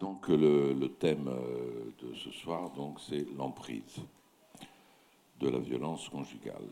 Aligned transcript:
donc 0.00 0.28
le, 0.28 0.88
thème 0.98 1.28
euh, 1.28 1.92
de 2.02 2.14
ce 2.14 2.30
soir, 2.30 2.70
donc, 2.70 2.98
c'est 3.00 3.26
l'emprise 3.36 4.00
de 5.38 5.48
la 5.48 5.58
violence 5.58 6.08
conjugale. 6.08 6.64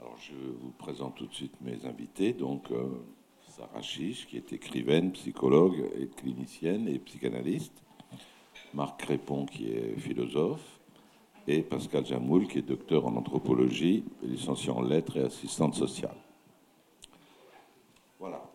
Alors, 0.00 0.16
je 0.18 0.34
vous 0.34 0.72
présente 0.72 1.14
tout 1.14 1.26
de 1.26 1.34
suite 1.34 1.54
mes 1.60 1.86
invités. 1.86 2.32
Donc, 2.32 2.72
euh, 2.72 2.88
Sarah 3.46 3.80
Chiche, 3.80 4.26
qui 4.26 4.36
est 4.36 4.52
écrivaine, 4.52 5.12
psychologue 5.12 5.88
et 5.96 6.08
clinicienne 6.08 6.88
et 6.88 6.98
psychanalyste. 6.98 7.80
Marc 8.74 9.00
Crépon, 9.00 9.46
qui 9.46 9.70
est 9.70 9.96
philosophe. 9.98 10.80
Et 11.46 11.62
Pascal 11.62 12.04
Jamoul, 12.04 12.48
qui 12.48 12.58
est 12.58 12.62
docteur 12.62 13.06
en 13.06 13.14
anthropologie, 13.14 14.04
licencié 14.22 14.70
en 14.70 14.82
lettres 14.82 15.16
et 15.16 15.24
assistante 15.24 15.74
sociale. 15.74 16.16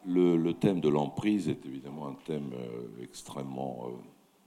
Le, 0.08 0.54
thème 0.54 0.80
de 0.80 0.88
l'emprise 0.88 1.50
est 1.50 1.66
évidemment 1.66 2.08
un 2.08 2.16
thème 2.26 2.52
euh, 2.54 3.04
extrêmement. 3.04 3.88
Euh, 3.88 3.92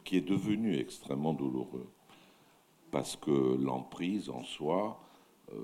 qui 0.04 0.16
est 0.16 0.28
devenu 0.28 0.76
extrêmement 0.76 1.34
douloureux. 1.34 1.88
Parce 2.90 3.16
que 3.16 3.56
l'emprise 3.62 4.28
en 4.30 4.42
soi 4.42 5.00
euh, 5.52 5.56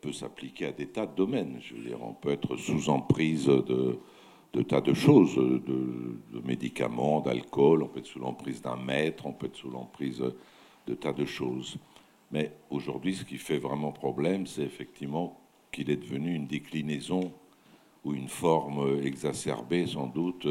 peut 0.00 0.12
s'appliquer 0.12 0.66
à 0.66 0.72
des 0.72 0.88
tas 0.88 1.06
de 1.06 1.14
domaines. 1.14 1.58
Je 1.60 1.74
veux 1.74 1.84
dire, 1.84 2.02
on 2.02 2.14
peut 2.14 2.30
être 2.30 2.56
sous 2.56 2.88
emprise 2.88 3.46
de, 3.46 4.62
tas 4.62 4.80
de 4.80 4.94
choses, 4.94 5.36
de 5.36 6.40
médicaments, 6.44 7.20
d'alcool, 7.20 7.82
on 7.82 7.88
peut 7.88 8.00
être 8.00 8.06
sous 8.06 8.18
l'emprise 8.18 8.60
d'un 8.60 8.76
maître, 8.76 9.26
on 9.26 9.32
peut 9.32 9.46
être 9.46 9.56
sous 9.56 9.70
l'emprise 9.70 10.22
de 10.86 10.94
tas 10.94 11.12
de 11.12 11.24
choses. 11.24 11.76
Mais 12.32 12.52
aujourd'hui, 12.70 13.14
ce 13.14 13.24
qui 13.24 13.36
fait 13.36 13.58
vraiment 13.58 13.92
problème, 13.92 14.46
c'est 14.46 14.62
effectivement 14.62 15.40
qu'il 15.70 15.90
est 15.90 15.96
devenu 15.96 16.34
une 16.34 16.46
déclinaison 16.46 17.32
ou 18.04 18.14
une 18.14 18.28
forme 18.28 19.00
exacerbée 19.02 19.86
sans 19.86 20.06
doute 20.06 20.46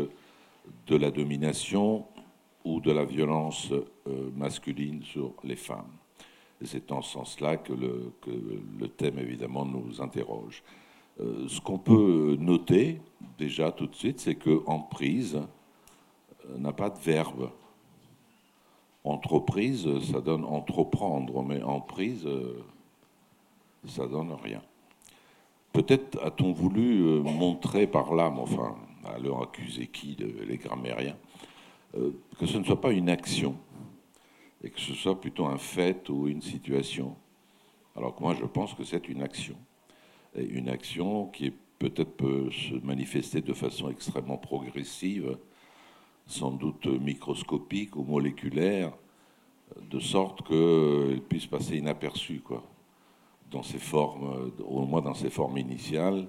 de 0.87 0.95
la 0.95 1.11
domination 1.11 2.05
ou 2.63 2.79
de 2.79 2.91
la 2.91 3.05
violence 3.05 3.71
euh, 3.71 4.29
masculine 4.35 5.03
sur 5.03 5.33
les 5.43 5.55
femmes. 5.55 5.91
c'est 6.63 6.91
en 6.91 7.01
ce 7.01 7.13
sens-là 7.13 7.57
que 7.57 7.73
le, 7.73 8.87
thème, 8.87 9.19
évidemment, 9.19 9.65
nous 9.65 10.01
interroge. 10.01 10.63
Euh, 11.19 11.47
ce 11.47 11.59
qu'on 11.59 11.77
peut 11.77 12.37
noter, 12.39 13.01
déjà 13.37 13.71
tout 13.71 13.87
de 13.87 13.95
suite, 13.95 14.19
c'est 14.19 14.35
que 14.35 14.63
emprise 14.65 15.35
euh, 16.45 16.57
n'a 16.57 16.71
pas 16.71 16.89
de 16.89 16.99
verbe. 16.99 17.51
Entreprise, 19.03 19.85
ça 20.11 20.21
donne 20.21 20.45
entreprendre, 20.45 21.43
mais 21.43 21.61
emprise, 21.61 22.25
ça 23.85 24.07
donne 24.07 24.31
rien. 24.31 24.61
Peut-être 25.73 26.23
a-t-on 26.23 26.51
voulu 26.51 27.01
euh, 27.01 27.23
montrer 27.23 27.87
par 27.87 28.13
là, 28.13 28.29
mais 28.29 28.41
enfin, 28.41 28.75
à 29.05 29.17
leur 29.17 29.41
accuser 29.41 29.87
qui, 29.87 30.15
les 30.47 30.57
grammairiens, 30.57 31.17
euh, 31.97 32.11
que 32.39 32.45
ce 32.45 32.59
ne 32.59 32.63
soit 32.63 32.79
pas 32.79 32.91
une 32.91 33.09
action, 33.09 33.55
et 34.63 34.69
que 34.69 34.79
ce 34.79 34.93
soit 34.93 35.19
plutôt 35.19 35.47
un 35.47 35.57
fait 35.57 36.07
ou 36.09 36.27
une 36.27 36.43
situation. 36.43 37.15
Alors 37.95 38.15
que 38.15 38.21
moi, 38.21 38.35
je 38.39 38.45
pense 38.45 38.75
que 38.75 38.83
c'est 38.83 39.09
une 39.09 39.23
action. 39.23 39.55
Et 40.35 40.43
une 40.43 40.69
action 40.69 41.25
qui 41.25 41.51
peut-être 41.79 42.15
peut 42.17 42.51
se 42.51 42.75
manifester 42.85 43.41
de 43.41 43.53
façon 43.53 43.89
extrêmement 43.89 44.37
progressive, 44.37 45.39
sans 46.27 46.51
doute 46.51 46.85
microscopique 46.85 47.95
ou 47.95 48.03
moléculaire, 48.03 48.93
de 49.89 49.99
sorte 49.99 50.47
qu'elle 50.47 51.21
puisse 51.27 51.47
passer 51.47 51.77
inaperçue. 51.77 52.41
Quoi 52.41 52.63
dans 53.53 53.63
ses 53.63 53.77
formes, 53.77 54.51
au 54.67 54.85
moins 54.85 55.01
dans 55.01 55.13
ses 55.13 55.29
formes 55.29 55.57
initiales, 55.57 56.27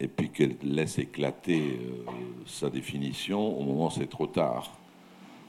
et 0.00 0.06
puis 0.06 0.30
qu'elle 0.30 0.56
laisse 0.62 0.98
éclater 0.98 1.60
euh, 1.60 2.12
sa 2.46 2.70
définition 2.70 3.58
au 3.58 3.64
moment 3.64 3.88
où 3.88 3.90
c'est 3.90 4.08
trop 4.08 4.28
tard. 4.28 4.70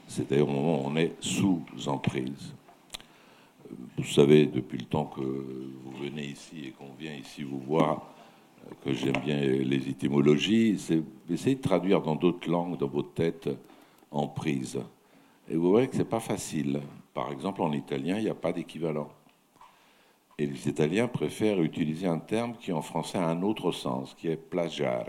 C'est-à-dire 0.08 0.48
au 0.48 0.52
moment 0.52 0.82
où 0.82 0.88
on 0.88 0.96
est 0.96 1.14
sous 1.20 1.62
emprise. 1.86 2.52
Vous 3.96 4.04
savez, 4.04 4.46
depuis 4.46 4.78
le 4.78 4.86
temps 4.86 5.04
que 5.04 5.20
vous 5.20 5.92
venez 6.02 6.26
ici 6.26 6.66
et 6.66 6.70
qu'on 6.72 6.92
vient 6.98 7.14
ici 7.14 7.44
vous 7.44 7.60
voir, 7.60 8.12
euh, 8.66 8.74
que 8.84 8.92
j'aime 8.92 9.18
bien 9.24 9.40
les 9.40 9.88
étymologies, 9.88 10.76
c'est 10.78 11.00
essayer 11.30 11.54
de 11.54 11.62
traduire 11.62 12.02
dans 12.02 12.16
d'autres 12.16 12.50
langues, 12.50 12.76
dans 12.76 12.88
votre 12.88 13.12
tête, 13.12 13.48
emprise. 14.10 14.80
Et 15.48 15.54
vous 15.54 15.70
voyez 15.70 15.86
que 15.86 15.94
c'est 15.94 16.04
pas 16.04 16.20
facile. 16.20 16.80
Par 17.14 17.30
exemple, 17.30 17.62
en 17.62 17.72
italien, 17.72 18.18
il 18.18 18.24
n'y 18.24 18.30
a 18.30 18.34
pas 18.34 18.52
d'équivalent. 18.52 19.08
Et 20.40 20.46
les 20.46 20.68
Italiens 20.68 21.06
préfèrent 21.06 21.60
utiliser 21.60 22.06
un 22.06 22.18
terme 22.18 22.54
qui 22.56 22.72
en 22.72 22.80
français 22.80 23.18
a 23.18 23.28
un 23.28 23.42
autre 23.42 23.72
sens, 23.72 24.14
qui 24.14 24.28
est 24.28 24.38
plagiare, 24.38 25.04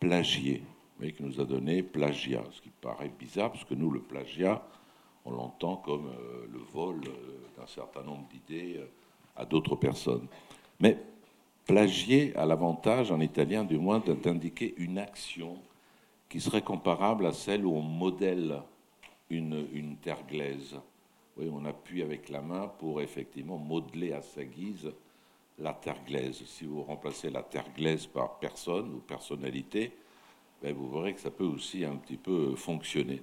plagier, 0.00 0.64
mais 0.98 1.12
qui 1.12 1.22
nous 1.22 1.40
a 1.40 1.44
donné 1.44 1.84
plagiat, 1.84 2.42
ce 2.50 2.60
qui 2.60 2.70
paraît 2.70 3.12
bizarre, 3.16 3.52
parce 3.52 3.62
que 3.62 3.74
nous, 3.74 3.88
le 3.88 4.00
plagiat, 4.00 4.66
on 5.24 5.30
l'entend 5.30 5.76
comme 5.76 6.08
euh, 6.08 6.44
le 6.52 6.58
vol 6.58 7.02
euh, 7.06 7.60
d'un 7.60 7.68
certain 7.68 8.02
nombre 8.02 8.26
d'idées 8.32 8.78
euh, 8.78 8.86
à 9.36 9.44
d'autres 9.44 9.76
personnes. 9.76 10.26
Mais 10.80 10.98
plagier 11.64 12.34
a 12.34 12.46
l'avantage, 12.46 13.12
en 13.12 13.20
italien 13.20 13.62
du 13.62 13.78
moins, 13.78 14.00
d'indiquer 14.00 14.74
une 14.78 14.98
action 14.98 15.56
qui 16.28 16.40
serait 16.40 16.62
comparable 16.62 17.26
à 17.26 17.32
celle 17.32 17.64
où 17.64 17.76
on 17.76 17.82
modèle 17.82 18.60
une, 19.28 19.68
une 19.72 19.98
terre 19.98 20.26
glaise 20.28 20.80
on 21.38 21.64
appuie 21.64 22.02
avec 22.02 22.28
la 22.28 22.40
main 22.40 22.68
pour 22.78 23.00
effectivement 23.00 23.58
modeler 23.58 24.12
à 24.12 24.22
sa 24.22 24.44
guise 24.44 24.92
la 25.58 25.74
terre 25.74 26.02
glaise. 26.06 26.42
Si 26.46 26.64
vous 26.64 26.82
remplacez 26.82 27.30
la 27.30 27.42
terre 27.42 27.72
glaise 27.76 28.06
par 28.06 28.38
personne 28.38 28.94
ou 28.94 28.98
personnalité, 28.98 29.92
ben, 30.62 30.74
vous 30.74 30.90
verrez 30.90 31.14
que 31.14 31.20
ça 31.20 31.30
peut 31.30 31.44
aussi 31.44 31.84
un 31.84 31.96
petit 31.96 32.16
peu 32.16 32.54
fonctionner. 32.56 33.22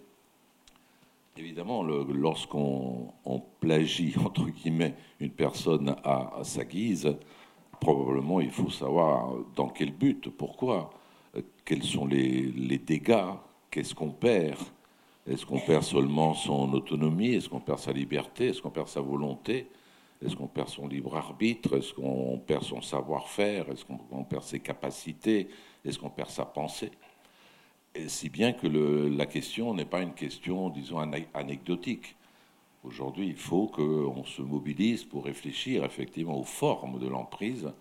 Évidemment, 1.35 1.83
lorsqu'on 1.83 3.13
plagie, 3.59 4.15
entre 4.23 4.49
guillemets, 4.49 4.95
une 5.19 5.31
personne 5.31 5.95
à, 6.03 6.39
sa 6.43 6.63
guise, 6.65 7.15
probablement 7.79 8.41
il 8.41 8.51
faut 8.51 8.71
savoir 8.71 9.35
dans 9.55 9.69
quel 9.69 9.91
but, 9.91 10.29
pourquoi, 10.29 10.89
quels 11.63 11.83
sont 11.83 12.07
les 12.07 12.79
dégâts, 12.79 13.33
qu'est-ce 13.69 13.93
qu'on 13.93 14.09
perd, 14.09 14.59
est-ce 15.27 15.45
qu'on 15.45 15.59
perd 15.59 15.83
seulement 15.83 16.33
son 16.33 16.71
autonomie? 16.73 17.33
Est-ce 17.33 17.49
qu'on 17.49 17.59
perd 17.59 17.79
sa 17.79 17.91
liberté? 17.91 18.47
Est-ce 18.47 18.61
qu'on 18.61 18.69
perd 18.69 18.87
sa 18.87 19.01
volonté? 19.01 19.67
Est-ce 20.23 20.35
qu'on 20.35 20.47
perd 20.47 20.69
son 20.69 20.87
libre 20.87 21.15
arbitre? 21.15 21.77
Est-ce 21.77 21.93
qu'on 21.93 22.39
perd 22.39 22.63
son 22.63 22.81
savoir-faire? 22.81 23.69
Est-ce 23.69 23.85
qu'on 23.85 24.23
perd 24.23 24.43
ses 24.43 24.59
capacités? 24.59 25.49
Est-ce 25.83 25.99
qu'on 25.99 26.09
perd 26.09 26.29
sa 26.29 26.45
pensée? 26.45 26.91
Si 28.07 28.29
bien 28.29 28.53
que 28.53 28.67
la 28.67 29.25
question 29.25 29.73
n'est 29.73 29.85
pas 29.85 30.01
une 30.01 30.13
question, 30.13 30.69
disons, 30.69 30.99
anecdotique. 31.33 32.15
Aujourd'hui, 32.83 33.27
il 33.27 33.35
faut 33.35 33.67
qu'on 33.67 34.23
se 34.23 34.41
mobilise 34.41 35.03
pour 35.03 35.25
réfléchir 35.25 35.83
effectivement 35.83 36.39
aux 36.39 36.43
formes 36.43 36.99
de 36.99 37.07
l'emprise, 37.07 37.71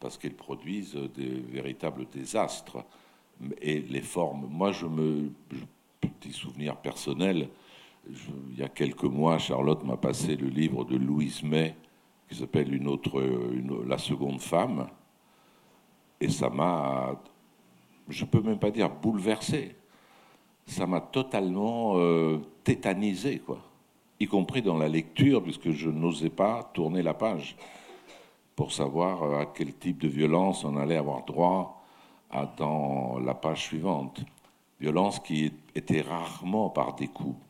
parce 0.00 0.18
qu'elles 0.18 0.34
produisent 0.34 0.98
des 1.14 1.40
véritables 1.50 2.06
désastres. 2.12 2.84
Et 3.62 3.80
les 3.80 4.02
formes, 4.02 4.46
moi, 4.50 4.70
je 4.72 4.86
me, 4.86 5.32
petit 6.08 6.32
souvenir 6.32 6.76
personnel. 6.76 7.48
il 8.08 8.58
y 8.58 8.62
a 8.62 8.68
quelques 8.68 9.04
mois, 9.04 9.38
Charlotte 9.38 9.84
m'a 9.84 9.96
passé 9.96 10.36
le 10.36 10.48
livre 10.48 10.84
de 10.84 10.96
Louise 10.96 11.42
May 11.42 11.74
qui 12.28 12.36
s'appelle 12.36 12.74
une 12.74 12.88
autre, 12.88 13.22
La 13.86 13.98
seconde 13.98 14.40
femme. 14.40 14.88
Et 16.20 16.28
ça 16.28 16.48
m'a, 16.48 17.20
je 18.08 18.24
peux 18.24 18.40
même 18.40 18.58
pas 18.58 18.70
dire 18.70 18.88
bouleversé. 18.88 19.76
Ça 20.66 20.86
m'a 20.86 21.00
totalement 21.00 21.98
euh, 21.98 22.38
tétanisé, 22.62 23.38
quoi. 23.40 23.58
Y 24.18 24.26
compris 24.26 24.62
dans 24.62 24.78
la 24.78 24.88
lecture, 24.88 25.42
puisque 25.42 25.70
je 25.70 25.90
n'osais 25.90 26.30
pas 26.30 26.70
tourner 26.72 27.02
la 27.02 27.12
page 27.14 27.56
pour 28.56 28.72
savoir 28.72 29.22
euh, 29.22 29.40
à 29.40 29.46
quel 29.46 29.74
type 29.74 29.98
de 29.98 30.08
violence 30.08 30.64
on 30.64 30.76
allait 30.76 30.96
avoir 30.96 31.24
droit 31.24 31.82
dans 32.56 33.20
la 33.20 33.34
page 33.34 33.62
suivante 33.62 34.24
violence 34.84 35.18
qui 35.18 35.50
était 35.74 36.02
rarement 36.02 36.68
par 36.68 36.94
des 36.94 37.08
coups, 37.08 37.40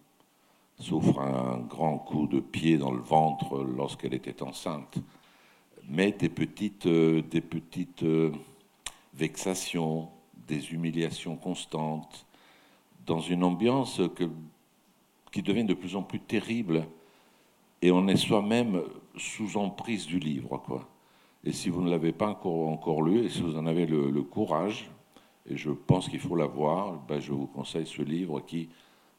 sauf 0.78 1.18
un 1.18 1.58
grand 1.58 1.98
coup 1.98 2.28
de 2.28 2.38
pied 2.38 2.78
dans 2.78 2.92
le 2.92 3.02
ventre 3.02 3.64
lorsqu'elle 3.64 4.14
était 4.14 4.40
enceinte, 4.40 4.98
mais 5.88 6.12
des 6.12 6.28
petites, 6.28 6.86
euh, 6.86 7.22
des 7.22 7.40
petites 7.40 8.04
euh, 8.04 8.30
vexations, 9.14 10.08
des 10.46 10.72
humiliations 10.72 11.34
constantes, 11.34 12.24
dans 13.04 13.18
une 13.18 13.42
ambiance 13.42 14.00
qui 15.32 15.42
devient 15.42 15.64
de 15.64 15.74
plus 15.74 15.96
en 15.96 16.04
plus 16.04 16.20
terrible, 16.20 16.86
et 17.82 17.90
on 17.90 18.06
est 18.06 18.16
soi-même 18.16 18.80
sous 19.16 19.56
emprise 19.56 20.06
du 20.06 20.20
livre. 20.20 20.58
Quoi. 20.58 20.88
Et 21.42 21.50
si 21.50 21.68
vous 21.68 21.82
ne 21.82 21.90
l'avez 21.90 22.12
pas 22.12 22.28
encore, 22.28 22.68
encore 22.68 23.02
lu, 23.02 23.24
et 23.24 23.28
si 23.28 23.42
vous 23.42 23.56
en 23.56 23.66
avez 23.66 23.86
le 23.86 24.22
courage, 24.22 24.88
et 25.48 25.56
je 25.56 25.70
pense 25.70 26.08
qu'il 26.08 26.20
faut 26.20 26.36
l'avoir, 26.36 26.98
ben 27.06 27.20
je 27.20 27.32
vous 27.32 27.46
conseille 27.46 27.86
ce 27.86 28.02
livre 28.02 28.40
qui, 28.40 28.68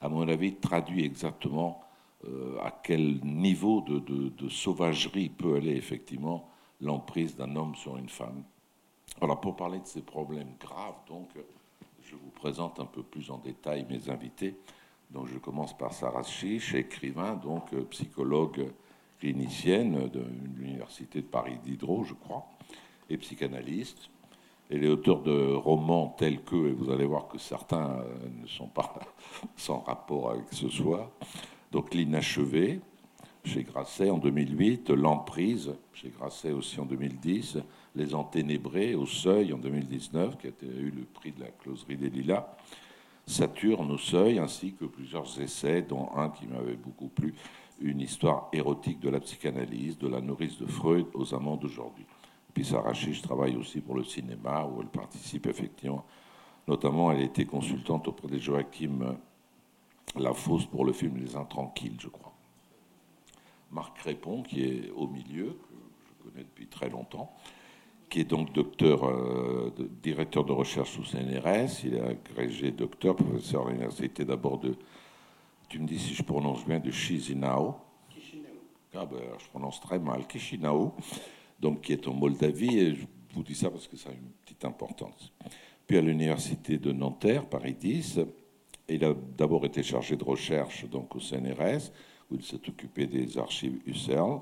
à 0.02 0.10
mon 0.10 0.28
avis, 0.28 0.56
traduit 0.56 1.06
exactement 1.06 1.82
euh, 2.28 2.58
à 2.64 2.72
quel 2.72 3.24
niveau 3.24 3.82
de, 3.82 4.50
sauvagerie 4.50 5.30
peut 5.30 5.56
aller 5.56 5.76
effectivement 5.76 6.50
l'emprise 6.82 7.36
d'un 7.36 7.56
homme 7.56 7.76
sur 7.76 7.98
une 7.98 8.10
femme. 8.10 8.44
Voilà, 9.20 9.36
pour 9.36 9.56
parler 9.56 9.80
de 9.80 9.86
ces 9.86 10.02
problèmes 10.02 10.56
graves, 10.60 10.98
donc, 11.08 11.30
je 12.02 12.16
vous 12.16 12.32
présente 12.32 12.80
un 12.80 12.86
peu 12.86 13.04
plus 13.04 13.32
en 13.32 13.38
détail 13.38 13.86
mes 13.90 14.10
invités. 14.10 14.56
Donc 15.12 15.28
je 15.28 15.38
commence 15.38 15.76
par 15.78 15.94
Sarah 15.94 16.24
Chiche, 16.24 16.74
écrivain, 16.74 17.36
donc 17.36 17.74
psychologue 17.90 18.72
clinicienne 19.20 20.10
de 20.10 20.24
l'Université 20.58 21.22
de 21.22 21.26
Paris 21.26 21.58
Diderot, 21.64 22.04
je 22.04 22.14
crois, 22.14 22.46
et 23.10 23.18
psychanalyste. 23.18 24.10
Elle 24.70 24.84
est 24.84 24.88
auteur 24.88 25.22
de 25.22 25.54
romans 25.54 26.16
tels 26.18 26.42
que, 26.42 26.56
et 26.56 26.72
vous 26.72 26.92
allez 26.92 27.06
voir 27.06 27.28
que 27.28 27.38
certains 27.38 28.00
euh, 28.00 28.42
ne 28.42 28.48
sont 28.48 28.68
pas 28.68 28.96
sans 29.56 29.80
rapport 29.80 30.32
avec 30.32 30.46
ce 30.52 30.70
soir, 30.70 31.10
donc 31.72 31.94
L'Inachevé, 31.94 32.80
chez 33.44 33.64
Grasset 33.64 34.10
en 34.10 34.18
2008, 34.18 34.90
L'Emprise, 34.90 35.76
chez 35.94 36.10
Grasset 36.10 36.52
aussi 36.52 36.80
en 36.80 36.86
2010, 36.86 37.60
Les 37.96 38.16
Enténébrés, 38.16 38.96
au 38.96 39.06
Seuil 39.06 39.54
en 39.54 39.58
2019, 39.58 40.38
qui 40.38 40.48
a 40.48 40.50
eu 40.66 40.92
le 40.96 41.04
prix 41.04 41.32
de 41.32 41.42
la 41.42 41.50
closerie 41.50 41.98
des 41.98 42.10
Lilas, 42.10 42.48
Saturne 43.28 43.92
au 43.92 43.98
Seuil, 43.98 44.40
ainsi 44.40 44.74
que 44.74 44.86
plusieurs 44.86 45.40
essais, 45.40 45.82
dont 45.82 46.10
un 46.16 46.30
qui 46.30 46.48
m'avait 46.48 46.76
beaucoup 46.76 47.08
plu, 47.08 47.36
une 47.82 48.00
histoire 48.00 48.50
érotique 48.54 49.00
de 49.00 49.10
la 49.10 49.20
psychanalyse, 49.20 49.98
de 49.98 50.08
la 50.08 50.22
nourrice 50.22 50.58
de 50.60 50.66
Freud 50.66 51.08
aux 51.14 51.34
amants 51.34 51.58
d'aujourd'hui. 51.58 52.06
Puis 52.56 52.64
Sarah 52.64 52.94
je 52.94 53.22
travaille 53.22 53.58
aussi 53.58 53.82
pour 53.82 53.96
le 53.96 54.04
cinéma, 54.06 54.66
où 54.66 54.82
elle 54.82 54.88
participe 54.88 55.46
effectivement. 55.46 56.06
Notamment, 56.70 57.12
elle 57.12 57.20
a 57.20 57.24
été 57.24 57.46
consultante 57.46 58.08
auprès 58.08 58.30
de 58.30 58.38
Joachim 58.40 59.18
Lafosse 60.16 60.66
pour 60.66 60.86
le 60.86 60.94
film 60.94 61.18
Les 61.18 61.36
Intranquilles, 61.36 61.98
je 62.00 62.08
crois. 62.08 62.34
Marc 63.72 63.98
Crépon, 63.98 64.42
qui 64.42 64.64
est 64.64 64.90
au 64.96 65.06
milieu, 65.06 65.48
que 65.48 65.76
je 66.08 66.30
connais 66.30 66.44
depuis 66.46 66.68
très 66.68 66.90
longtemps, 66.90 67.36
qui 68.10 68.22
est 68.22 68.24
donc 68.24 68.54
docteur, 68.54 69.04
euh, 69.04 69.74
directeur 70.02 70.46
de 70.46 70.54
recherche 70.54 70.98
au 70.98 71.04
CNRS. 71.04 71.84
Il 71.84 71.96
est 71.96 72.02
agrégé 72.02 72.72
docteur, 72.72 73.18
professeur 73.18 73.68
à 73.68 73.72
l'université 73.72 74.24
d'abord 74.24 74.60
de, 74.60 74.78
tu 75.68 75.80
me 75.80 75.86
dis 75.86 76.00
si 76.00 76.14
je 76.14 76.24
prononce 76.24 76.66
bien, 76.66 76.80
de 76.80 76.90
Chisinau. 76.90 77.76
Ah 78.98 79.06
ben, 79.06 79.20
je 79.40 79.50
prononce 79.50 79.82
très 79.82 80.00
mal, 80.00 80.24
Chisinau, 80.32 80.94
donc 81.60 81.82
qui 81.82 81.94
est 81.94 82.08
en 82.08 82.14
Moldavie, 82.14 82.78
et 82.78 82.96
je 82.96 83.06
vous 83.34 83.44
dis 83.44 83.56
ça 83.56 83.70
parce 83.70 83.88
que 83.88 83.98
ça 83.98 84.10
a 84.10 84.14
une 84.14 84.32
petite 84.44 84.66
importance. 84.66 85.34
Puis 85.88 85.98
à 85.98 86.02
l'université 86.02 86.78
de 86.78 86.92
Nanterre, 86.92 87.48
Paris 87.48 87.76
10, 87.76 88.22
il 88.90 89.04
a 89.04 89.14
d'abord 89.38 89.66
été 89.66 89.84
chargé 89.84 90.16
de 90.16 90.24
recherche 90.24 90.88
donc 90.90 91.16
au 91.16 91.20
CNRS, 91.20 91.92
où 92.32 92.36
il 92.36 92.44
s'est 92.44 92.62
occupé 92.68 93.06
des 93.08 93.38
archives 93.38 93.80
UCL. 93.86 94.40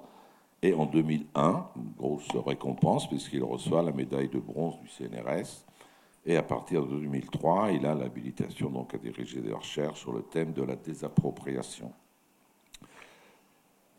Et 0.61 0.73
en 0.73 0.85
2001, 0.85 1.69
une 1.75 1.91
grosse 1.97 2.29
récompense, 2.45 3.09
puisqu'il 3.09 3.43
reçoit 3.43 3.83
la 3.83 3.91
médaille 3.91 4.29
de 4.29 4.39
bronze 4.39 4.75
du 4.79 4.87
CNRS. 4.87 5.65
Et 6.25 6.37
à 6.37 6.43
partir 6.43 6.85
de 6.85 6.87
2003, 6.87 7.71
il 7.73 7.85
a 7.85 7.93
l'habilitation 7.93 8.69
donc 8.69 8.93
à 8.93 8.97
diriger 8.97 9.41
des 9.41 9.51
recherches 9.51 9.99
sur 9.99 10.13
le 10.13 10.23
thème 10.23 10.53
de 10.53 10.63
la 10.63 10.77
désappropriation. 10.77 11.91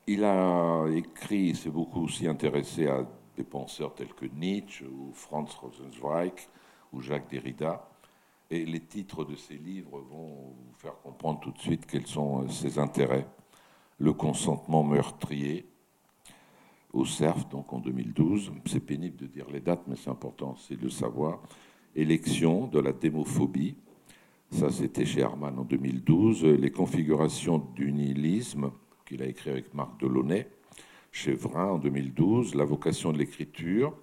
Il 0.07 0.23
a 0.25 0.87
écrit, 0.95 1.47
il 1.47 1.57
s'est 1.57 1.71
beaucoup 1.71 2.03
aussi 2.03 2.27
intéressé 2.27 2.87
à 2.87 3.07
des 3.37 3.45
penseurs 3.45 3.95
tels 3.95 4.13
que 4.13 4.27
Nietzsche 4.27 4.85
ou 4.85 5.13
Franz 5.15 5.57
Rosenzweig 5.59 6.35
ou 6.93 7.01
Jacques 7.01 7.31
Derrida. 7.31 7.89
Et 8.51 8.67
les 8.67 8.81
titres 8.81 9.25
de 9.25 9.35
ses 9.35 9.55
livres 9.55 9.99
vont 10.01 10.55
vous 10.57 10.75
faire 10.77 11.01
comprendre 11.03 11.41
tout 11.41 11.53
de 11.53 11.59
suite 11.59 11.87
quels 11.87 12.07
sont 12.07 12.47
ses 12.51 12.79
intérêts. 12.79 13.27
Le 13.99 14.13
consentement 14.13 14.83
meurtrier, 14.83 15.67
au 16.95 17.05
CERF, 17.05 17.49
donc 17.49 17.73
en 17.73 17.81
2012. 17.81 18.53
C'est 18.67 18.81
pénible 18.81 19.17
de 19.17 19.27
dire 19.27 19.47
les 19.51 19.61
dates, 19.61 19.85
mais 19.87 19.97
c'est 19.97 20.11
important, 20.11 20.55
c'est 20.57 20.77
de 20.77 20.83
le 20.83 20.91
savoir. 20.91 21.41
Élection 21.97 22.67
de 22.67 22.79
la 22.79 22.93
démophobie, 22.93 23.77
ça 24.51 24.71
c'était 24.71 25.05
chez 25.05 25.21
Herman 25.21 25.59
en 25.59 25.65
2012. 25.65 26.45
Les 26.45 26.71
configurations 26.71 27.59
du 27.75 27.93
nihilisme, 27.93 28.71
qu'il 29.05 29.23
a 29.23 29.27
écrit 29.27 29.51
avec 29.51 29.75
Marc 29.75 30.01
Delaunay, 30.01 30.49
chez 31.13 31.35
Vrin 31.35 31.73
en 31.73 31.79
2012. 31.79 32.55
La 32.55 32.65
vocation 32.65 33.13
de 33.13 33.19
l'écriture, 33.19 33.95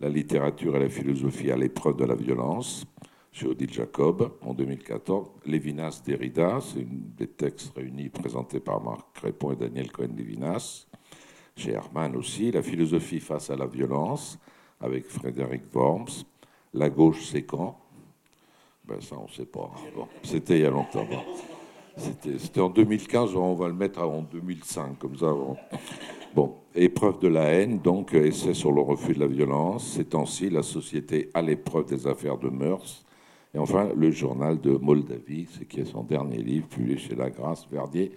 la 0.00 0.08
littérature 0.08 0.76
et 0.76 0.80
la 0.80 0.88
philosophie 0.88 1.50
à 1.50 1.56
l'épreuve 1.56 1.96
de 1.96 2.04
la 2.04 2.14
violence, 2.14 2.86
chez 3.32 3.46
Odile 3.46 3.72
Jacob 3.72 4.32
en 4.42 4.54
2014. 4.54 5.28
Lévinas 5.46 6.02
Derrida, 6.04 6.60
c'est 6.60 6.86
des 6.86 7.28
textes 7.28 7.72
réunis 7.76 8.08
présentés 8.08 8.60
par 8.60 8.82
Marc 8.82 9.06
Crépon 9.14 9.52
et 9.52 9.56
Daniel 9.56 9.90
Cohen-Lévinas 9.90 10.86
chez 11.56 11.72
Hermann 11.72 12.16
aussi, 12.16 12.50
La 12.50 12.62
philosophie 12.62 13.20
face 13.20 13.50
à 13.50 13.56
la 13.56 13.66
violence, 13.66 14.38
avec 14.80 15.06
Frédéric 15.06 15.62
Worms, 15.74 16.24
La 16.74 16.88
gauche 16.88 17.26
c'est 17.26 17.42
quand? 17.42 17.78
Ben 18.84 19.00
Ça, 19.00 19.16
on 19.18 19.24
ne 19.24 19.30
sait 19.30 19.44
pas. 19.44 19.70
c'était 20.22 20.58
il 20.58 20.62
y 20.62 20.66
a 20.66 20.70
longtemps. 20.70 21.06
C'était 22.00 22.60
en 22.60 22.70
2015, 22.70 23.36
on 23.36 23.54
va 23.54 23.68
le 23.68 23.74
mettre 23.74 24.00
en 24.00 24.22
2005, 24.22 24.98
comme 24.98 25.16
ça. 25.16 25.34
Bon, 26.34 26.56
épreuve 26.74 27.18
de 27.18 27.28
la 27.28 27.44
haine, 27.44 27.78
donc 27.80 28.14
essai 28.14 28.54
sur 28.54 28.72
le 28.72 28.80
refus 28.80 29.12
de 29.12 29.20
la 29.20 29.26
violence. 29.26 29.94
Ces 29.94 30.06
temps-ci, 30.06 30.48
la 30.48 30.62
société 30.62 31.28
à 31.34 31.42
l'épreuve 31.42 31.86
des 31.86 32.06
affaires 32.06 32.38
de 32.38 32.48
mœurs. 32.48 33.04
Et 33.52 33.58
enfin, 33.58 33.90
le 33.94 34.10
journal 34.10 34.60
de 34.60 34.70
Moldavie, 34.70 35.48
c'est 35.50 35.66
qui 35.66 35.80
est 35.80 35.84
son 35.84 36.04
dernier 36.04 36.38
livre, 36.38 36.68
publié 36.68 36.96
chez 36.96 37.14
La 37.14 37.30
Grâce 37.30 37.68
Verdier 37.68 38.12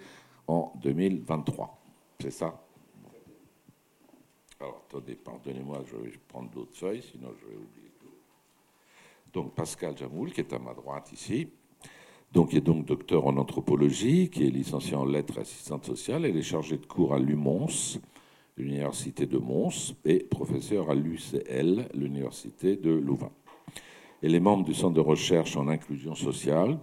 en 0.46 0.72
2023. 0.82 1.76
C'est 2.20 2.30
ça? 2.30 2.60
Alors, 4.60 4.82
attendez, 4.88 5.16
pardonnez-moi, 5.16 5.82
je 5.84 5.96
vais 5.96 6.12
prendre 6.28 6.48
d'autres 6.50 6.76
feuilles, 6.76 7.02
sinon 7.02 7.28
je 7.38 7.46
vais 7.46 7.56
oublier 7.56 7.90
tout. 8.00 8.06
Donc, 9.32 9.54
Pascal 9.54 9.98
Jamoul, 9.98 10.32
qui 10.32 10.40
est 10.40 10.52
à 10.52 10.58
ma 10.58 10.72
droite 10.72 11.12
ici, 11.12 11.48
donc, 12.34 12.50
qui 12.50 12.56
est 12.56 12.60
donc 12.60 12.84
docteur 12.84 13.28
en 13.28 13.36
anthropologie, 13.36 14.28
qui 14.28 14.44
est 14.44 14.50
licencié 14.50 14.96
en 14.96 15.04
lettres 15.04 15.38
et 15.38 15.42
assistante 15.42 15.84
sociale. 15.86 16.24
Elle 16.24 16.36
est 16.36 16.42
chargée 16.42 16.76
de 16.76 16.84
cours 16.84 17.14
à 17.14 17.20
l'UMONS, 17.20 18.00
l'université 18.56 19.26
de 19.26 19.38
Mons, 19.38 19.94
et 20.04 20.18
professeur 20.18 20.90
à 20.90 20.96
l'UCL, 20.96 21.88
l'université 21.94 22.74
de 22.74 22.90
Louvain. 22.90 23.30
Elle 24.20 24.34
est 24.34 24.40
membre 24.40 24.64
du 24.64 24.74
Centre 24.74 24.94
de 24.94 25.00
recherche 25.00 25.56
en 25.56 25.68
inclusion 25.68 26.16
sociale. 26.16 26.76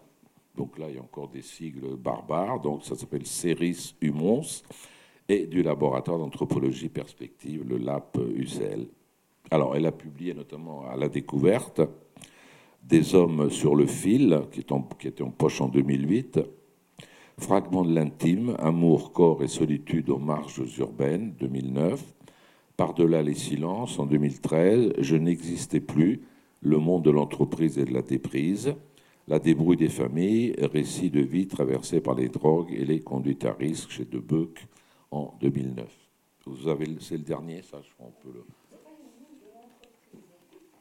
Donc 0.56 0.80
là, 0.80 0.88
il 0.90 0.96
y 0.96 1.00
a 1.00 1.02
encore 1.02 1.28
des 1.28 1.42
sigles 1.42 1.98
barbares. 1.98 2.62
Donc 2.62 2.86
ça 2.86 2.96
s'appelle 2.96 3.26
CERIS 3.26 3.96
UMONS 4.00 4.64
et 5.28 5.48
du 5.48 5.64
laboratoire 5.64 6.18
d'anthropologie 6.18 6.90
perspective, 6.90 7.66
le 7.68 7.78
LAP 7.78 8.18
UCL. 8.36 8.88
Alors, 9.50 9.76
elle 9.76 9.86
a 9.86 9.92
publié 9.92 10.34
notamment 10.34 10.86
à 10.86 10.96
la 10.96 11.10
découverte 11.10 11.82
des 12.84 13.16
hommes 13.16 13.50
sur 13.50 13.76
le 13.76 13.86
fil, 13.86 14.42
qui, 14.52 14.60
était 15.08 15.24
en 15.24 15.32
poche 15.32 15.62
en 15.62 15.70
2008, 15.70 16.40
Fragments 17.38 17.86
de 17.86 17.94
l'intime, 17.96 18.56
Amour, 18.60 19.14
corps 19.14 19.42
et 19.42 19.48
solitude 19.48 20.10
aux 20.10 20.20
marges 20.20 20.62
urbaines, 20.78 21.34
2009, 21.40 22.04
Par-delà 22.78 23.24
les 23.24 23.34
silences, 23.34 23.98
en 23.98 24.06
2013, 24.06 24.94
Je 25.00 25.16
n'existais 25.16 25.80
plus, 25.80 26.22
Le 26.62 26.78
monde 26.78 27.04
de 27.04 27.12
l'entreprise 27.12 27.80
et 27.80 27.86
de 27.86 27.94
la 27.94 28.02
déprise, 28.02 28.76
La 29.28 29.40
débrouille 29.40 29.78
des 29.78 29.90
familles, 29.90 30.54
Récit 30.60 31.10
de 31.10 31.22
vie 31.22 31.48
traversée 31.48 32.02
par 32.02 32.16
les 32.16 32.30
drogues 32.30 32.74
et 32.74 32.86
les 32.86 33.00
conduites 33.00 33.46
à 33.46 33.54
risque 33.54 33.90
chez 33.90 34.06
Debeuc, 34.06 34.68
en 35.10 35.34
2009. 35.42 35.88
Vous 36.46 36.68
avez, 36.68 36.86
c'est 37.00 37.18
le 37.18 37.24
dernier, 37.24 37.62
ça, 37.62 37.82
je 37.82 37.94
crois, 37.94 38.08
on 38.08 38.22
peut 38.22 38.34
le. 38.34 38.44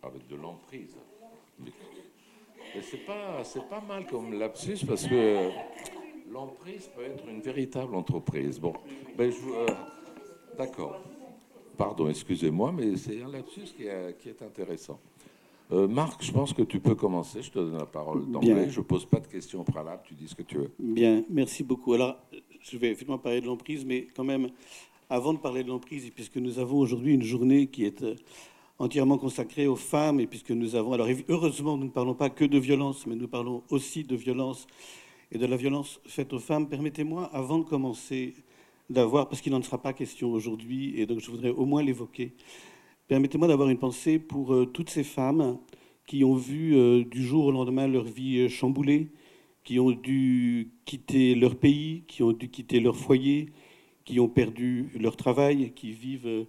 Avec 0.02 0.26
de 0.28 0.36
l'emprise. 0.36 0.96
C'est 2.82 3.04
pas, 3.04 3.42
c'est 3.44 3.68
pas 3.68 3.80
mal 3.80 4.06
comme 4.06 4.38
lapsus 4.38 4.84
parce 4.86 5.06
que 5.06 5.50
l'emprise 6.30 6.88
peut 6.94 7.02
être 7.02 7.26
une 7.28 7.40
véritable 7.40 7.94
entreprise. 7.94 8.60
Bon, 8.60 8.72
ben 9.16 9.30
je, 9.30 9.36
euh, 9.38 9.66
d'accord. 10.56 11.00
Pardon, 11.76 12.08
excusez-moi, 12.08 12.72
mais 12.72 12.96
c'est 12.96 13.22
un 13.22 13.28
lapsus 13.28 13.72
qui 13.76 13.86
est, 13.86 14.16
qui 14.18 14.28
est 14.28 14.42
intéressant. 14.42 15.00
Euh, 15.72 15.86
Marc, 15.86 16.22
je 16.22 16.32
pense 16.32 16.52
que 16.52 16.62
tu 16.62 16.80
peux 16.80 16.94
commencer. 16.94 17.42
Je 17.42 17.50
te 17.50 17.58
donne 17.58 17.78
la 17.78 17.86
parole 17.86 18.30
d'emblée. 18.30 18.68
Je 18.70 18.80
ne 18.80 18.84
pose 18.84 19.06
pas 19.06 19.20
de 19.20 19.26
questions 19.26 19.62
préalables. 19.64 20.02
Tu 20.04 20.14
dis 20.14 20.28
ce 20.28 20.34
que 20.34 20.42
tu 20.42 20.58
veux. 20.58 20.70
Bien, 20.78 21.24
merci 21.30 21.62
beaucoup. 21.62 21.92
Alors, 21.94 22.16
je 22.60 22.76
vais 22.76 22.88
effectivement 22.88 23.18
parler 23.18 23.40
de 23.40 23.46
l'emprise, 23.46 23.84
mais 23.84 24.08
quand 24.14 24.24
même, 24.24 24.50
avant 25.08 25.32
de 25.32 25.38
parler 25.38 25.62
de 25.62 25.68
l'emprise, 25.68 26.10
puisque 26.10 26.36
nous 26.36 26.58
avons 26.58 26.78
aujourd'hui 26.78 27.14
une 27.14 27.22
journée 27.22 27.68
qui 27.68 27.84
est 27.84 28.02
euh, 28.02 28.16
entièrement 28.80 29.18
consacrée 29.18 29.66
aux 29.66 29.76
femmes, 29.76 30.20
et 30.20 30.26
puisque 30.26 30.50
nous 30.50 30.74
avons, 30.74 30.94
alors 30.94 31.06
heureusement, 31.28 31.76
nous 31.76 31.84
ne 31.84 31.90
parlons 31.90 32.14
pas 32.14 32.30
que 32.30 32.46
de 32.46 32.58
violence, 32.58 33.06
mais 33.06 33.14
nous 33.14 33.28
parlons 33.28 33.62
aussi 33.68 34.04
de 34.04 34.16
violence 34.16 34.66
et 35.30 35.38
de 35.38 35.44
la 35.46 35.56
violence 35.56 36.00
faite 36.06 36.32
aux 36.32 36.38
femmes. 36.38 36.66
Permettez-moi, 36.66 37.28
avant 37.32 37.58
de 37.58 37.64
commencer, 37.64 38.34
d'avoir, 38.88 39.28
parce 39.28 39.42
qu'il 39.42 39.52
n'en 39.52 39.62
sera 39.62 39.82
pas 39.82 39.92
question 39.92 40.32
aujourd'hui, 40.32 40.98
et 40.98 41.04
donc 41.04 41.20
je 41.20 41.30
voudrais 41.30 41.50
au 41.50 41.66
moins 41.66 41.82
l'évoquer, 41.82 42.32
permettez-moi 43.06 43.48
d'avoir 43.48 43.68
une 43.68 43.78
pensée 43.78 44.18
pour 44.18 44.54
euh, 44.54 44.64
toutes 44.64 44.88
ces 44.88 45.04
femmes 45.04 45.58
qui 46.06 46.24
ont 46.24 46.34
vu 46.34 46.74
euh, 46.74 47.04
du 47.04 47.22
jour 47.22 47.44
au 47.44 47.52
lendemain 47.52 47.86
leur 47.86 48.04
vie 48.04 48.48
chamboulée, 48.48 49.10
qui 49.62 49.78
ont 49.78 49.90
dû 49.90 50.72
quitter 50.86 51.34
leur 51.34 51.54
pays, 51.56 52.04
qui 52.08 52.22
ont 52.22 52.32
dû 52.32 52.48
quitter 52.48 52.80
leur 52.80 52.96
foyer, 52.96 53.50
qui 54.06 54.18
ont 54.20 54.28
perdu 54.28 54.88
leur 54.98 55.16
travail, 55.16 55.72
qui 55.76 55.92
vivent 55.92 56.26
euh, 56.26 56.44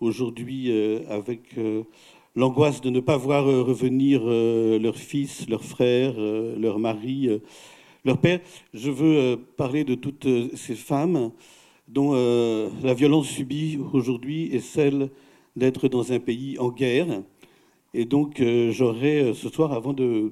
aujourd'hui 0.00 0.70
euh, 0.70 1.00
avec 1.08 1.56
euh, 1.58 1.82
l'angoisse 2.36 2.80
de 2.80 2.90
ne 2.90 3.00
pas 3.00 3.16
voir 3.16 3.44
revenir 3.44 4.24
leur 4.24 4.96
fils, 4.96 5.48
leur 5.48 5.64
frère, 5.64 6.14
leur 6.16 6.78
mari, 6.78 7.28
leur 8.04 8.18
père. 8.18 8.38
Je 8.72 8.90
veux 8.92 9.40
parler 9.56 9.82
de 9.82 9.96
toutes 9.96 10.28
ces 10.54 10.76
femmes 10.76 11.32
dont 11.88 12.12
la 12.12 12.94
violence 12.94 13.26
subie 13.26 13.80
aujourd'hui 13.92 14.54
est 14.54 14.60
celle 14.60 15.10
d'être 15.56 15.88
dans 15.88 16.12
un 16.12 16.20
pays 16.20 16.60
en 16.60 16.70
guerre. 16.70 17.22
Et 17.92 18.04
donc, 18.04 18.40
j'aurais 18.70 19.34
ce 19.34 19.48
soir, 19.48 19.72
avant 19.72 19.94
de, 19.94 20.30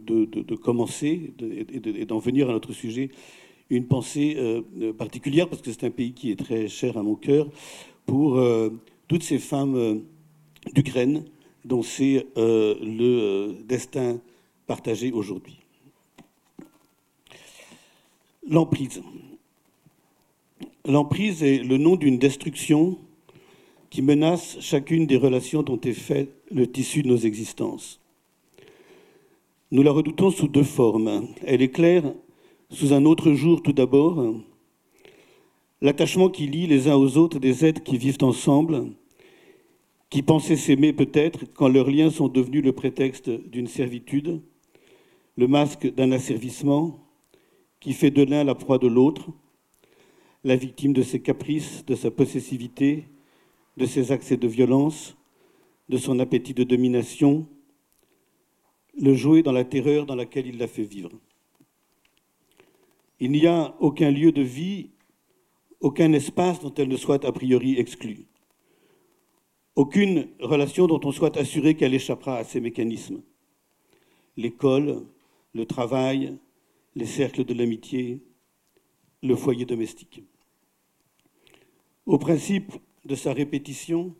commencer 0.62 1.32
et 1.40 2.04
d'en 2.04 2.18
venir 2.18 2.48
à 2.50 2.52
notre 2.52 2.72
sujet, 2.72 3.10
une 3.68 3.86
pensée 3.86 4.36
particulière, 4.96 5.48
parce 5.48 5.60
que 5.60 5.72
c'est 5.72 5.86
un 5.86 5.90
pays 5.90 6.12
qui 6.12 6.30
est 6.30 6.38
très 6.38 6.68
cher 6.68 6.96
à 6.96 7.02
mon 7.02 7.16
cœur, 7.16 7.48
pour 8.04 8.38
toutes 9.08 9.22
ces 9.22 9.38
femmes 9.38 10.02
d'Ukraine 10.74 11.24
dont 11.66 11.82
c'est 11.82 12.26
euh, 12.36 12.76
le 12.80 13.20
euh, 13.20 13.52
destin 13.64 14.20
partagé 14.66 15.12
aujourd'hui. 15.12 15.58
L'emprise. 18.48 19.02
L'emprise 20.84 21.42
est 21.42 21.58
le 21.58 21.76
nom 21.76 21.96
d'une 21.96 22.18
destruction 22.18 22.98
qui 23.90 24.02
menace 24.02 24.58
chacune 24.60 25.06
des 25.06 25.16
relations 25.16 25.64
dont 25.64 25.80
est 25.80 25.92
fait 25.92 26.30
le 26.52 26.70
tissu 26.70 27.02
de 27.02 27.08
nos 27.08 27.16
existences. 27.16 28.00
Nous 29.72 29.82
la 29.82 29.90
redoutons 29.90 30.30
sous 30.30 30.46
deux 30.46 30.62
formes. 30.62 31.28
Elle 31.44 31.62
éclaire 31.62 32.04
sous 32.70 32.92
un 32.92 33.04
autre 33.04 33.32
jour 33.32 33.62
tout 33.62 33.72
d'abord, 33.72 34.34
l'attachement 35.86 36.28
qui 36.28 36.48
lie 36.48 36.66
les 36.66 36.88
uns 36.88 36.96
aux 36.96 37.16
autres 37.16 37.38
des 37.38 37.64
êtres 37.64 37.84
qui 37.84 37.96
vivent 37.96 38.22
ensemble 38.22 38.90
qui 40.10 40.20
pensaient 40.20 40.56
s'aimer 40.56 40.92
peut-être 40.92 41.44
quand 41.54 41.68
leurs 41.68 41.88
liens 41.88 42.10
sont 42.10 42.26
devenus 42.26 42.64
le 42.64 42.72
prétexte 42.72 43.30
d'une 43.30 43.68
servitude, 43.68 44.42
le 45.36 45.46
masque 45.46 45.94
d'un 45.94 46.10
asservissement 46.10 46.98
qui 47.78 47.92
fait 47.92 48.10
de 48.10 48.24
l'un 48.24 48.42
la 48.42 48.56
proie 48.56 48.78
de 48.78 48.88
l'autre, 48.88 49.28
la 50.42 50.56
victime 50.56 50.92
de 50.92 51.02
ses 51.02 51.20
caprices, 51.20 51.84
de 51.86 51.94
sa 51.94 52.10
possessivité, 52.10 53.04
de 53.76 53.86
ses 53.86 54.10
accès 54.10 54.36
de 54.36 54.48
violence, 54.48 55.16
de 55.88 55.98
son 55.98 56.18
appétit 56.18 56.54
de 56.54 56.64
domination, 56.64 57.46
le 59.00 59.14
jouet 59.14 59.44
dans 59.44 59.52
la 59.52 59.64
terreur 59.64 60.04
dans 60.04 60.16
laquelle 60.16 60.48
il 60.48 60.58
l'a 60.58 60.66
fait 60.66 60.82
vivre. 60.82 61.12
Il 63.20 63.30
n'y 63.30 63.46
a 63.46 63.76
aucun 63.78 64.10
lieu 64.10 64.32
de 64.32 64.42
vie, 64.42 64.90
aucun 65.80 66.12
espace 66.12 66.60
dont 66.60 66.74
elle 66.74 66.88
ne 66.88 66.96
soit 66.96 67.24
a 67.24 67.32
priori 67.32 67.78
exclue 67.78 68.26
aucune 69.76 70.28
relation 70.40 70.86
dont 70.86 71.00
on 71.04 71.12
soit 71.12 71.36
assuré 71.36 71.76
qu'elle 71.76 71.94
échappera 71.94 72.38
à 72.38 72.44
ces 72.44 72.60
mécanismes. 72.60 73.22
L'école, 74.38 75.06
le 75.52 75.66
travail, 75.66 76.38
les 76.94 77.06
cercles 77.06 77.44
de 77.44 77.54
l'amitié, 77.54 78.22
le 79.22 79.36
foyer 79.36 79.66
domestique. 79.66 80.24
Au 82.06 82.18
principe 82.18 82.72
de 83.04 83.14
sa 83.14 83.34
répétition, 83.34 84.14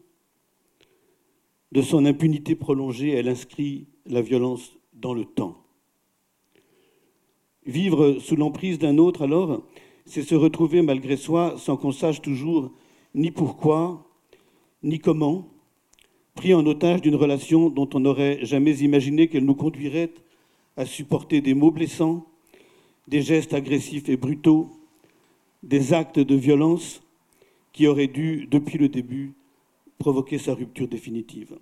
de 1.73 1.83
son 1.83 2.05
impunité 2.05 2.55
prolongée, 2.55 3.11
elle 3.11 3.29
inscrit 3.29 3.87
la 4.05 4.21
violence 4.21 4.77
dans 4.93 5.15
le 5.15 5.25
temps. 5.25 5.65
Vivre 7.65 8.19
sous 8.21 8.37
l'emprise 8.37 8.79
d'un 8.79 8.99
autre, 8.99 9.23
alors, 9.23 9.67
c'est 10.07 10.23
se 10.23 10.35
retrouver 10.35 10.83
malgré 10.83 11.17
soi 11.17 11.57
sans 11.59 11.77
qu'on 11.77 11.93
sache 11.93 12.23
toujours 12.23 12.73
ni 13.15 13.31
pourquoi, 13.31 14.09
ni 14.83 14.99
comment, 14.99 15.49
pris 16.35 16.55
en 16.55 16.65
otage 16.67 17.03
d'une 17.03 17.17
relation 17.17 17.71
dont 17.71 17.89
on 17.95 18.01
n'aurait 18.01 18.45
jamais 18.45 18.79
imaginé 18.79 19.29
qu'elle 19.29 19.45
nous 19.45 19.55
conduirait 19.55 20.13
à 20.77 20.87
supporter 20.87 21.41
des 21.41 21.55
mots 21.55 21.71
blessants, 21.71 22.27
des 23.09 23.23
gestes 23.23 23.55
agressifs 23.55 24.09
et 24.09 24.17
brutaux, 24.17 24.71
des 25.63 25.93
actes 25.93 26.21
de 26.21 26.35
violence 26.35 27.03
qui 27.73 27.87
auraient 27.87 28.07
dû, 28.07 28.47
depuis 28.51 28.79
le 28.79 28.89
début, 28.89 29.35
provoquer 29.99 30.39
sa 30.39 30.55
rupture 30.55 30.89
définitive. 30.89 31.59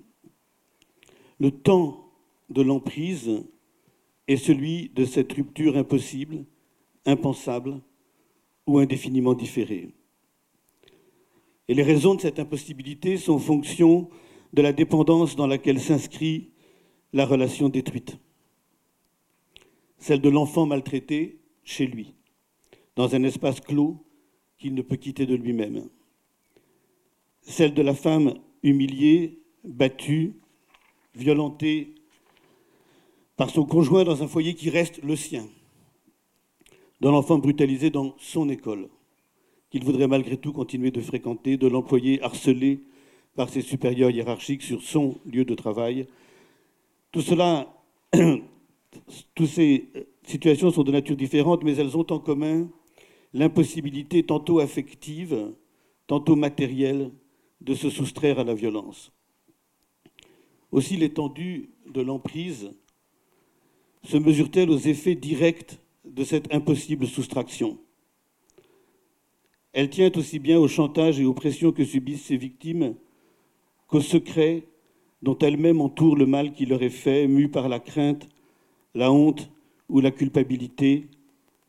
Le 1.39 1.51
temps 1.51 2.11
de 2.51 2.63
l'emprise 2.63 3.31
est 4.29 4.37
celui 4.37 4.91
de 4.95 5.05
cette 5.05 5.33
rupture 5.33 5.77
impossible, 5.77 6.45
impensable 7.07 7.81
ou 8.67 8.79
indéfiniment 8.79 9.35
différée. 9.35 9.91
Et 11.69 11.75
les 11.75 11.83
raisons 11.83 12.15
de 12.15 12.21
cette 12.21 12.39
impossibilité 12.39 13.17
sont 13.17 13.39
fonction 13.39 14.09
de 14.53 14.63
la 14.63 14.73
dépendance 14.73 15.37
dans 15.37 15.47
laquelle 15.47 15.81
s'inscrit 15.81 16.51
la 17.13 17.27
relation 17.27 17.69
détruite. 17.69 18.19
Celle 19.99 20.21
de 20.21 20.29
l'enfant 20.29 20.67
maltraité 20.67 21.41
chez 21.63 21.87
lui, 21.87 22.15
dans 22.97 23.15
un 23.15 23.23
espace 23.23 23.61
clos 23.61 24.05
qu'il 24.59 24.75
ne 24.75 24.83
peut 24.83 24.97
quitter 24.97 25.27
de 25.27 25.35
lui-même. 25.35 25.89
Celle 27.41 27.75
de 27.75 27.83
la 27.83 27.95
femme 27.95 28.35
humiliée, 28.63 29.43
battue, 29.65 30.35
violentée 31.15 31.95
par 33.37 33.51
son 33.51 33.65
conjoint 33.65 34.05
dans 34.05 34.23
un 34.23 34.29
foyer 34.29 34.55
qui 34.55 34.71
reste 34.71 35.03
le 35.03 35.17
sien. 35.17 35.47
De 37.01 37.09
l'enfant 37.09 37.39
brutalisé 37.39 37.91
dans 37.91 38.15
son 38.19 38.49
école 38.49 38.89
qu'il 39.75 39.83
voudrait 39.83 40.07
malgré 40.07 40.37
tout 40.37 40.53
continuer 40.53 40.93
de 40.93 41.01
fréquenter, 41.01 41.57
de 41.57 41.67
l'employé 41.67 42.23
harcelé 42.23 42.79
par 43.35 43.49
ses 43.49 43.61
supérieurs 43.61 44.11
hiérarchiques 44.11 44.63
sur 44.63 44.81
son 44.81 45.17
lieu 45.27 45.45
de 45.45 45.57
travail. 45.57 46.07
Tout 47.11 47.23
cela, 47.23 47.75
toutes 49.35 49.49
ces 49.49 49.89
situations 50.23 50.71
sont 50.71 50.85
de 50.85 50.93
nature 50.93 51.17
différente, 51.17 51.65
mais 51.65 51.75
elles 51.75 51.97
ont 51.97 52.07
en 52.11 52.21
commun 52.21 52.69
l'impossibilité 53.33 54.23
tantôt 54.23 54.61
affective, 54.61 55.53
tantôt 56.07 56.37
matérielle, 56.37 57.11
de 57.61 57.75
se 57.75 57.91
soustraire 57.91 58.39
à 58.39 58.45
la 58.45 58.55
violence. 58.55 59.11
Aussi 60.71 60.97
l'étendue 60.97 61.71
de 61.93 62.01
l'emprise 62.01 62.71
se 64.05 64.17
mesure-t-elle 64.17 64.71
aux 64.71 64.79
effets 64.79 65.17
directs 65.17 65.81
de 66.15 66.25
cette 66.25 66.53
impossible 66.55 67.07
soustraction 67.07 67.79
elle 69.75 69.91
tient 69.91 70.13
aussi 70.15 70.39
bien 70.39 70.59
au 70.59 70.69
chantage 70.69 71.19
et 71.21 71.25
aux 71.25 71.35
pressions 71.35 71.73
que 71.73 71.85
subissent 71.85 72.27
ses 72.27 72.37
victimes 72.37 72.95
qu'au 73.89 74.01
secret 74.01 74.63
dont 75.21 75.37
elles-mêmes 75.39 75.81
entourent 75.81 76.17
le 76.17 76.27
mal 76.27 76.53
qui 76.53 76.65
leur 76.65 76.83
est 76.83 76.91
fait, 76.91 77.27
mues 77.27 77.49
par 77.49 77.69
la 77.69 77.81
crainte, 77.81 78.29
la 78.95 79.11
honte 79.11 79.51
ou 79.89 80.01
la 80.01 80.13
culpabilité 80.13 81.09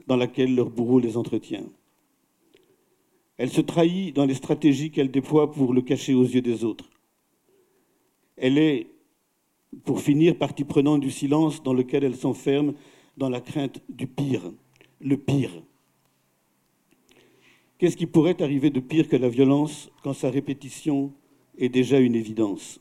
dans 0.05 0.17
laquelle 0.17 0.53
leur 0.53 0.69
bourreau 0.69 0.99
les 0.99 1.17
entretient. 1.17 1.65
Elle 3.37 3.49
se 3.49 3.61
trahit 3.61 4.15
dans 4.15 4.25
les 4.25 4.35
stratégies 4.35 4.91
qu'elle 4.91 5.09
déploie 5.09 5.51
pour 5.51 5.73
le 5.73 5.81
cacher 5.81 6.13
aux 6.13 6.23
yeux 6.23 6.43
des 6.43 6.63
autres. 6.63 6.91
Elle 8.37 8.59
est, 8.59 8.87
pour 9.83 9.99
finir, 9.99 10.37
partie 10.37 10.63
prenante 10.63 11.01
du 11.01 11.09
silence 11.09 11.63
dans 11.63 11.73
lequel 11.73 12.03
elle 12.03 12.15
s'enferme 12.15 12.75
dans 13.17 13.29
la 13.29 13.41
crainte 13.41 13.81
du 13.89 14.07
pire, 14.07 14.51
le 14.99 15.17
pire. 15.17 15.51
Qu'est-ce 17.77 17.97
qui 17.97 18.07
pourrait 18.07 18.41
arriver 18.41 18.69
de 18.69 18.79
pire 18.79 19.07
que 19.07 19.15
la 19.15 19.29
violence 19.29 19.89
quand 20.03 20.13
sa 20.13 20.29
répétition 20.29 21.13
est 21.57 21.69
déjà 21.69 21.99
une 21.99 22.15
évidence? 22.15 22.79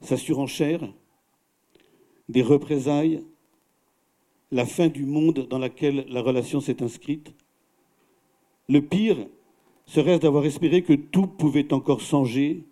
Sa 0.00 0.16
surenchère, 0.16 0.92
des 2.28 2.42
représailles, 2.42 3.22
la 4.50 4.66
fin 4.66 4.88
du 4.88 5.06
monde 5.06 5.46
dans 5.48 5.58
lequel 5.58 6.04
la 6.08 6.20
relation 6.20 6.60
s'est 6.60 6.82
inscrite 6.82 7.32
Le 8.68 8.82
pire 8.82 9.26
serait 9.86 10.18
d'avoir 10.18 10.44
espéré 10.44 10.82
que 10.82 10.92
tout 10.92 11.26
pouvait 11.26 11.72
encore 11.72 12.00
changer, 12.00 12.64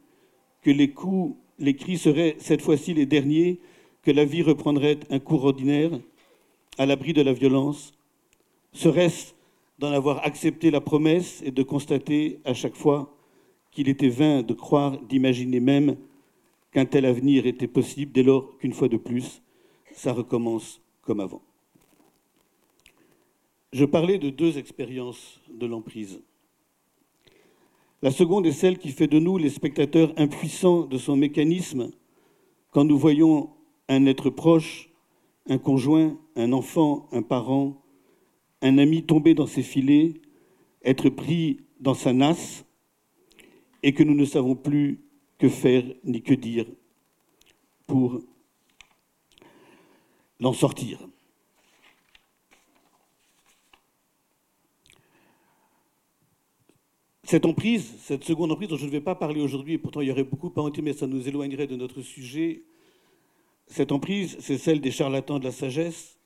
que 0.63 0.71
les 0.71 0.91
coups, 0.91 1.37
les 1.59 1.77
cris 1.77 1.99
seraient 1.99 2.37
cette 2.39 2.63
fois-ci 2.63 2.95
les 2.95 3.07
derniers, 3.07 3.61
que 4.03 4.11
la 4.11 4.25
vie 4.25 4.43
reprendrait 4.43 5.01
un 5.11 5.19
cours 5.19 5.45
ordinaire, 5.45 5.99
à 6.79 6.87
l'abri 6.87 7.12
de 7.12 7.23
la 7.23 7.33
violence 7.33 7.93
Serait-ce 8.73 9.35
d'en 9.79 9.93
avoir 9.93 10.25
accepté 10.25 10.71
la 10.71 10.81
promesse 10.81 11.43
et 11.45 11.50
de 11.50 11.62
constater 11.62 12.41
à 12.45 12.55
chaque 12.55 12.77
fois 12.77 13.17
qu'il 13.71 13.89
était 13.89 14.09
vain 14.09 14.43
de 14.43 14.55
croire, 14.55 14.99
d'imaginer 15.00 15.61
même 15.61 15.97
qu'un 16.73 16.85
tel 16.85 17.07
avenir 17.07 17.47
était 17.47 17.67
possible 17.67 18.12
dès 18.12 18.23
lors 18.23 18.57
qu'une 18.59 18.73
fois 18.73 18.89
de 18.89 18.97
plus, 18.97 19.43
ça 19.93 20.12
recommence 20.12 20.81
comme 21.03 21.21
avant. 21.21 21.43
Je 23.73 23.85
parlais 23.85 24.19
de 24.19 24.31
deux 24.31 24.59
expériences 24.59 25.41
de 25.53 25.67
l'emprise. 25.67 26.21
La 28.03 28.11
seconde 28.11 28.47
est 28.47 28.53
celle 28.53 28.79
qui 28.79 28.91
fait 28.91 29.07
de 29.07 29.19
nous 29.19 29.39
les 29.39 29.50
spectateurs 29.50 30.12
impuissants 30.17 30.83
de 30.83 30.99
son 30.99 31.17
mécanisme 31.17 31.91
quand 32.71 32.85
nous 32.85 32.99
voyons 32.99 33.50
un 33.89 34.07
être 34.07 34.31
proche, 34.31 34.90
un 35.49 35.59
conjoint, 35.59 36.19
un 36.37 36.53
enfant, 36.53 37.09
un 37.13 37.23
parent, 37.23 37.83
un 38.63 38.79
ami 38.79 39.05
tombé 39.05 39.35
dans 39.35 39.47
ses 39.47 39.63
filets, 39.63 40.15
être 40.85 41.09
pris 41.09 41.61
dans 41.81 41.95
sa 41.95 42.13
nasse, 42.13 42.65
et 43.83 43.95
que 43.95 44.03
nous 44.03 44.15
ne 44.15 44.25
savons 44.25 44.55
plus 44.55 45.01
que 45.39 45.49
faire 45.49 45.85
ni 46.05 46.23
que 46.23 46.35
dire. 46.35 46.67
pour 47.87 48.21
l'en 50.39 50.53
sortir. 50.53 51.09
Cette 57.25 57.47
emprise, 57.47 57.95
cette 57.99 58.23
seconde 58.23 58.53
emprise 58.53 58.69
dont 58.69 58.77
je 58.77 58.87
ne 58.87 58.91
vais 58.91 59.01
pas 59.01 59.17
parler 59.17 59.41
aujourd'hui, 59.41 59.77
pourtant 59.77 60.01
il 60.01 60.09
y 60.09 60.11
aurait 60.13 60.23
beaucoup 60.23 60.53
à 60.55 60.63
en 60.63 60.71
mais 60.83 60.93
ça 60.93 61.09
nous 61.09 61.29
éloignerait 61.29 61.67
de 61.67 61.75
notre 61.75 62.01
sujet. 62.01 62.63
Cette 63.71 63.93
emprise, 63.93 64.37
c'est 64.41 64.59
celle 64.59 64.81
des 64.81 64.91
charlatans 64.91 65.39
de 65.39 65.45
la 65.45 65.53
sagesse, 65.53 66.19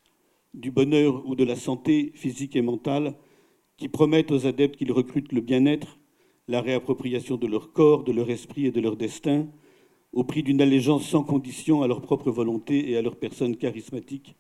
du 0.54 0.70
bonheur 0.70 1.22
ou 1.26 1.34
de 1.34 1.44
la 1.44 1.56
santé 1.56 2.10
physique 2.14 2.56
et 2.56 2.62
mentale, 2.62 3.14
qui 3.76 3.88
promettent 3.88 4.30
aux 4.30 4.46
adeptes 4.46 4.76
qu'ils 4.76 4.92
recrutent 4.92 5.32
le 5.32 5.42
bien-être, 5.42 5.98
la 6.48 6.62
réappropriation 6.62 7.36
de 7.36 7.46
leur 7.46 7.72
corps, 7.72 8.02
de 8.02 8.12
leur 8.12 8.30
esprit 8.30 8.64
et 8.64 8.70
de 8.70 8.80
leur 8.80 8.96
destin, 8.96 9.46
au 10.14 10.24
prix 10.24 10.42
d'une 10.42 10.62
allégeance 10.62 11.06
sans 11.06 11.22
condition 11.22 11.82
à 11.82 11.86
leur 11.86 12.00
propre 12.00 12.30
volonté 12.30 12.90
et 12.90 12.96
à 12.96 13.02
leur 13.02 13.16
personne 13.16 13.56
charismatique, 13.56 14.36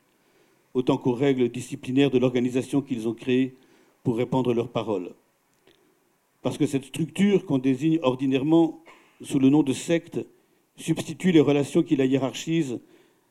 autant 0.72 0.96
qu'aux 0.96 1.12
règles 1.12 1.50
disciplinaires 1.50 2.10
de 2.10 2.18
l'organisation 2.18 2.80
qu'ils 2.80 3.06
ont 3.06 3.14
créée 3.14 3.54
pour 4.02 4.16
répandre 4.16 4.54
leurs 4.54 4.70
paroles. 4.70 5.14
Parce 6.40 6.56
que 6.56 6.66
cette 6.66 6.86
structure 6.86 7.44
qu'on 7.44 7.58
désigne 7.58 7.98
ordinairement 8.00 8.82
sous 9.20 9.38
le 9.38 9.50
nom 9.50 9.62
de 9.62 9.74
secte 9.74 10.26
substitue 10.76 11.32
les 11.32 11.40
relations 11.40 11.82
qui 11.82 11.96
la 11.96 12.06
hiérarchisent 12.06 12.80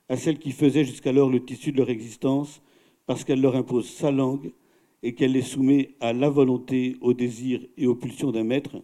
à 0.09 0.17
celles 0.17 0.39
qui 0.39 0.51
faisaient 0.51 0.85
jusqu'alors 0.85 1.29
le 1.29 1.43
tissu 1.43 1.71
de 1.71 1.77
leur 1.77 1.89
existence, 1.89 2.61
parce 3.05 3.23
qu'elle 3.23 3.41
leur 3.41 3.55
impose 3.55 3.89
sa 3.89 4.11
langue 4.11 4.53
et 5.01 5.15
qu'elle 5.15 5.33
les 5.33 5.41
soumet 5.41 5.95
à 5.99 6.13
la 6.13 6.29
volonté, 6.29 6.97
au 7.01 7.13
désir 7.13 7.61
et 7.77 7.87
aux 7.87 7.95
pulsions 7.95 8.31
d'un 8.31 8.43
maître. 8.43 8.83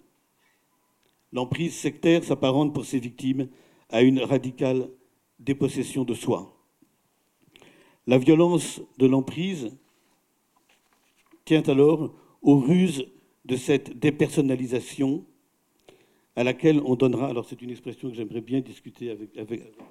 L'emprise 1.31 1.75
sectaire 1.75 2.23
s'apparente 2.23 2.73
pour 2.73 2.85
ses 2.85 2.99
victimes 2.99 3.47
à 3.89 4.01
une 4.01 4.19
radicale 4.19 4.89
dépossession 5.39 6.03
de 6.03 6.13
soi. 6.13 6.55
La 8.07 8.17
violence 8.17 8.81
de 8.97 9.05
l'emprise 9.05 9.77
tient 11.45 11.63
alors 11.63 12.13
aux 12.41 12.57
ruses 12.57 13.07
de 13.45 13.55
cette 13.55 13.97
dépersonnalisation 13.97 15.25
à 16.39 16.43
laquelle 16.45 16.81
on 16.85 16.95
donnera, 16.95 17.27
alors 17.27 17.43
c'est 17.43 17.61
une 17.61 17.69
expression 17.69 18.09
que 18.09 18.15
j'aimerais 18.15 18.39
bien 18.39 18.61
discuter 18.61 19.09
avec, 19.09 19.37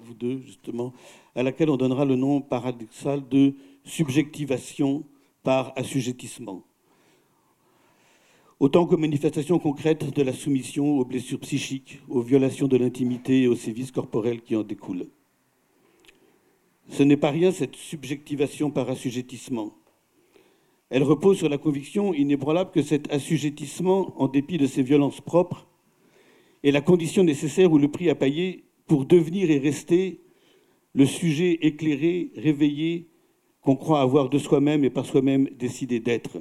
vous 0.01 0.15
deux 0.15 0.39
justement, 0.39 0.93
à 1.35 1.43
laquelle 1.43 1.69
on 1.69 1.77
donnera 1.77 2.05
le 2.05 2.15
nom 2.15 2.41
paradoxal 2.41 3.21
de 3.29 3.53
subjectivation 3.83 5.03
par 5.43 5.73
assujettissement. 5.75 6.63
Autant 8.59 8.87
que 8.87 8.95
manifestation 8.95 9.59
concrète 9.59 10.11
de 10.11 10.23
la 10.23 10.33
soumission 10.33 10.97
aux 10.97 11.05
blessures 11.05 11.39
psychiques, 11.39 12.01
aux 12.09 12.21
violations 12.21 12.67
de 12.67 12.77
l'intimité 12.77 13.43
et 13.43 13.47
aux 13.47 13.55
sévices 13.55 13.91
corporels 13.91 14.41
qui 14.41 14.55
en 14.55 14.63
découlent. 14.63 15.05
Ce 16.87 17.03
n'est 17.03 17.15
pas 17.15 17.29
rien 17.29 17.51
cette 17.51 17.75
subjectivation 17.75 18.71
par 18.71 18.89
assujettissement. 18.89 19.75
Elle 20.89 21.03
repose 21.03 21.37
sur 21.37 21.47
la 21.47 21.59
conviction 21.59 22.11
inébranlable 22.15 22.71
que 22.71 22.81
cet 22.81 23.13
assujettissement, 23.13 24.19
en 24.19 24.27
dépit 24.27 24.57
de 24.57 24.65
ses 24.65 24.81
violences 24.81 25.21
propres, 25.21 25.68
est 26.63 26.71
la 26.71 26.81
condition 26.81 27.23
nécessaire 27.23 27.71
ou 27.71 27.77
le 27.77 27.89
prix 27.89 28.09
à 28.09 28.15
payer 28.15 28.65
pour 28.87 29.05
devenir 29.05 29.49
et 29.51 29.59
rester 29.59 30.21
le 30.93 31.05
sujet 31.05 31.59
éclairé, 31.61 32.31
réveillé, 32.35 33.07
qu'on 33.61 33.75
croit 33.75 34.01
avoir 34.01 34.29
de 34.29 34.37
soi-même 34.37 34.83
et 34.83 34.89
par 34.89 35.05
soi-même 35.05 35.49
décidé 35.57 35.99
d'être. 35.99 36.37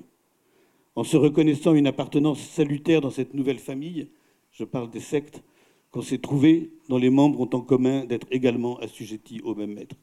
En 0.96 1.04
se 1.04 1.16
reconnaissant 1.16 1.74
une 1.74 1.86
appartenance 1.86 2.40
salutaire 2.40 3.00
dans 3.00 3.10
cette 3.10 3.34
nouvelle 3.34 3.58
famille, 3.58 4.08
je 4.50 4.64
parle 4.64 4.90
des 4.90 5.00
sectes, 5.00 5.42
qu'on 5.90 6.02
s'est 6.02 6.18
trouvé, 6.18 6.70
dont 6.88 6.98
les 6.98 7.10
membres 7.10 7.40
ont 7.40 7.56
en 7.56 7.60
commun 7.60 8.04
d'être 8.04 8.26
également 8.30 8.78
assujettis 8.78 9.40
au 9.42 9.54
même 9.54 9.74
maître. 9.74 9.96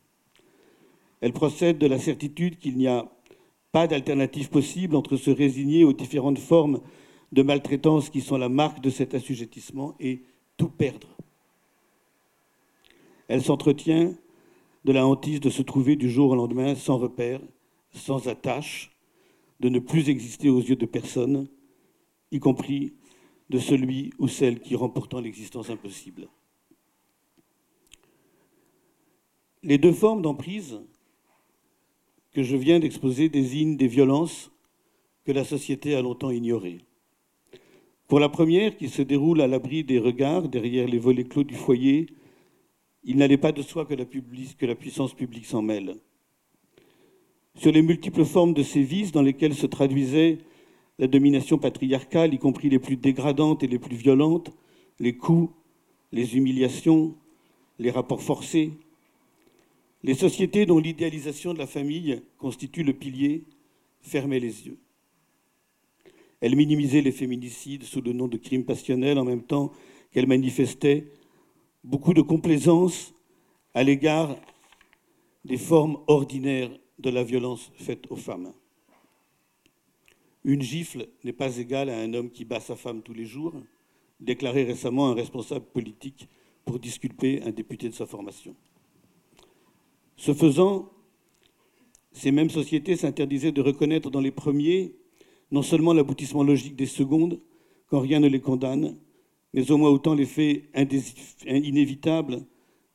Elle 1.22 1.34
procède 1.34 1.78
de 1.78 1.88
la 1.88 2.00
certitude 2.00 2.58
qu'il 2.58 2.78
n'y 2.78 2.88
a 2.88 3.12
pas 3.72 3.88
d'alternative 3.88 4.50
possible 4.50 4.96
entre 4.96 5.18
se 5.18 5.32
résigner 5.32 5.84
aux 5.84 5.94
différentes 5.94 6.40
formes 6.40 6.80
de 7.36 7.44
maltraitance 7.44 8.10
qui 8.10 8.22
sont 8.22 8.38
la 8.38 8.48
marque 8.48 8.80
de 8.80 8.90
cet 8.90 9.14
assujettissement 9.14 9.94
et 10.00 10.22
tout 10.56 10.70
perdre. 10.70 11.10
Elle 13.28 13.44
s'entretient 13.44 14.16
de 14.86 14.92
la 14.94 15.06
hantise 15.06 15.42
de 15.42 15.50
se 15.50 15.62
trouver 15.62 15.98
du 15.98 16.10
jour 16.10 16.32
au 16.32 16.36
lendemain 16.36 16.76
sans 16.76 16.98
repère, 16.98 17.42
sans 17.92 18.30
attache, 18.30 18.96
de 19.60 19.68
ne 19.68 19.80
plus 19.80 20.08
exister 20.08 20.50
aux 20.50 20.62
yeux 20.62 20.78
de 20.78 20.86
personne, 20.86 21.50
y 22.32 22.40
compris 22.40 22.94
de 23.50 23.60
celui 23.60 24.14
ou 24.18 24.30
celle 24.30 24.62
qui 24.62 24.78
rend 24.78 24.90
pourtant 24.90 25.20
l'existence 25.20 25.70
impossible. 25.70 26.30
Les 29.62 29.78
deux 29.78 29.94
formes 29.94 30.22
d'emprise 30.22 30.80
que 32.32 32.44
je 32.44 32.56
viens 32.56 32.80
d'exposer 32.80 33.28
désigne 33.28 33.76
des 33.76 33.88
violences 33.88 34.52
que 35.26 35.34
la 35.34 35.44
société 35.44 35.96
a 35.96 36.02
longtemps 36.02 36.32
ignorées. 36.32 36.86
Pour 38.08 38.20
la 38.20 38.30
première, 38.30 38.78
qui 38.78 38.88
se 38.88 39.02
déroule 39.02 39.42
à 39.42 39.48
l'abri 39.48 39.84
des 39.84 39.98
regards, 39.98 40.48
derrière 40.48 40.88
les 40.88 41.00
volets 41.00 41.24
clos 41.24 41.44
du 41.44 41.56
foyer, 41.56 42.08
il 43.04 43.18
n'allait 43.18 43.38
pas 43.38 43.52
de 43.52 43.64
soi 43.64 43.86
que 43.86 43.96
la, 43.96 44.76
puissance 44.76 45.14
publique 45.14 45.48
s'en 45.48 45.64
mêle. 45.64 45.96
Sur 47.56 47.72
les 47.72 47.82
multiples 47.82 48.26
formes 48.26 48.54
de 48.54 48.62
ces 48.62 48.84
vices 48.84 49.12
dans 49.12 49.24
lesquelles 49.24 49.56
se 49.56 49.66
traduisait 49.66 50.40
la 51.00 51.08
domination 51.08 51.58
patriarcale, 51.58 52.34
y 52.34 52.38
compris 52.38 52.70
les 52.70 52.80
plus 52.80 52.96
dégradantes 52.96 53.64
et 53.64 53.68
les 53.68 53.80
plus 53.80 53.96
violentes, 53.96 54.52
les 55.00 55.18
coups, 55.18 55.52
les 56.12 56.38
humiliations, 56.38 57.16
les 57.80 57.92
rapports 57.92 58.22
forcés, 58.22 58.72
les 60.04 60.14
sociétés 60.14 60.68
dont 60.68 60.80
l'idéalisation 60.80 61.54
de 61.54 61.60
la 61.60 61.68
famille 61.68 62.22
constitue 62.38 62.84
le 62.84 62.94
pilier 62.94 63.46
fermaient 64.02 64.40
les 64.40 64.68
yeux. 64.68 64.78
Elles 66.46 66.56
minimisaient 66.56 67.02
les 67.02 67.12
féminicides 67.12 67.82
sous 67.86 68.02
le 68.02 68.14
nom 68.14 68.28
de 68.28 68.38
crimes 68.38 68.66
passionnels 68.66 69.18
en 69.18 69.26
même 69.26 69.42
temps 69.42 69.72
qu'elles 70.12 70.28
manifestaient 70.28 71.08
beaucoup 71.84 72.14
de 72.14 72.22
complaisance 72.22 73.16
à 73.74 73.82
l'égard 73.82 74.38
des 75.44 75.58
formes 75.58 75.98
ordinaires 76.06 76.70
de 77.00 77.10
la 77.10 77.24
violence 77.24 77.72
faite 77.78 78.06
aux 78.12 78.16
femmes. 78.16 78.54
Une 80.44 80.62
gifle 80.62 81.08
n'est 81.24 81.34
pas 81.34 81.58
égale 81.58 81.90
à 81.90 81.98
un 81.98 82.14
homme 82.14 82.30
qui 82.30 82.46
bat 82.46 82.60
sa 82.60 82.76
femme 82.76 83.02
tous 83.02 83.16
les 83.16 83.26
jours, 83.26 83.56
déclarait 84.20 84.66
récemment 84.66 85.10
un 85.10 85.16
responsable 85.16 85.66
politique 85.66 86.30
pour 86.64 86.78
disculper 86.78 87.42
un 87.42 87.50
député 87.50 87.90
de 87.90 87.96
sa 87.96 88.06
formation. 88.06 88.56
Ce 90.16 90.32
faisant, 90.32 90.92
ces 92.12 92.30
mêmes 92.30 92.52
sociétés 92.52 92.98
s'interdisaient 92.98 93.52
de 93.52 93.64
reconnaître 93.64 94.12
dans 94.12 94.22
les 94.22 94.30
premiers 94.30 94.94
non 95.56 95.62
seulement 95.62 95.94
l'aboutissement 95.94 96.44
logique 96.44 96.76
des 96.76 96.86
secondes, 96.86 97.40
quand 97.88 98.02
rien 98.02 98.20
ne 98.20 98.28
les 98.28 98.42
condamne, 98.42 98.98
mais 99.54 99.72
au 99.72 99.78
moins 99.78 99.90
autant 99.90 100.14
l'effet 100.14 100.70
inévitable 101.46 102.46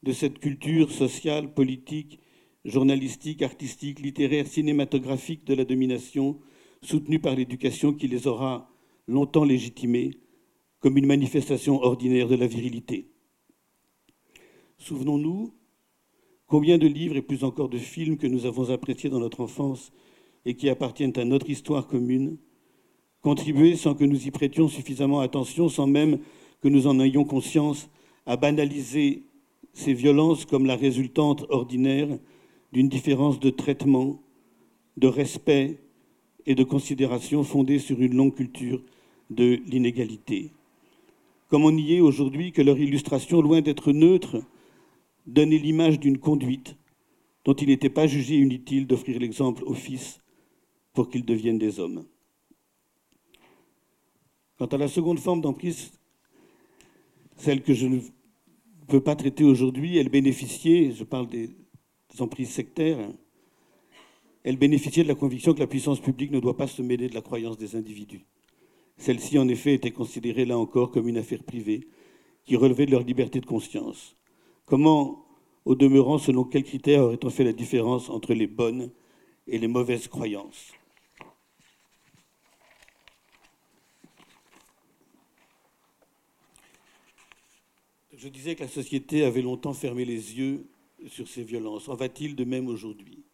de 0.03 0.13
cette 0.13 0.41
culture 0.41 0.93
sociale, 0.93 1.55
politique, 1.55 2.21
journalistique, 2.67 3.41
artistique, 3.41 4.01
littéraire, 4.01 4.47
cinématographique 4.47 5.47
de 5.47 5.55
la 5.55 5.65
domination, 5.65 6.39
soutenue 6.83 7.19
par 7.19 7.35
l'éducation 7.35 7.95
qui 7.95 8.09
les 8.09 8.27
aura 8.27 8.71
longtemps 9.09 9.45
légitimés 9.45 10.19
comme 10.81 10.99
une 10.99 11.07
manifestation 11.07 11.81
ordinaire 11.83 12.29
de 12.29 12.37
la 12.37 12.47
virilité. 12.47 13.09
Souvenons-nous 14.77 15.55
Combien 16.47 16.77
de 16.77 16.87
livres 16.87 17.17
et 17.17 17.23
plus 17.23 17.43
encore 17.43 17.71
de 17.71 17.79
films 17.79 18.19
que 18.19 18.27
nous 18.27 18.45
avons 18.45 18.69
appréciés 18.69 19.09
dans 19.09 19.21
notre 19.21 19.41
enfance 19.41 19.93
et 20.45 20.57
qui 20.57 20.69
appartiennent 20.69 21.17
à 21.17 21.25
notre 21.25 21.49
histoire 21.49 21.87
commune, 21.87 22.37
contribuaient 23.23 23.77
sans 23.77 23.95
que 23.95 24.05
nous 24.05 24.27
y 24.27 24.31
prêtions 24.31 24.69
suffisamment 24.69 25.21
attention, 25.21 25.69
sans 25.69 25.87
même 25.87 26.19
que 26.63 26.69
nous 26.69 26.87
en 26.87 27.01
ayons 27.01 27.25
conscience, 27.25 27.89
à 28.27 28.37
banaliser 28.37 29.23
ces 29.73 29.93
violences 29.93 30.45
comme 30.45 30.67
la 30.67 30.77
résultante 30.77 31.47
ordinaire 31.49 32.09
d'une 32.73 32.89
différence 32.89 33.41
de 33.41 33.51
traitement, 33.51 34.21
de 34.97 35.09
respect 35.09 35.79
et 36.47 36.55
de 36.55 36.65
considération 36.65 37.43
fondée 37.45 37.79
sur 37.79 38.01
une 38.01 38.15
longue 38.15 38.35
culture 38.35 38.83
de 39.31 39.61
l'inégalité. 39.67 40.51
Comme 41.49 41.65
on 41.65 41.77
y 41.77 41.95
est 41.95 42.01
aujourd'hui 42.01 42.53
que 42.53 42.63
leur 42.63 42.79
illustration, 42.79 43.41
loin 43.41 43.61
d'être 43.61 43.93
neutre, 43.93 44.43
donner 45.27 45.59
l'image 45.59 45.99
d'une 45.99 46.19
conduite 46.19 46.77
dont 47.45 47.55
il 47.55 47.69
n'était 47.69 47.91
pas 47.91 48.07
jugé 48.07 48.37
inutile 48.37 48.87
d'offrir 48.87 49.19
l'exemple 49.19 49.65
aux 49.65 49.75
fils 49.75 50.21
pour 50.93 51.09
qu'ils 51.09 51.25
deviennent 51.25 51.59
des 51.59 51.81
hommes. 51.81 52.05
Quant 54.61 54.67
à 54.67 54.77
la 54.77 54.89
seconde 54.89 55.19
forme 55.19 55.41
d'emprise, 55.41 55.91
celle 57.39 57.63
que 57.63 57.73
je 57.73 57.87
ne 57.87 57.99
veux 58.91 59.01
pas 59.01 59.17
traiter 59.17 59.43
aujourd'hui, 59.43 59.97
elle 59.97 60.11
bénéficiait, 60.11 60.93
je 60.93 61.03
parle 61.03 61.29
des 61.29 61.49
emprises 62.19 62.51
sectaires, 62.51 62.99
elle 64.45 64.59
bénéficiait 64.59 65.03
de 65.03 65.09
la 65.09 65.15
conviction 65.15 65.55
que 65.55 65.61
la 65.61 65.67
puissance 65.67 65.99
publique 65.99 66.31
ne 66.31 66.41
doit 66.41 66.59
pas 66.59 66.67
se 66.67 66.83
mêler 66.83 67.09
de 67.09 67.15
la 67.15 67.23
croyance 67.23 67.57
des 67.57 67.75
individus. 67.75 68.27
Celle-ci, 68.99 69.39
en 69.39 69.49
effet, 69.49 69.73
était 69.73 69.93
considérée 69.93 70.45
là 70.45 70.59
encore 70.59 70.91
comme 70.91 71.09
une 71.09 71.17
affaire 71.17 71.43
privée 71.43 71.89
qui 72.45 72.55
relevait 72.55 72.85
de 72.85 72.91
leur 72.91 73.03
liberté 73.03 73.41
de 73.41 73.47
conscience. 73.47 74.15
Comment 74.67 75.25
Au 75.65 75.75
demeurant, 75.75 76.19
selon 76.19 76.45
quels 76.45 76.65
critères 76.65 77.05
aurait-on 77.05 77.31
fait 77.31 77.45
la 77.45 77.55
différence 77.55 78.11
entre 78.11 78.35
les 78.35 78.47
bonnes 78.47 78.91
et 79.47 79.57
les 79.57 79.69
mauvaises 79.69 80.07
croyances? 80.07 80.75
Je 88.23 88.29
disais 88.29 88.55
que 88.55 88.61
la 88.61 88.69
société 88.69 89.25
avait 89.25 89.41
longtemps 89.41 89.73
fermé 89.73 90.05
les 90.05 90.37
yeux 90.37 90.67
sur 91.07 91.27
ces 91.27 91.43
violences. 91.43 91.89
En 91.89 91.95
va-t-il 91.95 92.37
de 92.37 92.45
même 92.45 92.69
aujourd'hui? 92.69 93.25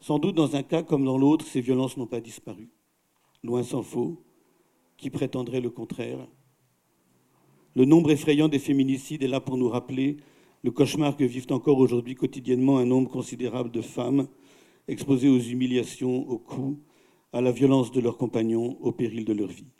Sans 0.00 0.18
doute 0.18 0.34
dans 0.34 0.56
un 0.56 0.62
cas 0.62 0.82
comme 0.82 1.04
dans 1.04 1.18
l'autre, 1.18 1.46
ces 1.46 1.60
violences 1.60 1.98
n'ont 1.98 2.06
pas 2.06 2.22
disparu. 2.22 2.70
Loin 3.44 3.62
s'en 3.62 3.82
faut. 3.82 4.24
Qui 4.96 5.10
prétendrait 5.10 5.60
le 5.60 5.68
contraire? 5.68 6.26
Le 7.76 7.84
nombre 7.84 8.12
effrayant 8.12 8.48
des 8.48 8.58
féminicides 8.58 9.22
est 9.22 9.28
là 9.28 9.40
pour 9.40 9.58
nous 9.58 9.68
rappeler 9.68 10.16
le 10.64 10.70
cauchemar 10.70 11.14
que 11.14 11.24
vivent 11.24 11.52
encore 11.52 11.76
aujourd'hui 11.76 12.14
quotidiennement 12.14 12.78
un 12.78 12.86
nombre 12.86 13.10
considérable 13.10 13.70
de 13.70 13.82
femmes 13.82 14.26
exposées 14.88 15.28
aux 15.28 15.38
humiliations, 15.38 16.26
aux 16.30 16.38
coups, 16.38 16.78
à 17.34 17.42
la 17.42 17.52
violence 17.52 17.92
de 17.92 18.00
leurs 18.00 18.16
compagnons, 18.16 18.78
au 18.80 18.90
péril 18.90 19.26
de 19.26 19.34
leur 19.34 19.48
vie. 19.48 19.70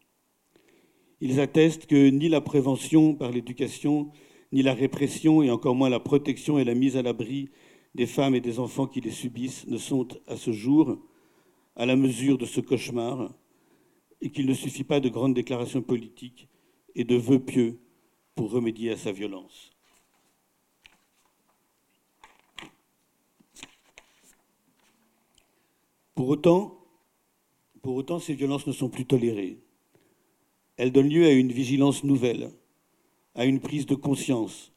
Ils 1.21 1.41
attestent 1.41 1.87
que 1.87 2.11
ni 2.11 2.29
la 2.29 2.41
prévention 2.41 3.15
par 3.15 3.31
l'éducation, 3.31 4.13
ni 4.53 4.63
la 4.63 4.75
répression, 4.75 5.43
et 5.43 5.51
encore 5.51 5.75
moins 5.75 5.89
la 5.89 6.01
protection 6.01 6.59
et 6.59 6.65
la 6.65 6.75
mise 6.75 6.97
à 6.97 7.03
l'abri 7.03 7.51
des 7.95 8.07
femmes 8.07 8.35
et 8.35 8.41
des 8.41 8.61
enfants 8.61 8.87
qui 8.87 9.01
les 9.01 9.11
subissent 9.11 9.67
ne 9.67 9.79
sont 9.79 10.09
à 10.27 10.37
ce 10.37 10.53
jour 10.53 10.99
à 11.75 11.87
la 11.87 11.97
mesure 11.97 12.39
de 12.39 12.47
ce 12.47 12.61
cauchemar, 12.61 13.35
et 14.21 14.31
qu'il 14.31 14.47
ne 14.47 14.55
suffit 14.55 14.85
pas 14.85 15.01
de 15.01 15.09
grandes 15.09 15.35
déclarations 15.35 15.83
politiques 15.83 16.49
et 16.95 17.05
de 17.05 17.17
vœux 17.17 17.41
pieux 17.41 17.81
pour 18.35 18.51
remédier 18.51 18.91
à 18.91 18.97
sa 18.97 19.13
violence. 19.13 19.73
Pour 26.15 26.29
autant, 26.29 26.85
pour 27.81 27.95
autant, 27.95 28.19
ces 28.19 28.35
violences 28.35 28.67
ne 28.67 28.73
sont 28.73 28.89
plus 28.89 29.07
tolérées. 29.07 29.61
Elles 30.79 30.93
donnent 30.93 31.11
lieu 31.11 31.27
à 31.27 31.33
une 31.33 31.53
vigilance 31.53 32.05
nouvelle, 32.05 32.53
à 33.35 33.45
une 33.45 33.59
prise 33.59 33.85
de 33.85 33.97
conscience, 33.97 34.73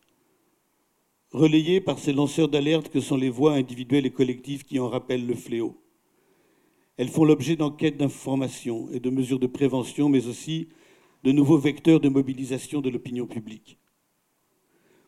relayée 1.32 1.80
par 1.80 2.00
ces 2.00 2.12
lanceurs 2.12 2.50
d'alerte 2.50 2.90
que 2.90 3.00
sont 3.00 3.18
les 3.18 3.30
voix 3.30 3.54
individuelles 3.54 4.08
et 4.08 4.12
collectives 4.12 4.64
qui 4.64 4.80
en 4.80 4.90
rappellent 4.90 5.28
le 5.28 5.36
fléau. 5.36 5.78
Elles 6.98 7.10
font 7.10 7.24
l'objet 7.24 7.56
d'enquêtes 7.56 7.98
d'information 7.98 8.90
et 8.92 9.00
de 9.00 9.12
mesures 9.12 9.40
de 9.40 9.48
prévention, 9.48 10.10
mais 10.10 10.28
aussi 10.28 10.70
de 11.24 11.32
nouveaux 11.32 11.60
vecteurs 11.60 12.00
de 12.00 12.10
mobilisation 12.10 12.82
de 12.82 12.90
l'opinion 12.90 13.28
publique. 13.28 13.78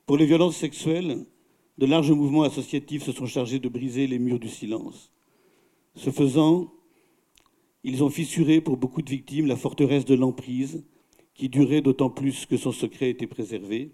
Pour 0.06 0.18
les 0.18 0.28
violences 0.28 0.58
sexuelles, 0.58 1.26
de 1.80 1.86
larges 1.88 2.12
mouvements 2.12 2.44
associatifs 2.44 3.04
se 3.04 3.12
sont 3.12 3.26
chargés 3.26 3.60
de 3.60 3.68
briser 3.68 4.06
les 4.06 4.20
murs 4.20 4.40
du 4.40 4.50
silence. 4.50 5.12
Ce 5.96 6.12
faisant, 6.12 6.72
ils 7.84 8.04
ont 8.04 8.10
fissuré 8.10 8.62
pour 8.62 8.78
beaucoup 8.78 9.02
de 9.02 9.10
victimes 9.10 9.48
la 9.48 9.56
forteresse 9.56 10.06
de 10.06 10.15
l'emprise, 10.15 10.84
qui 11.34 11.50
durait 11.50 11.82
d'autant 11.82 12.10
plus 12.10 12.46
que 12.46 12.58
son 12.58 12.72
secret 12.72 13.10
était 13.10 13.28
préservé. 13.28 13.91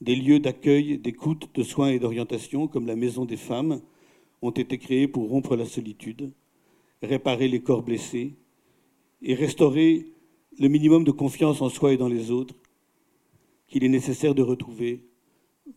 Des 0.00 0.16
lieux 0.16 0.40
d'accueil, 0.40 0.98
d'écoute, 0.98 1.50
de 1.54 1.62
soins 1.62 1.90
et 1.90 1.98
d'orientation, 1.98 2.68
comme 2.68 2.86
la 2.86 2.96
Maison 2.96 3.24
des 3.24 3.36
femmes, 3.36 3.80
ont 4.40 4.50
été 4.50 4.78
créés 4.78 5.08
pour 5.08 5.28
rompre 5.28 5.56
la 5.56 5.66
solitude 5.66 6.32
réparer 7.02 7.48
les 7.48 7.62
corps 7.62 7.82
blessés 7.82 8.34
et 9.22 9.34
restaurer 9.34 10.12
le 10.58 10.68
minimum 10.68 11.04
de 11.04 11.10
confiance 11.10 11.60
en 11.60 11.68
soi 11.68 11.92
et 11.92 11.96
dans 11.96 12.08
les 12.08 12.30
autres 12.30 12.54
qu'il 13.66 13.84
est 13.84 13.88
nécessaire 13.88 14.34
de 14.34 14.42
retrouver 14.42 15.04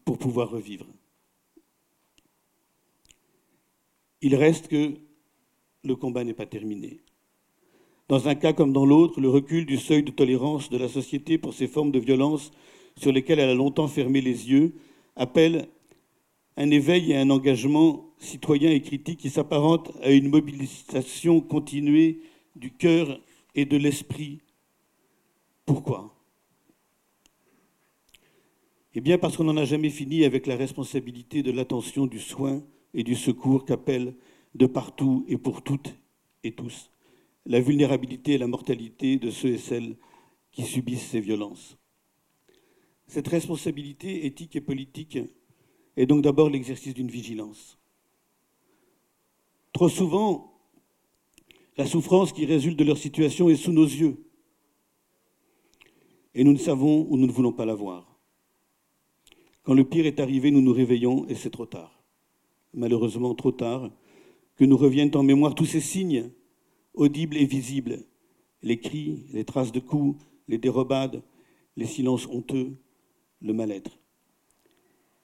pour 0.03 0.17
pouvoir 0.17 0.49
revivre. 0.49 0.85
Il 4.21 4.35
reste 4.35 4.67
que 4.67 4.95
le 5.85 5.95
combat 5.95 6.23
n'est 6.23 6.33
pas 6.33 6.45
terminé. 6.45 6.99
Dans 8.07 8.27
un 8.27 8.35
cas 8.35 8.53
comme 8.53 8.73
dans 8.73 8.85
l'autre, 8.85 9.19
le 9.19 9.29
recul 9.29 9.65
du 9.65 9.77
seuil 9.77 10.03
de 10.03 10.11
tolérance 10.11 10.69
de 10.69 10.77
la 10.77 10.87
société 10.87 11.37
pour 11.37 11.53
ces 11.53 11.67
formes 11.67 11.91
de 11.91 11.99
violence 11.99 12.51
sur 12.97 13.11
lesquelles 13.11 13.39
elle 13.39 13.49
a 13.49 13.55
longtemps 13.55 13.87
fermé 13.87 14.21
les 14.21 14.49
yeux 14.49 14.75
appelle 15.15 15.67
un 16.57 16.69
éveil 16.71 17.11
et 17.11 17.17
un 17.17 17.29
engagement 17.29 18.05
citoyen 18.19 18.71
et 18.71 18.81
critique 18.81 19.19
qui 19.19 19.29
s'apparente 19.29 19.91
à 20.01 20.11
une 20.11 20.29
mobilisation 20.29 21.41
continuée 21.41 22.21
du 22.55 22.71
cœur 22.71 23.19
et 23.55 23.65
de 23.65 23.77
l'esprit. 23.77 24.41
Pourquoi? 25.65 26.15
Eh 28.93 29.01
bien 29.01 29.17
parce 29.17 29.35
qu'on 29.35 29.43
n'en 29.43 29.57
a 29.57 29.65
jamais 29.65 29.89
fini 29.89 30.23
avec 30.23 30.47
la 30.47 30.55
responsabilité 30.55 31.43
de 31.43 31.51
l'attention, 31.51 32.05
du 32.05 32.19
soin 32.19 32.63
et 32.93 33.03
du 33.03 33.15
secours 33.15 33.65
qu'appelle 33.65 34.15
de 34.55 34.65
partout 34.65 35.23
et 35.27 35.37
pour 35.37 35.61
toutes 35.61 35.95
et 36.43 36.53
tous 36.53 36.89
la 37.45 37.61
vulnérabilité 37.61 38.33
et 38.33 38.37
la 38.37 38.47
mortalité 38.47 39.17
de 39.17 39.29
ceux 39.29 39.49
et 39.49 39.57
celles 39.57 39.95
qui 40.51 40.63
subissent 40.63 41.09
ces 41.09 41.19
violences. 41.19 41.77
Cette 43.07 43.27
responsabilité 43.27 44.25
éthique 44.25 44.55
et 44.55 44.61
politique 44.61 45.19
est 45.95 46.07
donc 46.07 46.23
d'abord 46.23 46.49
l'exercice 46.49 46.93
d'une 46.93 47.11
vigilance. 47.11 47.77
Trop 49.73 49.89
souvent, 49.89 50.53
la 51.77 51.85
souffrance 51.85 52.31
qui 52.31 52.45
résulte 52.45 52.79
de 52.79 52.83
leur 52.83 52.97
situation 52.97 53.49
est 53.49 53.55
sous 53.55 53.73
nos 53.73 53.85
yeux. 53.85 54.17
Et 56.33 56.43
nous 56.43 56.53
ne 56.53 56.57
savons 56.57 57.05
ou 57.09 57.17
nous 57.17 57.27
ne 57.27 57.31
voulons 57.31 57.53
pas 57.53 57.65
la 57.65 57.75
voir. 57.75 58.17
Quand 59.63 59.73
le 59.73 59.83
pire 59.83 60.05
est 60.05 60.19
arrivé, 60.19 60.51
nous 60.51 60.61
nous 60.61 60.73
réveillons 60.73 61.27
et 61.27 61.35
c'est 61.35 61.49
trop 61.49 61.65
tard. 61.65 62.03
Malheureusement 62.73 63.35
trop 63.35 63.51
tard, 63.51 63.91
que 64.55 64.65
nous 64.65 64.77
reviennent 64.77 65.15
en 65.15 65.23
mémoire 65.23 65.55
tous 65.55 65.65
ces 65.65 65.81
signes, 65.81 66.29
audibles 66.93 67.37
et 67.37 67.45
visibles, 67.45 67.99
les 68.61 68.79
cris, 68.79 69.25
les 69.33 69.43
traces 69.43 69.71
de 69.71 69.79
coups, 69.79 70.23
les 70.47 70.57
dérobades, 70.57 71.21
les 71.75 71.85
silences 71.85 72.27
honteux, 72.27 72.77
le 73.41 73.53
mal-être. 73.53 73.99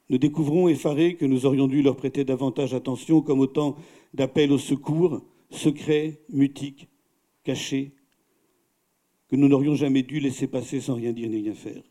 Nous 0.10 0.18
découvrons 0.18 0.68
effarés 0.68 1.16
que 1.16 1.26
nous 1.26 1.46
aurions 1.46 1.68
dû 1.68 1.82
leur 1.82 1.96
prêter 1.96 2.26
davantage 2.26 2.74
attention 2.74 3.22
comme 3.22 3.40
autant 3.40 3.78
d'appels 4.14 4.52
au 4.52 4.58
secours, 4.58 5.22
secrets, 5.50 6.22
mutiques, 6.30 6.90
cachés, 7.44 7.94
que 9.30 9.38
nous 9.38 9.48
n'aurions 9.48 9.76
jamais 9.76 10.04
dû 10.04 10.20
laisser 10.20 10.48
passer 10.48 10.82
sans 10.82 10.96
rien 10.96 11.14
dire 11.14 11.30
ni 11.30 11.38
rien 11.38 11.54
faire. 11.54 11.82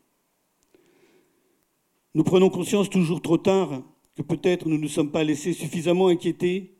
Nous 2.13 2.23
prenons 2.23 2.49
conscience 2.49 2.89
toujours 2.89 3.21
trop 3.21 3.37
tard 3.37 3.81
que 4.15 4.21
peut-être 4.21 4.67
nous 4.67 4.77
ne 4.77 4.83
nous 4.83 4.87
sommes 4.87 5.11
pas 5.11 5.23
laissés 5.23 5.53
suffisamment 5.53 6.07
inquiéter 6.07 6.75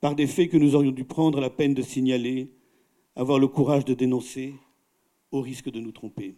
par 0.00 0.14
des 0.14 0.26
faits 0.26 0.50
que 0.50 0.56
nous 0.56 0.74
aurions 0.74 0.92
dû 0.92 1.04
prendre 1.04 1.40
la 1.40 1.50
peine 1.50 1.74
de 1.74 1.82
signaler, 1.82 2.52
avoir 3.16 3.38
le 3.38 3.48
courage 3.48 3.84
de 3.84 3.94
dénoncer, 3.94 4.54
au 5.30 5.40
risque 5.40 5.70
de 5.70 5.80
nous 5.80 5.92
tromper. 5.92 6.36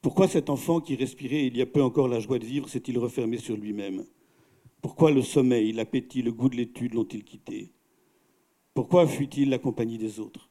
Pourquoi 0.00 0.28
cet 0.28 0.50
enfant 0.50 0.80
qui 0.80 0.94
respirait 0.94 1.46
il 1.46 1.56
y 1.56 1.62
a 1.62 1.66
peu 1.66 1.82
encore 1.82 2.08
la 2.08 2.20
joie 2.20 2.38
de 2.38 2.44
vivre 2.44 2.68
s'est-il 2.68 2.98
refermé 2.98 3.38
sur 3.38 3.56
lui-même? 3.56 4.04
Pourquoi 4.82 5.10
le 5.10 5.22
sommeil, 5.22 5.72
l'appétit, 5.72 6.22
le 6.22 6.32
goût 6.32 6.48
de 6.48 6.56
l'étude 6.56 6.94
l'ont-ils 6.94 7.24
quitté? 7.24 7.72
Pourquoi 8.74 9.06
fuit-il 9.06 9.50
la 9.50 9.58
compagnie 9.58 9.98
des 9.98 10.20
autres? 10.20 10.50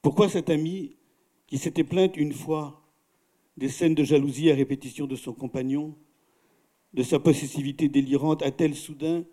Pourquoi 0.00 0.28
cet 0.28 0.48
ami 0.48 0.96
qui 1.46 1.58
s'était 1.58 1.84
plainte 1.84 2.16
une 2.16 2.32
fois 2.32 2.82
des 3.56 3.68
scènes 3.68 3.94
de 3.94 4.04
jalousie 4.04 4.50
à 4.50 4.54
répétition 4.54 5.06
de 5.06 5.16
son 5.16 5.32
compagnon, 5.32 5.94
de 6.94 7.02
sa 7.02 7.18
possessivité 7.18 7.88
délirante, 7.88 8.42
a-t-elle 8.42 8.74
soudain 8.74 9.24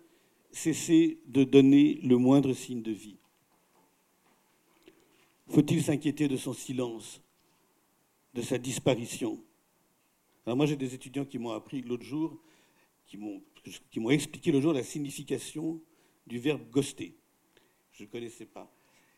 cessé 0.54 1.18
de 1.26 1.44
donner 1.44 2.00
le 2.02 2.16
moindre 2.16 2.52
signe 2.52 2.82
de 2.82 2.92
vie 2.92 3.18
Faut-il 5.48 5.82
s'inquiéter 5.82 6.28
de 6.28 6.36
son 6.36 6.52
silence 6.52 7.20
de 8.34 8.42
sa 8.42 8.58
disparition? 8.58 9.42
Alors 10.46 10.56
moi, 10.56 10.66
j'ai 10.66 10.76
des 10.76 10.94
étudiants 10.94 11.24
qui 11.24 11.38
m'ont 11.38 11.50
appris 11.52 11.82
l'autre 11.82 12.04
jour, 12.04 12.38
qui 13.06 13.16
m'ont 13.16 14.10
expliqué 14.10 14.52
l'autre 14.52 14.62
jour 14.62 14.72
la 14.72 14.82
signification 14.82 15.80
du 16.26 16.38
verbe 16.38 16.62
ghoster. 16.70 17.14
Je 17.92 18.04
ne 18.04 18.08
connaissais 18.08 18.46
pas. 18.46 18.70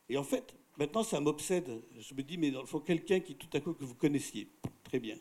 Et 0.09 0.17
en 0.17 0.25
fait, 0.25 0.55
maintenant, 0.79 1.03
ça 1.03 1.21
m'obsède. 1.21 1.83
Je 1.99 2.15
me 2.15 2.23
dis, 2.23 2.39
mais 2.39 2.49
il 2.49 2.67
faut 2.67 2.81
quelqu'un 2.81 3.21
qui, 3.21 3.35
tout 3.35 3.49
à 3.53 3.61
coup, 3.61 3.75
que 3.75 3.85
vous 3.85 3.95
connaissiez. 3.95 4.49
Très 4.85 5.01
bien. 5.01 5.19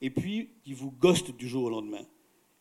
Et 0.00 0.10
puis, 0.10 0.50
qui 0.62 0.74
vous 0.74 0.90
ghoste 0.90 1.32
du 1.32 1.48
jour 1.48 1.64
au 1.64 1.70
lendemain. 1.70 2.06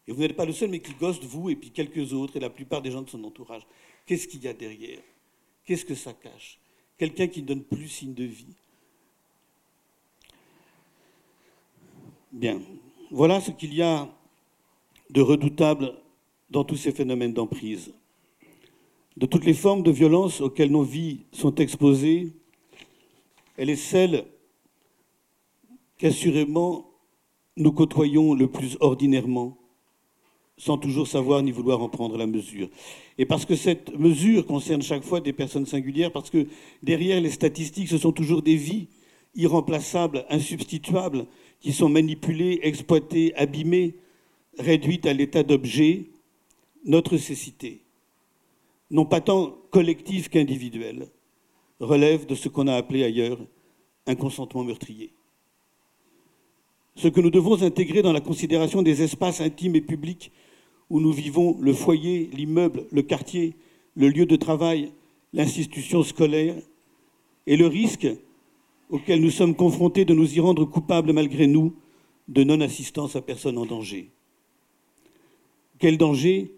Et 0.08 0.14
vous 0.14 0.22
n'êtes 0.22 0.36
pas 0.36 0.46
le 0.46 0.54
seul, 0.54 0.70
mais 0.70 0.80
qui 0.80 0.94
ghoste 0.94 1.24
vous 1.24 1.50
et 1.50 1.56
puis 1.56 1.72
quelques 1.72 2.14
autres 2.14 2.38
et 2.38 2.40
la 2.40 2.50
plupart 2.50 2.82
des 2.82 2.92
gens 2.92 3.02
de 3.02 3.10
son 3.10 3.24
entourage. 3.24 3.64
Qu'est-ce 4.06 4.28
qu'il 4.28 4.42
y 4.44 4.48
a 4.48 4.54
derrière? 4.54 5.02
Qu'est-ce 5.66 5.84
que 5.84 5.96
ça 5.96 6.14
cache? 6.14 6.60
Quelqu'un 6.98 7.28
qui 7.28 7.42
ne 7.42 7.48
donne 7.48 7.64
plus 7.64 7.90
signe 7.90 8.14
de 8.14 8.24
vie? 8.24 8.56
Bien. 12.32 12.62
Voilà 13.12 13.42
ce 13.42 13.52
qu'il 13.52 13.74
y 13.74 13.82
a 13.82 14.10
de 15.10 15.22
redoutable 15.22 15.94
dans 16.50 16.64
tous 16.64 16.78
ces 16.78 16.92
phénomènes 16.92 17.34
d'emprise. 17.34 17.94
De 19.18 19.26
toutes 19.26 19.46
les 19.46 19.54
formes 19.54 19.84
de 19.84 19.92
violence 19.92 20.42
auxquelles 20.42 20.72
nos 20.72 20.84
vies 20.84 21.26
sont 21.32 21.56
exposées, 21.56 22.34
elle 23.58 23.70
est 23.70 23.76
celle 23.76 24.26
qu'assurément 25.98 26.92
nous 27.56 27.72
côtoyons 27.72 28.36
le 28.36 28.48
plus 28.50 28.78
ordinairement, 28.80 29.58
sans 30.58 30.78
toujours 30.78 31.08
savoir 31.08 31.44
ni 31.44 31.52
vouloir 31.52 31.82
en 31.82 31.90
prendre 31.90 32.18
la 32.18 32.26
mesure. 32.26 32.70
Et 33.18 33.26
parce 33.26 33.46
que 33.46 33.56
cette 33.56 33.98
mesure 33.98 34.46
concerne 34.46 34.82
chaque 34.82 35.04
fois 35.04 35.22
des 35.22 35.34
personnes 35.34 35.68
singulières, 35.68 36.12
parce 36.12 36.30
que 36.30 36.48
derrière 36.82 37.22
les 37.22 37.30
statistiques, 37.30 37.90
ce 37.90 37.98
sont 37.98 38.12
toujours 38.12 38.42
des 38.42 38.56
vies 38.56 38.88
irremplaçables, 39.36 40.26
insubstituables, 40.30 41.28
qui 41.60 41.74
sont 41.74 41.90
manipulées, 41.90 42.60
exploitées, 42.64 43.36
abîmées, 43.36 43.96
réduites 44.58 45.06
à 45.06 45.14
l'état 45.14 45.44
d'objet, 45.44 46.06
notre 46.86 47.18
cécité, 47.18 47.82
non 48.90 49.06
pas 49.06 49.22
tant 49.22 49.56
collective 49.72 50.30
qu'individuelle, 50.30 51.08
relève 51.80 52.26
de 52.26 52.34
ce 52.34 52.50
qu'on 52.50 52.68
a 52.68 52.76
appelé 52.76 53.04
ailleurs 53.04 53.40
un 54.08 54.16
consentement 54.16 54.64
meurtrier. 54.64 55.12
Ce 56.96 57.08
que 57.08 57.22
nous 57.22 57.30
devons 57.30 57.62
intégrer 57.62 58.02
dans 58.02 58.14
la 58.14 58.22
considération 58.22 58.82
des 58.82 59.04
espaces 59.04 59.42
intimes 59.42 59.76
et 59.76 59.82
publics 59.82 60.32
où 60.90 61.00
nous 61.00 61.12
vivons, 61.12 61.58
le 61.60 61.74
foyer, 61.74 62.30
l'immeuble, 62.34 62.86
le 62.92 63.02
quartier, 63.02 63.56
le 63.96 64.10
lieu 64.10 64.26
de 64.26 64.36
travail, 64.36 64.92
l'institution 65.34 66.04
scolaire, 66.04 66.56
et 67.46 67.58
le 67.58 67.68
risque 67.68 68.08
auquel 68.90 69.22
nous 69.22 69.32
sommes 69.32 69.56
confrontés 69.56 70.06
de 70.06 70.14
nous 70.14 70.36
y 70.36 70.40
rendre 70.40 70.66
coupables 70.66 71.14
malgré 71.14 71.48
nous 71.48 71.74
de 72.28 72.44
non-assistance 72.44 73.16
à 73.16 73.22
personne 73.22 73.58
en 73.58 73.66
danger. 73.66 74.10
Quel 75.80 75.98
danger 75.98 76.54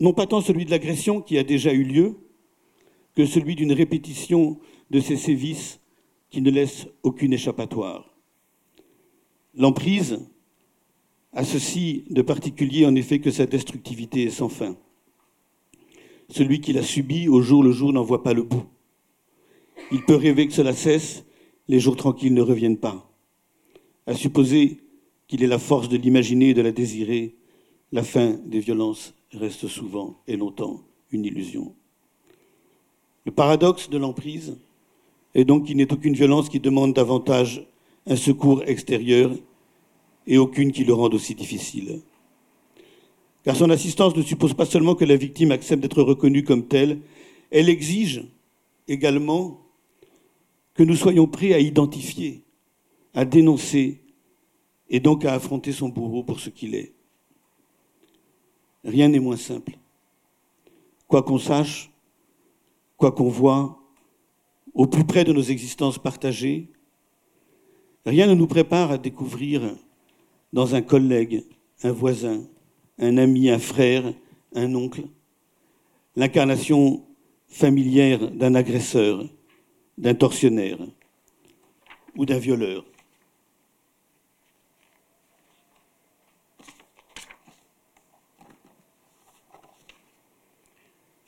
Non 0.00 0.12
pas 0.12 0.26
tant 0.26 0.40
celui 0.40 0.64
de 0.64 0.70
l'agression 0.70 1.20
qui 1.20 1.38
a 1.38 1.44
déjà 1.44 1.72
eu 1.72 1.84
lieu, 1.84 2.16
que 3.14 3.26
celui 3.26 3.54
d'une 3.54 3.72
répétition 3.72 4.58
de 4.90 5.00
ces 5.00 5.16
sévices 5.16 5.80
qui 6.30 6.40
ne 6.40 6.50
laissent 6.50 6.86
aucune 7.02 7.32
échappatoire. 7.32 8.14
L'emprise 9.54 10.20
a 11.32 11.44
ceci 11.44 12.04
de 12.10 12.22
particulier 12.22 12.84
en 12.84 12.94
effet 12.94 13.18
que 13.18 13.30
sa 13.30 13.46
destructivité 13.46 14.24
est 14.24 14.30
sans 14.30 14.48
fin. 14.48 14.76
Celui 16.28 16.60
qui 16.60 16.72
l'a 16.72 16.82
subi 16.82 17.28
au 17.28 17.42
jour 17.42 17.62
le 17.62 17.72
jour 17.72 17.92
n'en 17.92 18.02
voit 18.02 18.22
pas 18.22 18.34
le 18.34 18.42
bout. 18.42 18.64
Il 19.90 20.04
peut 20.04 20.16
rêver 20.16 20.46
que 20.46 20.52
cela 20.52 20.74
cesse, 20.74 21.24
les 21.68 21.80
jours 21.80 21.96
tranquilles 21.96 22.34
ne 22.34 22.42
reviennent 22.42 22.78
pas. 22.78 23.10
À 24.06 24.14
supposer 24.14 24.80
qu'il 25.26 25.42
ait 25.42 25.46
la 25.46 25.58
force 25.58 25.88
de 25.88 25.96
l'imaginer 25.96 26.50
et 26.50 26.54
de 26.54 26.62
la 26.62 26.72
désirer, 26.72 27.34
la 27.92 28.02
fin 28.02 28.38
des 28.46 28.60
violences 28.60 29.14
reste 29.32 29.68
souvent 29.68 30.20
et 30.26 30.36
longtemps 30.36 30.82
une 31.10 31.24
illusion. 31.24 31.74
Le 33.24 33.32
paradoxe 33.32 33.88
de 33.88 33.98
l'emprise 33.98 34.58
est 35.34 35.44
donc 35.44 35.66
qu'il 35.66 35.76
n'est 35.76 35.92
aucune 35.92 36.14
violence 36.14 36.48
qui 36.48 36.60
demande 36.60 36.94
davantage 36.94 37.66
un 38.06 38.16
secours 38.16 38.62
extérieur 38.66 39.30
et 40.26 40.38
aucune 40.38 40.72
qui 40.72 40.84
le 40.84 40.94
rende 40.94 41.14
aussi 41.14 41.34
difficile. 41.34 42.00
Car 43.44 43.56
son 43.56 43.70
assistance 43.70 44.16
ne 44.16 44.22
suppose 44.22 44.54
pas 44.54 44.66
seulement 44.66 44.94
que 44.94 45.04
la 45.04 45.16
victime 45.16 45.50
accepte 45.50 45.82
d'être 45.82 46.02
reconnue 46.02 46.44
comme 46.44 46.66
telle, 46.66 47.00
elle 47.50 47.68
exige 47.68 48.24
également 48.86 49.60
que 50.74 50.82
nous 50.82 50.96
soyons 50.96 51.26
prêts 51.26 51.52
à 51.52 51.58
identifier, 51.58 52.44
à 53.14 53.24
dénoncer 53.24 54.00
et 54.88 55.00
donc 55.00 55.24
à 55.24 55.34
affronter 55.34 55.72
son 55.72 55.88
bourreau 55.88 56.22
pour 56.22 56.40
ce 56.40 56.50
qu'il 56.50 56.74
est. 56.74 56.92
Rien 58.84 59.08
n'est 59.08 59.20
moins 59.20 59.36
simple. 59.36 59.78
Quoi 61.08 61.22
qu'on 61.22 61.38
sache, 61.38 61.90
quoi 62.96 63.12
qu'on 63.12 63.28
voit, 63.28 63.78
au 64.74 64.86
plus 64.86 65.04
près 65.04 65.24
de 65.24 65.32
nos 65.32 65.42
existences 65.42 65.98
partagées, 65.98 66.68
rien 68.06 68.26
ne 68.26 68.34
nous 68.34 68.46
prépare 68.46 68.90
à 68.90 68.98
découvrir 68.98 69.76
dans 70.52 70.74
un 70.74 70.82
collègue, 70.82 71.44
un 71.82 71.92
voisin, 71.92 72.44
un 72.98 73.16
ami, 73.16 73.50
un 73.50 73.58
frère, 73.58 74.12
un 74.54 74.74
oncle, 74.74 75.04
l'incarnation 76.16 77.04
familière 77.48 78.30
d'un 78.30 78.54
agresseur, 78.54 79.24
d'un 79.98 80.14
tortionnaire 80.14 80.78
ou 82.16 82.26
d'un 82.26 82.38
violeur. 82.38 82.84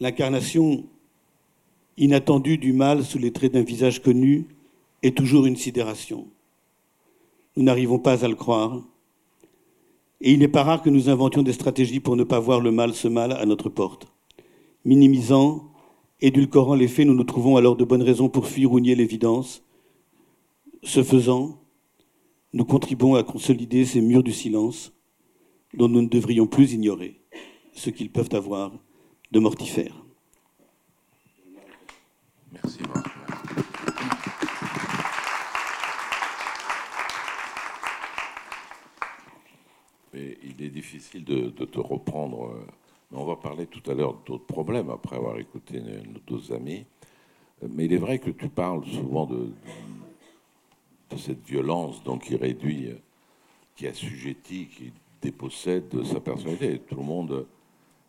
L'incarnation 0.00 0.84
inattendue 1.96 2.58
du 2.58 2.72
mal 2.72 3.04
sous 3.04 3.18
les 3.18 3.32
traits 3.32 3.52
d'un 3.52 3.62
visage 3.62 4.02
connu 4.02 4.46
est 5.02 5.16
toujours 5.16 5.46
une 5.46 5.56
sidération. 5.56 6.26
Nous 7.56 7.62
n'arrivons 7.62 7.98
pas 7.98 8.24
à 8.24 8.28
le 8.28 8.34
croire. 8.34 8.82
Et 10.20 10.32
il 10.32 10.38
n'est 10.38 10.48
pas 10.48 10.62
rare 10.62 10.82
que 10.82 10.90
nous 10.90 11.08
inventions 11.08 11.42
des 11.42 11.52
stratégies 11.52 12.00
pour 12.00 12.16
ne 12.16 12.24
pas 12.24 12.40
voir 12.40 12.60
le 12.60 12.70
mal 12.70 12.94
ce 12.94 13.08
mal 13.08 13.32
à 13.32 13.44
notre 13.46 13.68
porte. 13.68 14.06
Minimisant, 14.84 15.70
édulcorant 16.20 16.74
les 16.74 16.88
faits, 16.88 17.06
nous 17.06 17.14
nous 17.14 17.24
trouvons 17.24 17.56
alors 17.56 17.76
de 17.76 17.84
bonnes 17.84 18.02
raisons 18.02 18.28
pour 18.28 18.46
fuir 18.46 18.72
ou 18.72 18.80
nier 18.80 18.94
l'évidence. 18.94 19.62
Ce 20.82 21.02
faisant, 21.02 21.60
nous 22.52 22.64
contribuons 22.64 23.16
à 23.16 23.22
consolider 23.24 23.84
ces 23.84 24.00
murs 24.00 24.22
du 24.22 24.32
silence 24.32 24.92
dont 25.74 25.88
nous 25.88 26.02
ne 26.02 26.08
devrions 26.08 26.46
plus 26.46 26.72
ignorer 26.72 27.20
ce 27.72 27.90
qu'ils 27.90 28.10
peuvent 28.10 28.32
avoir 28.32 28.72
de 29.32 29.40
mortifère. 29.40 30.04
Merci 32.52 32.78
Mais 40.12 40.38
il 40.58 40.64
est 40.64 40.70
difficile 40.70 41.24
de, 41.24 41.50
te 41.50 41.78
reprendre. 41.78 42.46
Euh, 42.46 42.66
mais 43.10 43.18
on 43.18 43.24
va 43.24 43.36
parler 43.36 43.66
tout 43.66 43.82
à 43.90 43.94
l'heure 43.94 44.14
d'autres 44.26 44.46
problèmes 44.46 44.90
après 44.90 45.16
avoir 45.16 45.38
écouté 45.38 45.80
nos 45.80 46.20
deux 46.26 46.52
amis. 46.52 46.84
Mais 47.62 47.84
il 47.86 47.92
est 47.92 47.98
vrai 47.98 48.18
que 48.18 48.30
tu 48.30 48.48
parles 48.48 48.84
souvent 48.86 49.26
de, 49.26 49.50
cette 51.16 51.46
violence 51.46 52.02
qui 52.22 52.34
réduit, 52.34 52.88
euh, 52.88 52.98
qui 53.76 53.86
assujettit, 53.86 54.66
qui 54.66 54.92
dépossède 55.22 55.88
de 55.88 56.02
sa 56.02 56.20
personnalité. 56.20 56.74
Et 56.74 56.78
tout 56.78 56.96
le 56.96 57.02
monde 57.02 57.46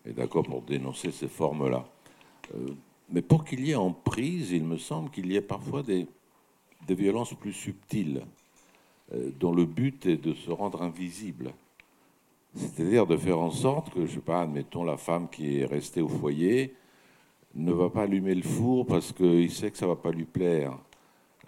est 0.06 0.14
d'accord 0.14 0.44
pour 0.44 0.62
dénoncer 0.62 1.12
ces 1.12 1.28
formes-là. 1.28 1.86
Euh, 2.56 2.70
mais 3.10 3.22
pour 3.22 3.46
qu'il 3.46 3.66
y 3.66 3.72
ait 3.72 3.76
en 3.76 3.92
prise, 3.92 4.52
il 4.52 4.64
me 4.64 4.78
semble 4.78 5.12
qu'il 5.12 5.32
y 5.32 5.36
ait 5.36 5.42
parfois 5.42 5.84
des, 5.84 6.08
des 6.88 6.96
violences 6.96 7.36
plus 7.36 7.54
subtiles, 7.54 8.24
dont 9.40 9.54
le 9.54 9.66
but 9.66 10.08
est 10.08 10.18
de 10.18 10.34
se 10.34 10.50
rendre 10.50 10.82
invisible. 10.82 11.54
C'est-à-dire 12.56 13.06
de 13.06 13.18
faire 13.18 13.40
en 13.40 13.52
sorte 13.52 13.94
que, 13.94 14.06
je 14.06 14.14
sais 14.14 14.20
pas, 14.20 14.42
admettons 14.42 14.84
la 14.84 14.98
femme 14.98 15.28
qui 15.30 15.60
est 15.60 15.66
restée 15.66 16.02
au 16.02 16.08
foyer 16.08 16.74
ne 17.54 17.72
va 17.72 17.90
pas 17.90 18.04
allumer 18.04 18.36
le 18.36 18.44
four 18.44 18.86
parce 18.86 19.12
qu'il 19.12 19.52
sait 19.52 19.72
que 19.72 19.78
ça 19.78 19.88
va 19.88 19.96
pas 19.96 20.12
lui 20.12 20.26
plaire. 20.26 20.78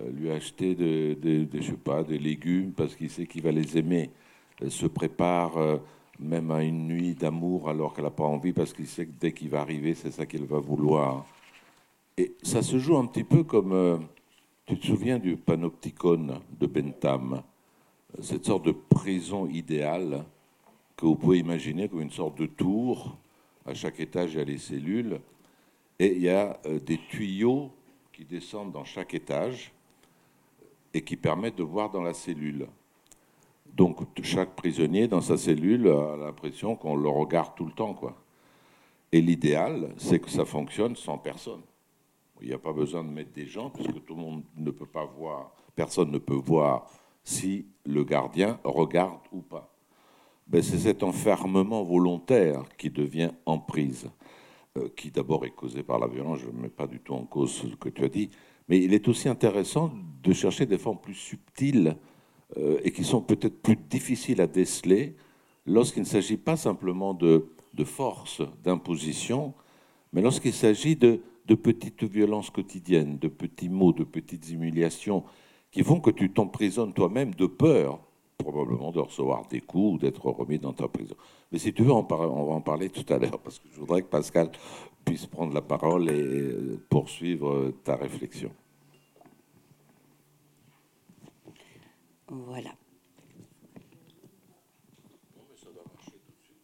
Euh, 0.02 0.12
lui 0.12 0.30
acheter 0.30 0.76
des 0.76 1.48
légumes 2.20 2.72
parce 2.72 2.96
qu'il 2.96 3.10
sait 3.10 3.26
qu'il 3.26 3.42
va 3.42 3.52
les 3.52 3.78
aimer. 3.78 4.10
Elle 4.62 4.72
se 4.72 4.86
prépare 4.86 5.80
même 6.20 6.52
à 6.52 6.64
une 6.64 6.88
nuit 6.88 7.14
d'amour 7.14 7.70
alors 7.70 7.94
qu'elle 7.94 8.06
n'a 8.06 8.12
pas 8.12 8.24
envie 8.24 8.54
parce 8.54 8.74
qu'il 8.74 8.88
sait 8.88 9.06
que 9.06 9.14
dès 9.20 9.32
qu'il 9.32 9.50
va 9.50 9.62
arriver, 9.62 9.94
c'est 9.94 10.12
ça 10.12 10.26
qu'elle 10.26 10.46
va 10.46 10.60
vouloir. 10.60 11.26
Et 12.18 12.36
ça 12.42 12.62
se 12.62 12.80
joue 12.80 12.98
un 12.98 13.06
petit 13.06 13.24
peu 13.24 13.44
comme, 13.44 13.74
euh, 13.74 13.98
tu 14.66 14.78
te 14.78 14.88
souviens 14.88 15.20
du 15.20 15.38
panopticon 15.38 16.40
de 16.60 16.68
Bentham, 16.68 17.44
cette 18.22 18.46
sorte 18.46 18.66
de 18.66 18.72
prison 18.72 19.48
idéale 19.48 20.26
que 20.98 21.06
vous 21.06 21.16
pouvez 21.16 21.38
imaginer 21.38 21.88
comme 21.88 22.02
une 22.02 22.12
sorte 22.12 22.38
de 22.38 22.48
tour. 22.48 23.16
À 23.66 23.74
chaque 23.74 24.00
étage, 24.00 24.34
il 24.34 24.40
y 24.40 24.42
a 24.42 24.46
les 24.46 24.58
cellules 24.58 25.22
et 26.00 26.16
il 26.16 26.22
y 26.24 26.30
a 26.30 26.60
euh, 26.66 26.80
des 26.80 26.98
tuyaux 26.98 27.72
qui 28.12 28.26
descendent 28.26 28.72
dans 28.72 28.84
chaque 28.84 29.14
étage 29.14 29.72
et 30.94 31.02
qui 31.02 31.16
permettent 31.16 31.58
de 31.58 31.64
voir 31.64 31.92
dans 31.92 32.02
la 32.02 32.14
cellule. 32.14 32.68
Donc 33.74 34.00
chaque 34.24 34.56
prisonnier 34.56 35.08
dans 35.08 35.22
sa 35.22 35.38
cellule 35.38 35.88
a 35.88 36.18
l'impression 36.18 36.76
qu'on 36.76 36.96
le 36.96 37.10
regarde 37.10 37.54
tout 37.56 37.66
le 37.66 37.74
temps. 37.74 37.94
Quoi. 37.94 38.18
Et 39.12 39.22
l'idéal, 39.22 39.94
c'est 39.98 40.20
que 40.20 40.30
ça 40.30 40.46
fonctionne 40.46 40.96
sans 40.96 41.20
personne. 41.20 41.62
Il 42.42 42.48
n'y 42.48 42.54
a 42.54 42.60
pas 42.60 42.74
besoin 42.74 43.04
de 43.04 43.10
mettre 43.10 43.32
des 43.34 43.46
gens, 43.46 43.70
puisque 43.70 44.04
tout 44.06 44.16
le 44.16 44.22
monde 44.22 44.44
ne 44.56 44.72
peut 44.72 44.86
pas 44.86 45.06
voir, 45.06 45.52
personne 45.76 46.12
ne 46.12 46.18
peut 46.18 46.36
voir 46.36 46.90
si 47.24 47.68
le 47.86 48.04
gardien 48.04 48.60
regarde 48.64 49.20
ou 49.32 49.42
pas. 49.42 49.77
C'est 50.54 50.80
cet 50.80 51.04
enfermement 51.04 51.84
volontaire 51.84 52.64
qui 52.78 52.90
devient 52.90 53.32
emprise, 53.46 54.10
euh, 54.78 54.88
qui 54.96 55.12
d'abord 55.12 55.46
est 55.46 55.52
causé 55.52 55.84
par 55.84 56.00
la 56.00 56.08
violence, 56.08 56.40
je 56.40 56.48
ne 56.48 56.62
mets 56.62 56.70
pas 56.70 56.88
du 56.88 57.00
tout 57.00 57.14
en 57.14 57.26
cause 57.26 57.52
ce 57.52 57.76
que 57.76 57.90
tu 57.90 58.04
as 58.04 58.10
dit, 58.10 58.30
mais 58.70 58.80
il 58.80 58.94
est 58.94 59.08
aussi 59.08 59.30
intéressant 59.30 59.92
de 60.24 60.34
chercher 60.34 60.66
des 60.66 60.78
formes 60.78 61.00
plus 61.00 61.14
subtiles 61.14 61.98
euh, 62.58 62.80
et 62.84 62.92
qui 62.92 63.04
sont 63.04 63.22
peut-être 63.22 63.62
plus 63.62 63.76
difficiles 63.76 64.40
à 64.42 64.48
déceler 64.48 65.16
lorsqu'il 65.66 66.04
ne 66.04 66.08
s'agit 66.08 66.38
pas 66.38 66.56
simplement 66.56 67.14
de, 67.14 67.46
force, 67.84 68.42
d'imposition, 68.64 69.54
mais 70.14 70.22
lorsqu'il 70.22 70.54
s'agit 70.54 70.96
de, 70.96 71.22
petites 71.56 72.04
violences 72.04 72.50
quotidiennes, 72.50 73.20
de 73.20 73.28
petits 73.28 73.70
mots, 73.70 73.94
de 73.94 74.06
petites 74.06 74.50
humiliations 74.50 75.24
qui 75.72 75.84
font 75.84 76.00
que 76.00 76.10
tu 76.10 76.32
t'emprisonnes 76.32 76.94
toi-même 76.94 77.36
de 77.36 77.46
peur 77.46 78.00
probablement 78.38 78.92
de 78.92 79.00
recevoir 79.00 79.48
des 79.48 79.62
coups 79.62 79.96
ou 79.96 79.98
d'être 79.98 80.26
remis 80.26 80.60
dans 80.60 80.74
ta 80.74 80.88
prison. 80.88 81.16
Mais 81.52 81.60
si 81.60 81.74
tu 81.74 81.84
veux, 81.84 81.92
on, 81.92 82.04
va 82.04 82.26
en 82.26 82.62
parler 82.62 82.90
tout 82.90 83.06
à 83.12 83.18
l'heure, 83.18 83.40
parce 83.40 83.60
que 83.60 83.68
je 83.74 83.80
voudrais 83.80 84.02
que 84.02 84.08
Pascal 84.08 84.52
puisse 85.04 85.26
prendre 85.26 85.54
la 85.54 85.62
parole 85.62 86.10
et 86.10 86.78
poursuivre 86.90 87.72
ta 87.84 87.96
réflexion. 87.96 88.52
Voilà. 92.28 92.72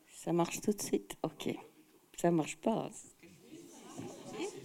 Ça 0.07 0.31
marche 0.31 0.62
tout 0.62 0.71
de 0.71 0.81
suite? 0.81 1.17
Ok. 1.23 1.55
Ça 2.17 2.31
marche 2.31 2.57
pas. 2.57 2.89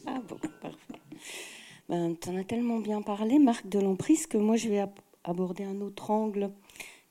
Ah 0.06 0.20
bon, 0.28 0.36
parfait. 0.60 2.16
Tu 2.20 2.28
en 2.28 2.36
as 2.36 2.44
tellement 2.44 2.78
bien 2.78 3.02
parlé, 3.02 3.38
Marc 3.38 3.66
de 3.66 3.80
l'emprise, 3.80 4.26
que 4.26 4.38
moi 4.38 4.56
je 4.56 4.68
vais 4.68 4.84
aborder 5.24 5.64
un 5.64 5.80
autre 5.80 6.10
angle 6.10 6.50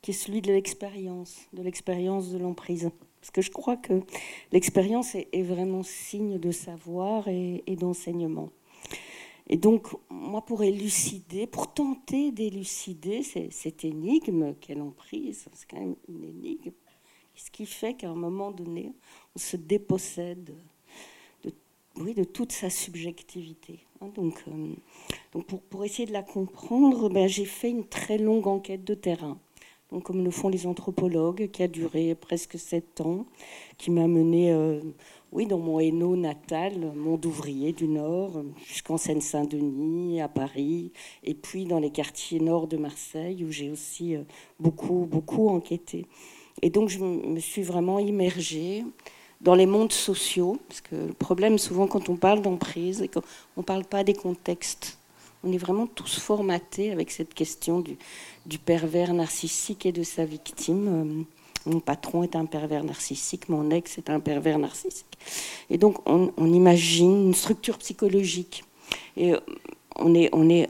qui 0.08 0.12
est 0.12 0.14
celui 0.14 0.42
de 0.42 0.54
l'expérience, 0.54 1.50
de 1.52 1.62
l'expérience 1.62 2.30
de 2.30 2.38
l'emprise. 2.38 2.90
Parce 3.20 3.30
que 3.30 3.42
je 3.42 3.52
crois 3.52 3.76
que 3.76 4.04
l'expérience 4.54 5.16
est, 5.16 5.42
vraiment 5.42 5.84
signe 5.84 6.38
de 6.38 6.50
savoir 6.50 7.28
et, 7.28 7.62
d'enseignement. 7.78 8.50
Et 9.50 9.58
donc, 9.58 9.90
moi, 10.10 10.46
pour 10.46 10.64
élucider, 10.64 11.46
pour 11.46 11.74
tenter 11.74 12.32
d'élucider 12.32 13.22
cette 13.22 13.84
énigme 13.84 14.56
qu'est 14.62 14.76
l'emprise, 14.76 15.50
c'est 15.52 15.68
quand 15.70 15.82
même 15.82 15.98
une 16.08 16.24
énigme, 16.24 16.72
ce 17.36 17.52
qui 17.52 17.66
fait 17.66 17.94
qu'à 17.96 18.10
un 18.10 18.16
moment 18.16 18.52
donné, 18.52 18.94
on 19.36 19.40
se 19.40 19.58
dépossède 19.58 20.54
de, 21.44 21.52
oui, 21.98 22.14
de 22.14 22.24
toute 22.24 22.54
sa 22.54 22.70
subjectivité. 22.70 23.82
Hein. 24.00 24.08
donc, 24.16 24.42
euh, 24.48 25.42
pour, 25.70 25.84
essayer 25.84 26.08
de 26.08 26.14
la 26.14 26.24
comprendre, 26.24 27.10
ben, 27.10 27.28
j'ai 27.28 27.44
fait 27.44 27.72
une 27.72 27.86
très 27.86 28.18
longue 28.18 28.48
enquête 28.48 28.86
de 28.86 28.94
terrain. 28.94 29.38
Comme 30.04 30.24
le 30.24 30.32
font 30.32 30.50
les 30.50 30.68
anthropologues, 30.68 31.50
qui 31.52 31.64
a 31.64 31.68
duré 31.68 32.14
presque 32.14 32.60
sept 32.60 33.00
ans, 33.00 33.26
qui 33.78 33.90
m'a 33.90 34.08
mené 34.08 34.52
euh, 34.52 34.82
oui, 35.32 35.46
dans 35.46 35.60
mon 35.60 35.80
Hainaut 35.80 36.16
natal, 36.16 36.94
monde 36.96 37.26
ouvrier 37.26 37.74
du 37.74 37.88
Nord, 37.88 38.44
jusqu'en 38.66 38.98
Seine-Saint-Denis, 38.98 40.22
à 40.22 40.28
Paris, 40.30 40.92
et 41.24 41.34
puis 41.34 41.66
dans 41.66 41.80
les 41.80 41.90
quartiers 41.90 42.40
nord 42.40 42.68
de 42.68 42.78
Marseille, 42.78 43.44
où 43.44 43.52
j'ai 43.52 43.70
aussi 43.70 44.16
euh, 44.16 44.24
beaucoup, 44.60 45.06
beaucoup 45.10 45.50
enquêté. 45.50 46.06
Et 46.62 46.70
donc, 46.70 46.90
je 46.90 47.00
me 47.00 47.40
suis 47.40 47.62
vraiment 47.62 48.00
immergée 48.00 48.86
dans 49.42 49.54
les 49.54 49.66
mondes 49.66 49.92
sociaux, 49.92 50.58
parce 50.68 50.82
que 50.82 50.96
le 50.96 51.14
problème, 51.14 51.58
souvent, 51.58 51.88
quand 51.88 52.10
on 52.10 52.16
parle 52.16 52.42
d'emprise, 52.42 53.06
qu'on 53.14 53.22
ne 53.58 53.64
parle 53.64 53.84
pas 53.84 54.04
des 54.04 54.14
contextes. 54.14 54.98
On 55.48 55.54
est 55.54 55.58
vraiment 55.58 55.88
tous 55.88 56.20
formatés 56.20 56.92
avec 56.92 57.10
cette 57.10 57.34
question 57.34 57.82
du, 58.46 58.60
pervers 58.60 59.14
narcissique 59.14 59.86
et 59.86 59.94
de 59.94 60.04
sa 60.04 60.26
victime. 60.26 60.88
Euh, 60.88 61.72
mon 61.72 61.80
patron 61.80 62.24
est 62.24 62.36
un 62.36 62.46
pervers 62.46 62.84
narcissique, 62.84 63.48
mon 63.48 63.72
ex 63.72 63.98
est 63.98 64.10
un 64.10 64.20
pervers 64.20 64.60
narcissique. 64.60 65.18
Et 65.70 65.78
donc, 65.78 65.98
on, 66.06 66.32
imagine 66.38 67.28
une 67.28 67.34
structure 67.34 67.78
psychologique. 67.78 68.66
Et 69.16 69.34
on 69.96 70.14
est, 70.16 70.30
on 70.34 70.50
est 70.50 70.70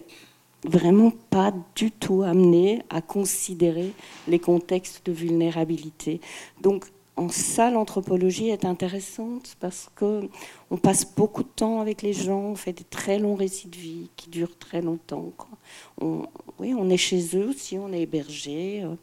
vraiment 0.63 1.11
pas 1.31 1.51
du 1.75 1.89
tout 1.89 2.21
amené 2.21 2.83
à 2.91 3.01
considérer 3.01 3.93
les 4.27 4.39
contextes 4.39 5.01
de 5.05 5.11
vulnérabilité. 5.11 6.21
Donc, 6.61 6.85
en 7.17 7.29
ça, 7.29 7.71
l'anthropologie 7.71 8.49
est 8.49 8.63
intéressante 8.63 9.57
parce 9.59 9.89
que 9.95 10.29
on 10.69 10.77
passe 10.77 11.15
beaucoup 11.15 11.43
de 11.43 11.49
temps 11.49 11.81
avec 11.81 12.03
les 12.03 12.13
gens, 12.13 12.39
on 12.39 12.55
fait 12.55 12.73
des 12.73 12.83
très 12.83 13.17
longs 13.17 13.35
récits 13.35 13.67
de 13.67 13.75
vie 13.75 14.09
qui 14.15 14.29
durent 14.29 14.57
très 14.57 14.81
longtemps. 14.81 15.33
oui, 15.99 16.73
on 16.77 16.89
est 16.89 16.97
chez 16.97 17.35
eux 17.35 17.47
aussi, 17.49 17.77
on 17.77 17.91
est 17.91 18.01
hébergé. 18.01 18.83
Euh, 18.83 18.95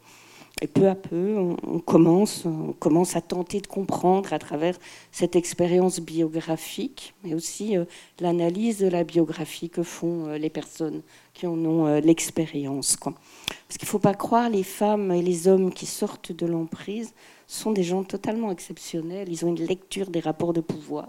et 0.61 0.67
peu 0.67 0.87
à 0.87 0.95
peu, 0.95 1.35
on, 1.37 1.79
commence, 1.79 2.45
on 2.45 2.71
commence 2.71 3.17
à 3.17 3.21
tenter 3.21 3.59
de 3.59 3.67
comprendre 3.67 4.31
à 4.31 4.39
travers 4.39 4.77
cette 5.11 5.35
expérience 5.35 5.99
biographique, 5.99 7.13
mais 7.25 7.33
aussi 7.33 7.75
euh, 7.75 7.83
l'analyse 8.21 8.77
de 8.77 8.87
la 8.87 9.03
biographie 9.03 9.69
que 9.69 9.83
font 9.83 10.27
euh, 10.27 10.37
les 10.37 10.49
personnes 10.49 11.01
qui 11.33 11.45
en 11.45 11.57
ont 11.65 11.99
l'expérience. 11.99 12.95
Parce 12.95 13.77
qu'il 13.77 13.85
ne 13.85 13.89
faut 13.89 13.99
pas 13.99 14.13
croire, 14.13 14.49
les 14.49 14.63
femmes 14.63 15.11
et 15.11 15.21
les 15.21 15.49
hommes 15.49 15.73
qui 15.73 15.85
sortent 15.85 16.31
de 16.31 16.45
l'emprise 16.45 17.13
sont 17.47 17.71
des 17.71 17.83
gens 17.83 18.03
totalement 18.03 18.51
exceptionnels. 18.51 19.27
Ils 19.29 19.45
ont 19.45 19.49
une 19.49 19.65
lecture 19.65 20.09
des 20.09 20.19
rapports 20.19 20.53
de 20.53 20.61
pouvoir. 20.61 21.07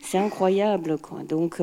C'est 0.00 0.18
incroyable. 0.18 0.98
Quoi. 0.98 1.22
Donc, 1.22 1.60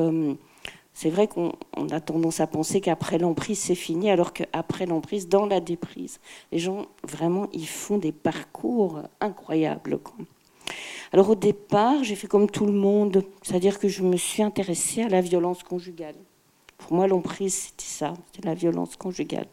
c'est 0.94 1.10
vrai 1.10 1.26
qu'on 1.26 1.52
a 1.90 2.00
tendance 2.00 2.40
à 2.40 2.46
penser 2.46 2.80
qu'après 2.80 3.18
l'emprise, 3.18 3.58
c'est 3.58 3.74
fini, 3.74 4.10
alors 4.10 4.32
qu'après 4.32 4.86
l'emprise, 4.86 5.28
dans 5.28 5.46
la 5.46 5.60
déprise, 5.60 6.20
les 6.50 6.58
gens, 6.58 6.86
vraiment, 7.02 7.48
ils 7.52 7.68
font 7.68 7.98
des 7.98 8.12
parcours 8.12 9.02
incroyables. 9.20 9.98
Alors 11.12 11.30
au 11.30 11.34
départ, 11.34 12.04
j'ai 12.04 12.14
fait 12.14 12.26
comme 12.26 12.48
tout 12.48 12.66
le 12.66 12.72
monde, 12.72 13.24
c'est-à-dire 13.42 13.78
que 13.78 13.88
je 13.88 14.02
me 14.02 14.16
suis 14.16 14.42
intéressée 14.42 15.02
à 15.02 15.08
la 15.08 15.20
violence 15.20 15.62
conjugale. 15.62 16.14
Pour 16.78 16.94
moi, 16.94 17.06
l'emprise, 17.06 17.54
c'était 17.54 17.84
ça, 17.84 18.14
c'était 18.32 18.48
la 18.48 18.54
violence 18.54 18.96
conjugale. 18.96 19.46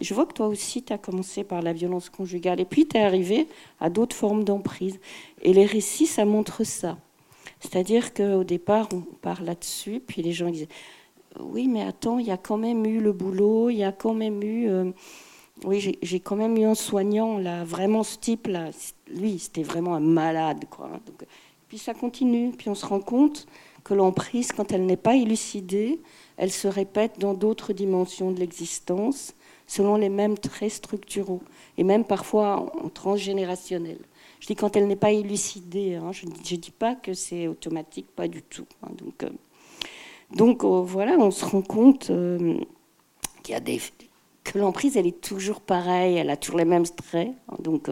Je 0.00 0.14
vois 0.14 0.26
que 0.26 0.32
toi 0.32 0.46
aussi, 0.46 0.82
tu 0.82 0.92
as 0.92 0.98
commencé 0.98 1.44
par 1.44 1.62
la 1.62 1.72
violence 1.72 2.10
conjugale, 2.10 2.60
et 2.60 2.64
puis 2.64 2.86
tu 2.86 2.96
es 2.96 3.00
arrivé 3.00 3.46
à 3.80 3.90
d'autres 3.90 4.16
formes 4.16 4.44
d'emprise. 4.44 4.98
Et 5.42 5.52
les 5.52 5.66
récits, 5.66 6.06
ça 6.06 6.24
montre 6.24 6.64
ça. 6.64 6.98
C'est-à-dire 7.60 8.14
qu'au 8.14 8.44
départ, 8.44 8.88
on 8.92 9.00
parle 9.00 9.44
là-dessus, 9.44 10.00
puis 10.06 10.22
les 10.22 10.32
gens 10.32 10.50
disent 10.50 10.68
Oui, 11.38 11.68
mais 11.68 11.82
attends, 11.82 12.18
il 12.18 12.26
y 12.26 12.30
a 12.30 12.38
quand 12.38 12.56
même 12.56 12.86
eu 12.86 13.00
le 13.00 13.12
boulot, 13.12 13.70
il 13.70 13.76
y 13.76 13.84
a 13.84 13.92
quand 13.92 14.14
même 14.14 14.42
eu. 14.42 14.68
Euh, 14.68 14.90
oui, 15.64 15.98
j'ai 16.00 16.20
quand 16.20 16.36
même 16.36 16.56
eu 16.56 16.64
un 16.64 16.74
soignant, 16.74 17.36
là, 17.38 17.64
vraiment 17.64 18.02
ce 18.02 18.16
type-là. 18.16 18.70
Lui, 19.08 19.38
c'était 19.38 19.62
vraiment 19.62 19.94
un 19.94 20.00
malade, 20.00 20.64
quoi. 20.70 20.88
Donc, 20.88 21.26
puis 21.68 21.78
ça 21.78 21.92
continue, 21.92 22.50
puis 22.50 22.68
on 22.70 22.74
se 22.74 22.86
rend 22.86 23.00
compte 23.00 23.46
que 23.84 23.94
l'emprise, 23.94 24.52
quand 24.52 24.72
elle 24.72 24.86
n'est 24.86 24.96
pas 24.96 25.16
élucidée, 25.16 26.00
elle 26.36 26.50
se 26.50 26.66
répète 26.66 27.18
dans 27.18 27.34
d'autres 27.34 27.72
dimensions 27.72 28.32
de 28.32 28.40
l'existence, 28.40 29.34
selon 29.70 29.94
les 29.94 30.08
mêmes 30.08 30.36
traits 30.36 30.72
structuraux, 30.72 31.42
et 31.78 31.84
même 31.84 32.04
parfois 32.04 32.72
en 32.82 32.88
transgénérationnel. 32.88 33.98
Je 34.40 34.48
dis 34.48 34.56
quand 34.56 34.74
elle 34.74 34.88
n'est 34.88 34.96
pas 34.96 35.12
élucidée. 35.12 35.94
Hein. 35.94 36.10
je 36.10 36.26
ne 36.26 36.32
dis, 36.32 36.72
pas 36.76 36.96
que 36.96 37.14
c'est 37.14 37.46
automatique, 37.46 38.08
pas 38.16 38.26
du 38.26 38.42
tout. 38.42 38.66
Hein. 38.82 38.88
donc, 38.98 39.22
euh, 39.22 39.28
euh, 40.64 40.82
voilà, 40.82 41.16
on 41.20 41.30
se 41.30 41.44
rend 41.44 41.62
compte 41.62 42.10
euh, 42.10 42.58
qu'il 43.44 43.54
y 43.54 43.56
a 43.56 43.60
que 44.42 44.58
l'emprise, 44.58 44.96
elle 44.96 45.06
est 45.06 45.20
toujours 45.20 45.60
pareille, 45.60 46.16
elle 46.16 46.30
a 46.30 46.36
toujours 46.36 46.58
les 46.58 46.64
mêmes 46.64 46.88
traits. 46.88 47.30
Hein. 47.48 47.56
donc 47.60 47.88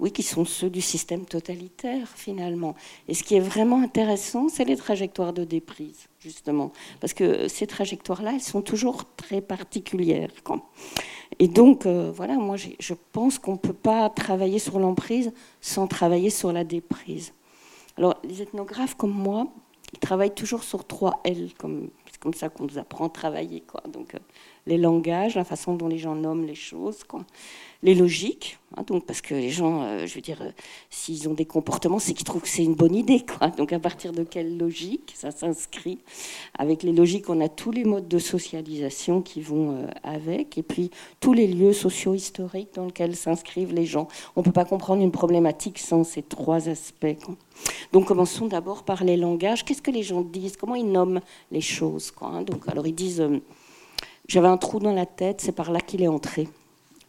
oui, 0.00 0.10
qui 0.10 0.22
sont 0.22 0.44
ceux 0.44 0.70
du 0.70 0.80
système 0.80 1.24
totalitaire 1.24 2.08
finalement. 2.14 2.74
Et 3.08 3.14
ce 3.14 3.22
qui 3.22 3.36
est 3.36 3.40
vraiment 3.40 3.80
intéressant, 3.80 4.48
c'est 4.48 4.64
les 4.64 4.76
trajectoires 4.76 5.32
de 5.32 5.44
déprise, 5.44 6.08
justement. 6.20 6.72
Parce 7.00 7.14
que 7.14 7.48
ces 7.48 7.66
trajectoires-là, 7.66 8.32
elles 8.34 8.40
sont 8.40 8.62
toujours 8.62 9.04
très 9.16 9.40
particulières. 9.40 10.30
Et 11.38 11.48
donc, 11.48 11.86
euh, 11.86 12.12
voilà, 12.14 12.34
moi, 12.34 12.56
je 12.56 12.94
pense 13.12 13.38
qu'on 13.38 13.52
ne 13.52 13.58
peut 13.58 13.72
pas 13.72 14.10
travailler 14.10 14.58
sur 14.58 14.78
l'emprise 14.78 15.32
sans 15.60 15.86
travailler 15.86 16.30
sur 16.30 16.52
la 16.52 16.64
déprise. 16.64 17.32
Alors, 17.96 18.16
les 18.24 18.42
ethnographes 18.42 18.96
comme 18.96 19.12
moi, 19.12 19.46
ils 19.92 19.98
travaillent 20.00 20.34
toujours 20.34 20.64
sur 20.64 20.84
trois 20.84 21.20
L, 21.24 21.50
comme, 21.56 21.90
comme 22.24 22.34
ça 22.34 22.48
qu'on 22.48 22.64
nous 22.64 22.78
apprend 22.78 23.06
à 23.06 23.10
travailler. 23.10 23.60
Quoi. 23.60 23.82
Donc, 23.92 24.14
euh, 24.14 24.18
les 24.66 24.78
langages, 24.78 25.34
la 25.34 25.44
façon 25.44 25.74
dont 25.74 25.88
les 25.88 25.98
gens 25.98 26.14
nomment 26.14 26.46
les 26.46 26.54
choses, 26.54 27.04
quoi. 27.04 27.20
les 27.82 27.94
logiques, 27.94 28.58
hein, 28.74 28.82
donc 28.86 29.04
parce 29.04 29.20
que 29.20 29.34
les 29.34 29.50
gens, 29.50 29.82
euh, 29.82 30.06
je 30.06 30.14
veux 30.14 30.22
dire, 30.22 30.40
euh, 30.40 30.50
s'ils 30.88 31.28
ont 31.28 31.34
des 31.34 31.44
comportements, 31.44 31.98
c'est 31.98 32.14
qu'ils 32.14 32.24
trouvent 32.24 32.40
que 32.40 32.48
c'est 32.48 32.64
une 32.64 32.74
bonne 32.74 32.94
idée. 32.94 33.26
Quoi. 33.26 33.48
Donc 33.48 33.74
à 33.74 33.78
partir 33.78 34.12
de 34.12 34.24
quelle 34.24 34.56
logique 34.56 35.12
ça 35.14 35.30
s'inscrit 35.30 35.98
Avec 36.58 36.82
les 36.82 36.92
logiques, 36.92 37.28
on 37.28 37.42
a 37.42 37.50
tous 37.50 37.72
les 37.72 37.84
modes 37.84 38.08
de 38.08 38.18
socialisation 38.18 39.20
qui 39.20 39.42
vont 39.42 39.86
avec, 40.02 40.56
et 40.56 40.62
puis 40.62 40.90
tous 41.20 41.34
les 41.34 41.46
lieux 41.46 41.74
socio-historiques 41.74 42.74
dans 42.74 42.86
lesquels 42.86 43.16
s'inscrivent 43.16 43.74
les 43.74 43.84
gens. 43.84 44.08
On 44.34 44.40
ne 44.40 44.46
peut 44.46 44.52
pas 44.52 44.64
comprendre 44.64 45.02
une 45.02 45.12
problématique 45.12 45.78
sans 45.78 46.04
ces 46.04 46.22
trois 46.22 46.70
aspects. 46.70 47.18
Donc 47.92 48.06
commençons 48.06 48.46
d'abord 48.46 48.82
par 48.82 49.04
les 49.04 49.16
langages. 49.16 49.64
Qu'est-ce 49.64 49.82
que 49.82 49.90
les 49.90 50.02
gens 50.02 50.22
disent? 50.22 50.56
Comment 50.56 50.74
ils 50.74 50.90
nomment 50.90 51.20
les 51.50 51.60
choses 51.60 52.12
hein? 52.20 52.42
Donc 52.42 52.68
alors 52.68 52.86
ils 52.86 52.94
disent 52.94 53.22
j'avais 54.26 54.48
un 54.48 54.56
trou 54.56 54.80
dans 54.80 54.92
la 54.92 55.06
tête, 55.06 55.40
c'est 55.40 55.52
par 55.52 55.70
là 55.70 55.80
qu'il 55.80 56.02
est 56.02 56.08
entré. 56.08 56.48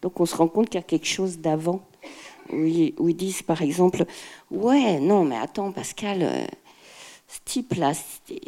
Donc 0.02 0.20
on 0.20 0.26
se 0.26 0.36
rend 0.36 0.48
compte 0.48 0.70
qu'il 0.70 0.76
y 0.76 0.84
a 0.84 0.86
quelque 0.86 1.08
chose 1.08 1.40
d'avant. 1.40 1.82
Où, 2.52 2.68
ils 3.10 3.16
disent 3.16 3.42
par 3.42 3.62
exemple 3.62 4.06
Ouais, 4.52 5.00
non, 5.00 5.24
mais 5.24 5.38
attends, 5.38 5.72
Pascal, 5.72 6.22
euh, 6.22 6.46
ce 7.28 7.40
type-là, 7.44 7.94
il 8.30 8.44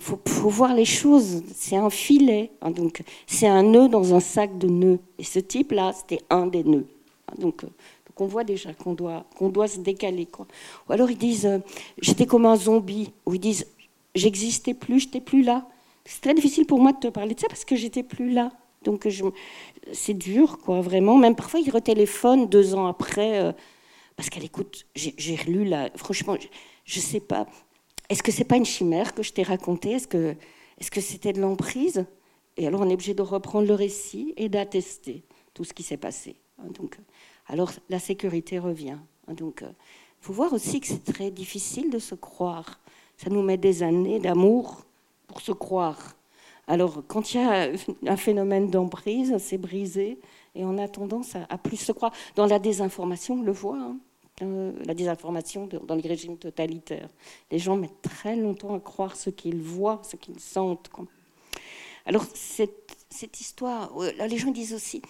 faut, 0.00 0.18
voir 0.48 0.74
les 0.74 0.84
choses. 0.84 1.42
C'est 1.54 1.76
un 1.76 1.90
filet. 1.90 2.50
Hein, 2.62 2.70
donc 2.70 3.02
c'est 3.26 3.46
un 3.46 3.62
nœud 3.62 3.88
dans 3.88 4.14
un 4.14 4.20
sac 4.20 4.58
de 4.58 4.68
nœuds. 4.68 4.98
Et 5.18 5.24
ce 5.24 5.38
type-là, 5.38 5.92
c'était 5.92 6.22
un 6.30 6.46
des 6.46 6.64
nœuds. 6.64 6.88
Hein, 7.28 7.34
donc, 7.38 7.64
euh, 8.14 8.20
donc, 8.20 8.20
on 8.20 8.26
voit 8.26 8.44
déjà 8.44 8.72
qu'on 8.74 8.94
doit, 8.94 9.26
qu'on 9.36 9.48
doit 9.48 9.68
se 9.68 9.80
décaler. 9.80 10.26
Quoi. 10.26 10.46
Ou 10.88 10.92
alors 10.92 11.10
ils 11.10 11.18
disent 11.18 11.46
euh, 11.46 11.58
J'étais 12.00 12.26
comme 12.26 12.46
un 12.46 12.56
zombie. 12.56 13.12
Ou 13.26 13.34
ils 13.34 13.40
disent 13.40 13.66
J'existais 14.14 14.74
plus, 14.74 15.00
j'étais 15.00 15.20
plus 15.20 15.42
là. 15.42 15.66
C'est 16.04 16.20
très 16.20 16.34
difficile 16.34 16.66
pour 16.66 16.80
moi 16.80 16.92
de 16.92 16.98
te 16.98 17.08
parler 17.08 17.34
de 17.34 17.40
ça 17.40 17.48
parce 17.48 17.64
que 17.64 17.76
j'étais 17.76 18.02
plus 18.02 18.30
là. 18.30 18.50
Donc 18.84 19.08
c'est 19.92 20.14
dur, 20.14 20.58
quoi, 20.58 20.82
vraiment. 20.82 21.16
Même 21.16 21.34
parfois, 21.34 21.58
il 21.58 21.70
retéléphone 21.70 22.48
deux 22.48 22.74
ans 22.74 22.86
après, 22.86 23.54
parce 24.14 24.28
qu'elle 24.28 24.44
écoute, 24.44 24.84
j'ai 24.94 25.36
relu 25.36 25.64
là, 25.64 25.88
franchement, 25.96 26.36
je 26.84 26.98
ne 26.98 27.02
sais 27.02 27.20
pas. 27.20 27.46
Est-ce 28.10 28.22
que 28.22 28.30
c'est 28.30 28.44
pas 28.44 28.56
une 28.56 28.66
chimère 28.66 29.14
que 29.14 29.22
je 29.22 29.32
t'ai 29.32 29.42
raconté 29.42 29.92
Est-ce 29.92 30.06
que 30.06 30.36
est-ce 30.78 30.90
que 30.90 31.00
c'était 31.00 31.32
de 31.32 31.40
l'emprise? 31.40 32.04
Et 32.56 32.66
alors 32.66 32.80
on 32.80 32.90
est 32.90 32.94
obligé 32.94 33.14
de 33.14 33.22
reprendre 33.22 33.66
le 33.66 33.74
récit 33.74 34.34
et 34.36 34.48
d'attester 34.48 35.24
tout 35.54 35.64
ce 35.64 35.72
qui 35.72 35.82
s'est 35.82 35.96
passé. 35.96 36.36
Hein, 36.58 36.68
donc, 36.78 36.98
alors 37.46 37.72
la 37.88 37.98
sécurité 37.98 38.58
revient. 38.58 38.98
Donc, 39.28 39.62
il 39.62 40.24
faut 40.26 40.32
voir 40.32 40.52
aussi 40.52 40.80
que 40.80 40.86
c'est 40.86 41.04
très 41.04 41.30
difficile 41.30 41.90
de 41.90 41.98
se 41.98 42.14
croire. 42.14 42.80
Ça 43.16 43.30
nous 43.30 43.42
met 43.42 43.56
des 43.56 43.82
années 43.82 44.18
d'amour 44.18 44.84
pour 45.26 45.40
se 45.40 45.52
croire. 45.52 46.16
Alors, 46.66 47.02
quand 47.06 47.34
il 47.34 47.40
y 47.40 47.44
a 47.44 47.68
un 48.06 48.16
phénomène 48.16 48.70
d'emprise, 48.70 49.36
c'est 49.38 49.58
brisé 49.58 50.18
et 50.54 50.64
on 50.64 50.78
a 50.78 50.88
tendance 50.88 51.36
à, 51.48 51.58
plus 51.58 51.76
se 51.76 51.92
croire. 51.92 52.12
Dans 52.36 52.46
la 52.46 52.58
désinformation, 52.58 53.34
on 53.34 53.42
le 53.42 53.52
voit. 53.52 53.78
Hein. 53.78 53.96
Euh, 54.42 54.72
la 54.84 54.94
désinformation 54.94 55.68
dans 55.68 55.94
les 55.94 56.08
régimes 56.08 56.36
totalitaires. 56.36 57.08
Les 57.52 57.58
gens 57.60 57.76
mettent 57.76 58.02
très 58.02 58.34
longtemps 58.34 58.74
à 58.74 58.80
croire 58.80 59.14
ce 59.14 59.30
qu'ils 59.30 59.62
voient, 59.62 60.02
ce 60.02 60.16
qu'ils 60.16 60.40
sentent. 60.40 60.90
Alors, 62.04 62.24
cette, 62.34 63.40
histoire, 63.40 63.92
euh, 63.96 64.10
les 64.26 64.36
gens 64.36 64.50
disent 64.50 64.74
aussi, 64.74 65.02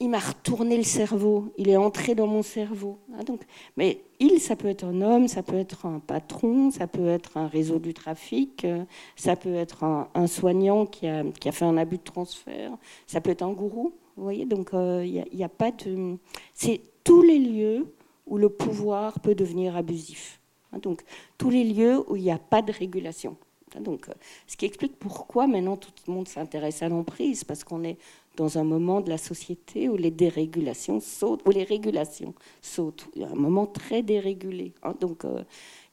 il 0.00 0.08
m'a 0.08 0.18
retourné 0.18 0.76
le 0.76 0.82
cerveau, 0.82 1.52
il 1.56 1.68
est 1.68 1.76
entré 1.76 2.14
dans 2.14 2.26
mon 2.26 2.42
cerveau. 2.42 2.98
Ah, 3.18 3.22
donc, 3.22 3.42
mais 3.76 4.02
il, 4.18 4.40
ça 4.40 4.56
peut 4.56 4.68
être 4.68 4.84
un 4.84 5.00
homme, 5.00 5.28
ça 5.28 5.42
peut 5.42 5.56
être 5.56 5.86
un 5.86 6.00
patron, 6.00 6.70
ça 6.70 6.86
peut 6.86 7.06
être 7.06 7.36
un 7.36 7.46
réseau 7.46 7.78
du 7.78 7.94
trafic, 7.94 8.64
euh, 8.64 8.84
ça 9.16 9.36
peut 9.36 9.54
être 9.54 9.84
un, 9.84 10.26
soignant 10.26 10.86
qui 10.86 11.06
a, 11.06 11.24
fait 11.52 11.64
un 11.64 11.76
abus 11.76 11.98
de 11.98 12.02
transfert, 12.02 12.72
ça 13.06 13.20
peut 13.20 13.30
être 13.30 13.42
un 13.42 13.52
gourou. 13.52 13.92
Vous 14.16 14.24
voyez, 14.24 14.44
donc 14.44 14.70
il 14.72 15.24
n'y 15.32 15.42
a, 15.42 15.46
a, 15.46 15.48
pas 15.48 15.70
de. 15.70 16.18
C'est 16.52 16.80
tous 17.04 17.22
les 17.22 17.38
lieux 17.38 17.86
où 18.26 18.38
le 18.38 18.48
pouvoir 18.48 19.20
peut 19.20 19.34
devenir 19.34 19.76
abusif. 19.76 20.40
Hein, 20.72 20.78
donc, 20.78 21.02
tous 21.38 21.50
les 21.50 21.64
lieux 21.64 22.02
où 22.10 22.16
il 22.16 22.22
n'y 22.22 22.30
a 22.30 22.38
pas 22.38 22.62
de 22.62 22.72
régulation. 22.72 23.36
Hein, 23.74 23.80
donc, 23.80 24.08
euh, 24.08 24.12
ce 24.46 24.56
qui 24.56 24.66
explique 24.66 24.98
pourquoi 24.98 25.46
maintenant 25.46 25.76
tout 25.76 25.90
le 26.06 26.12
monde 26.12 26.28
s'intéresse 26.28 26.82
à 26.82 26.88
l'emprise, 26.88 27.44
parce 27.44 27.64
qu'on 27.64 27.84
est 27.84 27.98
dans 28.36 28.58
un 28.58 28.64
moment 28.64 29.00
de 29.00 29.10
la 29.10 29.18
société 29.18 29.88
où 29.88 29.96
les 29.96 30.10
dérégulations 30.10 31.00
sautent, 31.00 31.42
où 31.46 31.50
les 31.50 31.64
régulations 31.64 32.34
sautent. 32.60 33.08
Un 33.20 33.34
moment 33.34 33.66
très 33.66 34.02
dérégulé. 34.02 34.72
Hein. 34.82 34.94
donc, 35.00 35.24
euh, 35.24 35.42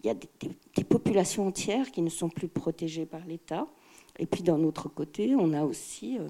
il 0.03 0.07
y 0.07 0.09
a 0.09 0.13
des, 0.13 0.83
populations 0.83 1.47
entières 1.47 1.91
qui 1.91 2.01
ne 2.01 2.09
sont 2.09 2.29
plus 2.29 2.47
protégées 2.47 3.05
par 3.05 3.25
l'État. 3.25 3.67
Et 4.17 4.25
puis, 4.25 4.43
d'un 4.43 4.63
autre 4.63 4.87
côté, 4.87 5.35
on 5.35 5.53
a 5.53 5.63
aussi, 5.63 6.17
euh, 6.17 6.27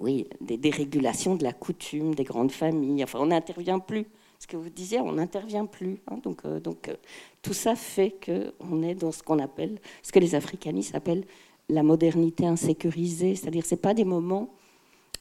oui, 0.00 0.26
des 0.40 0.56
dérégulations 0.56 1.36
de 1.36 1.44
la 1.44 1.52
coutume, 1.52 2.14
des 2.14 2.24
grandes 2.24 2.50
familles. 2.50 3.04
Enfin, 3.04 3.20
on 3.20 3.26
n'intervient 3.26 3.78
plus 3.78 4.06
ce 4.40 4.48
que 4.48 4.56
vous 4.56 4.70
disiez, 4.70 5.00
on 5.00 5.12
n'intervient 5.12 5.66
plus. 5.66 6.02
Hein. 6.08 6.16
donc, 6.16 6.44
donc 6.44 6.88
euh, 6.88 6.96
tout 7.42 7.54
ça 7.54 7.76
fait 7.76 8.16
qu'on 8.24 8.82
est 8.82 8.96
dans 8.96 9.12
ce 9.12 9.22
qu'on 9.22 9.38
appelle, 9.38 9.78
ce 10.02 10.10
que 10.10 10.18
les 10.18 10.34
africanistes 10.34 10.96
appellent 10.96 11.24
la 11.68 11.84
modernité 11.84 12.44
insécurisée. 12.44 13.36
C'est-à-dire, 13.36 13.64
ce 13.64 13.76
pas 13.76 13.94
des 13.94 14.04
moments 14.04 14.52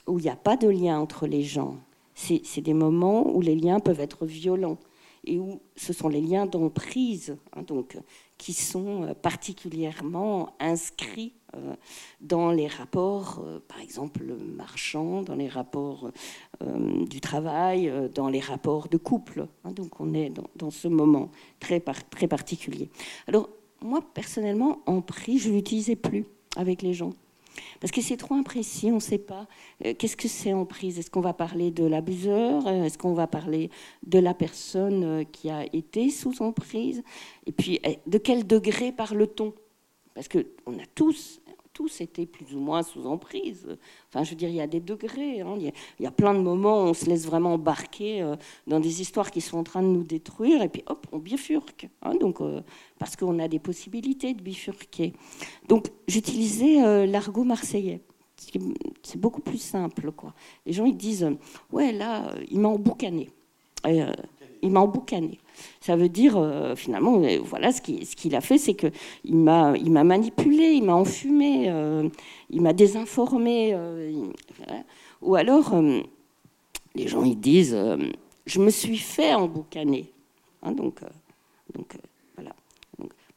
où 0.08 0.20
il 0.20 0.24
n'y 0.24 0.30
a 0.30 0.36
pas 0.36 0.58
de 0.58 0.68
lien 0.68 1.00
entre 1.00 1.28
les 1.28 1.44
gens. 1.44 1.78
C'est 2.16 2.62
des 2.62 2.74
moments 2.74 3.28
où 3.34 3.42
les 3.42 3.56
liens 3.56 3.80
peuvent 3.80 4.00
être 4.00 4.26
violents 4.26 4.78
et 5.26 5.38
où 5.38 5.62
ce 5.76 5.94
sont 5.94 6.10
les 6.10 6.22
liens 6.22 6.46
d'emprise 6.46 7.38
hein, 7.56 7.64
qui 8.38 8.54
sont 8.54 9.04
euh, 9.04 9.14
particulièrement 9.14 10.56
inscrits 10.60 11.34
euh, 11.56 11.76
dans 12.22 12.52
les 12.52 12.68
rapports, 12.68 13.44
euh, 13.46 13.60
par 13.68 13.80
exemple 13.82 14.24
marchands, 14.56 15.22
dans 15.22 15.36
les 15.36 15.48
rapports 15.48 16.12
du 17.10 17.22
travail, 17.22 17.92
dans 18.14 18.30
les 18.30 18.40
rapports 18.40 18.88
de 18.88 18.98
couple. 18.98 19.48
Hein. 19.64 19.72
donc 19.72 20.00
on 20.00 20.14
est 20.14 20.32
dans, 20.56 20.70
ce 20.70 20.88
moment 20.88 21.32
très, 21.60 21.80
très 21.80 22.28
particulier. 22.28 22.90
Alors 23.28 23.50
moi, 23.82 24.02
personnellement, 24.14 24.80
en 24.86 25.02
prix, 25.02 25.40
je 25.40 25.50
ne 25.50 25.56
l'utilisais 25.56 25.96
plus 25.96 26.26
avec 26.56 26.84
les 26.84 26.94
gens. 26.94 27.14
Parce 27.80 27.92
que 27.92 28.02
c'est 28.02 28.18
trop 28.18 28.36
imprécis, 28.36 28.92
on 28.92 28.96
ne 28.96 29.00
sait 29.00 29.18
pas. 29.18 29.48
Euh, 29.86 29.94
qu'est-ce 29.98 30.18
que 30.18 30.28
c'est 30.28 30.54
en 30.54 30.66
prise? 30.66 31.00
Est-ce 31.00 31.10
qu'on 31.10 31.22
va 31.22 31.34
parler 31.34 31.72
de 31.72 31.84
l'abuseur? 31.84 32.68
Euh, 32.68 32.86
Est-ce 32.86 32.98
qu'on 32.98 33.14
va 33.14 33.28
parler 33.28 33.70
de 34.06 34.20
la 34.20 34.34
personne 34.34 35.04
euh, 35.04 35.24
qui 35.24 35.50
a 35.50 35.66
été 35.74 36.10
sous 36.10 36.42
emprise? 36.42 37.04
Et 37.46 37.52
puis, 37.52 37.80
eh, 37.84 38.00
de 38.08 38.18
quel 38.18 38.46
degré 38.48 38.92
parle-t-on? 38.92 39.54
Parce 40.14 40.28
qu'on 40.28 40.40
a 40.40 40.86
tous 40.94 41.41
tous 41.82 42.26
plus 42.32 42.56
ou 42.56 42.60
moins 42.60 42.84
sous 42.84 43.06
emprise. 43.06 43.78
Enfin, 44.10 44.24
je 44.24 44.32
veux 44.32 44.36
dire, 44.36 44.50
il 44.50 44.56
y 44.56 44.62
a 44.62 44.68
des 44.68 44.80
degrés. 44.80 45.42
Hein. 45.42 45.56
Il, 45.58 45.72
y 46.00 46.06
a, 46.06 46.12
plein 46.12 46.34
de 46.34 46.40
moments 46.40 46.84
où 46.84 46.88
on 46.88 46.94
se 46.94 47.06
laisse 47.06 47.26
vraiment 47.26 47.54
embarquer 47.54 48.22
euh, 48.22 48.36
dans 48.68 48.80
des 48.80 49.02
histoires 49.02 49.32
qui 49.32 49.42
sont 49.42 49.58
en 49.58 49.64
train 49.64 49.82
de 49.82 49.88
nous 49.88 50.04
détruire, 50.04 50.62
et 50.62 50.70
puis 50.70 50.84
hop, 50.88 51.08
on 51.12 51.18
bifurque. 51.18 51.90
Hein. 52.02 52.16
donc, 52.16 52.42
euh, 52.42 52.62
parce 53.00 53.16
qu'on 53.16 53.40
a 53.40 53.48
des 53.48 53.60
possibilités 53.60 54.34
de 54.34 54.42
bifurquer. 54.42 55.14
Donc, 55.68 55.88
j'utilisais 56.08 56.84
euh, 56.84 57.06
l'argot 57.06 57.44
marseillais. 57.44 58.02
C'est 59.04 59.20
beaucoup 59.20 59.42
plus 59.42 59.62
simple, 59.62 60.12
quoi. 60.12 60.34
Les 60.66 60.74
gens, 60.74 60.86
ils 60.86 60.98
disent, 60.98 61.30
ouais, 61.72 61.92
là, 61.92 62.34
il 62.50 62.60
m'a 62.60 62.70
emboucané. 62.70 63.30
Il 64.62 64.72
m'a 64.72 64.82
emboucané. 64.82 65.40
Ça 65.80 65.96
veut 65.96 66.10
dire, 66.10 66.38
euh, 66.38 66.76
finalement, 66.76 67.22
euh, 67.22 67.40
voilà, 67.44 67.72
ce 67.72 67.82
qu'il 67.82 68.36
a 68.36 68.42
fait, 68.42 68.58
c'est 68.58 68.74
qu'il 68.74 69.36
m'a 69.36 69.74
manipulé, 70.04 70.74
il 70.74 70.84
m'a 70.84 70.96
enfumé, 70.96 71.70
euh, 71.70 72.08
il 72.50 72.62
m'a 72.62 72.74
désinformé. 72.74 73.76
Ou 75.22 75.36
alors, 75.36 75.74
les 76.96 77.08
gens, 77.08 77.24
ils 77.24 77.40
disent, 77.40 77.78
je 78.46 78.60
me 78.60 78.70
suis 78.70 78.98
fait 78.98 79.34
emboucaner. 79.34 80.12
Hein, 80.64 80.72
donc, 80.72 81.00
donc. 81.74 81.96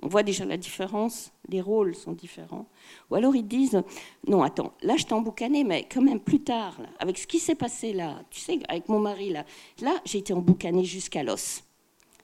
On 0.05 0.09
voit 0.09 0.23
déjà 0.23 0.45
la 0.45 0.59
différence, 0.59 1.33
les 1.49 1.63
rôles 1.63 1.95
sont 1.95 2.13
différents. 2.13 2.67
Ou 3.11 3.15
alors 3.15 3.35
ils 3.35 3.47
disent, 3.47 3.83
non, 4.29 4.43
attends, 4.43 4.75
là 4.83 4.97
je 4.99 5.05
t'ai 5.07 5.15
emboucané, 5.15 5.65
mais 5.65 5.89
quand 5.91 6.03
même 6.03 6.21
plus 6.21 6.41
tard, 6.41 6.77
avec 6.99 7.17
ce 7.17 7.27
qui 7.27 7.39
s'est 7.39 7.55
passé 7.55 7.95
là, 7.95 8.21
tu 8.31 8.39
sais, 8.39 8.59
avec 8.69 8.89
mon 8.91 9.01
mari 9.01 9.31
là, 9.31 9.47
là 9.81 9.95
j'ai 10.05 10.19
été 10.19 10.35
emboucané 10.35 10.85
jusqu'à 10.85 11.23
l'os. 11.23 11.65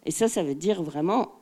Et 0.05 0.11
ça, 0.11 0.28
ça 0.28 0.43
veut 0.43 0.55
dire 0.55 0.83
vraiment, 0.83 1.33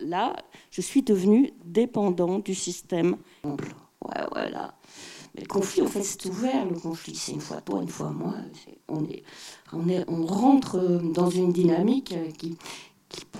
là, 0.00 0.36
je 0.70 0.82
suis 0.82 1.02
devenue 1.02 1.50
dépendant 1.64 2.38
du 2.38 2.54
système. 2.54 3.16
Ouais, 3.44 4.24
voilà. 4.32 4.74
Mais 5.34 5.42
le 5.42 5.48
conflit, 5.48 5.82
en 5.82 5.86
fait, 5.86 6.02
c'est 6.02 6.26
ouvert. 6.26 6.64
Le 6.66 6.78
conflit, 6.78 7.14
c'est 7.14 7.32
une 7.32 7.40
fois 7.40 7.60
toi, 7.60 7.82
une 7.82 7.88
fois 7.88 8.10
moi. 8.10 8.34
on, 8.88 9.04
est, 9.04 9.22
on, 9.72 9.88
est, 9.88 10.04
on 10.08 10.24
rentre 10.24 10.78
dans 10.78 11.28
une 11.28 11.52
dynamique 11.52 12.14
qui, 12.38 12.56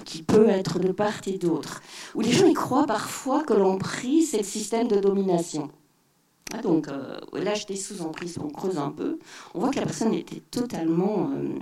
qui, 0.05 0.22
peut 0.22 0.49
être 0.49 0.79
de 0.79 0.93
part 0.93 1.20
et 1.27 1.39
d'autre. 1.39 1.83
Où 2.14 2.20
les 2.20 2.33
gens 2.33 2.47
y 2.47 2.55
croient 2.55 2.87
parfois 2.87 3.43
que 3.43 3.53
l'emprise, 3.53 4.31
c'est 4.31 4.39
le 4.39 4.45
système 4.45 4.89
de 4.89 4.97
domination. 4.97 5.70
Ah, 6.53 6.62
donc 6.62 6.89
euh, 6.89 7.18
là, 7.33 7.55
j'étais 7.55 7.77
sous 7.77 8.03
emprise, 8.03 8.39
on 8.43 8.49
creuse 8.49 8.79
un 8.79 8.91
peu. 8.91 9.18
On 9.55 9.61
voit 9.61 9.70
que 9.70 9.81
la 9.81 9.87
personne 9.87 10.14
était 10.14 10.43
totalement 10.51 11.31
euh, 11.35 11.59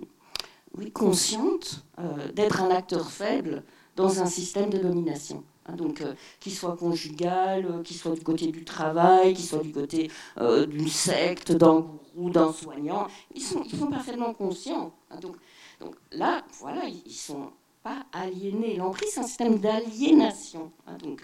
oui, 0.76 0.90
consciente 0.90 1.84
euh, 1.98 2.30
d'être 2.32 2.60
un 2.60 2.70
acteur 2.70 3.10
faible 3.10 3.62
dans 3.96 4.20
un 4.20 4.26
système 4.26 4.70
de 4.70 4.78
domination. 4.78 5.44
Hein, 5.66 5.76
donc, 5.76 6.00
euh, 6.00 6.14
qu'il 6.40 6.52
soit 6.52 6.76
conjugal, 6.76 7.82
qu'il 7.84 7.96
soit 7.96 8.14
du 8.14 8.22
côté 8.22 8.48
du 8.48 8.64
travail, 8.64 9.34
qu'il 9.34 9.44
soit 9.44 9.62
du 9.62 9.72
côté 9.72 10.10
d'une 10.38 10.88
secte, 10.88 11.52
d'un 11.52 11.80
gourou, 11.80 12.30
d'un 12.30 12.52
soignant, 12.52 13.06
ils 13.34 13.42
sont, 13.42 13.62
ils 13.64 13.78
sont 13.78 13.86
parfaitement 13.86 14.34
conscients. 14.34 14.92
Hein, 15.10 15.20
donc, 15.20 15.36
donc, 15.80 15.94
là, 16.10 16.44
voilà, 16.60 16.82
ils 16.86 17.12
sont 17.12 17.50
pas. 17.82 18.06
L'emprise, 18.76 19.10
c'est 19.12 19.20
un 19.20 19.26
système 19.26 19.58
d'aliénation. 19.58 20.72
Hein, 20.86 20.96
donc, 21.02 21.22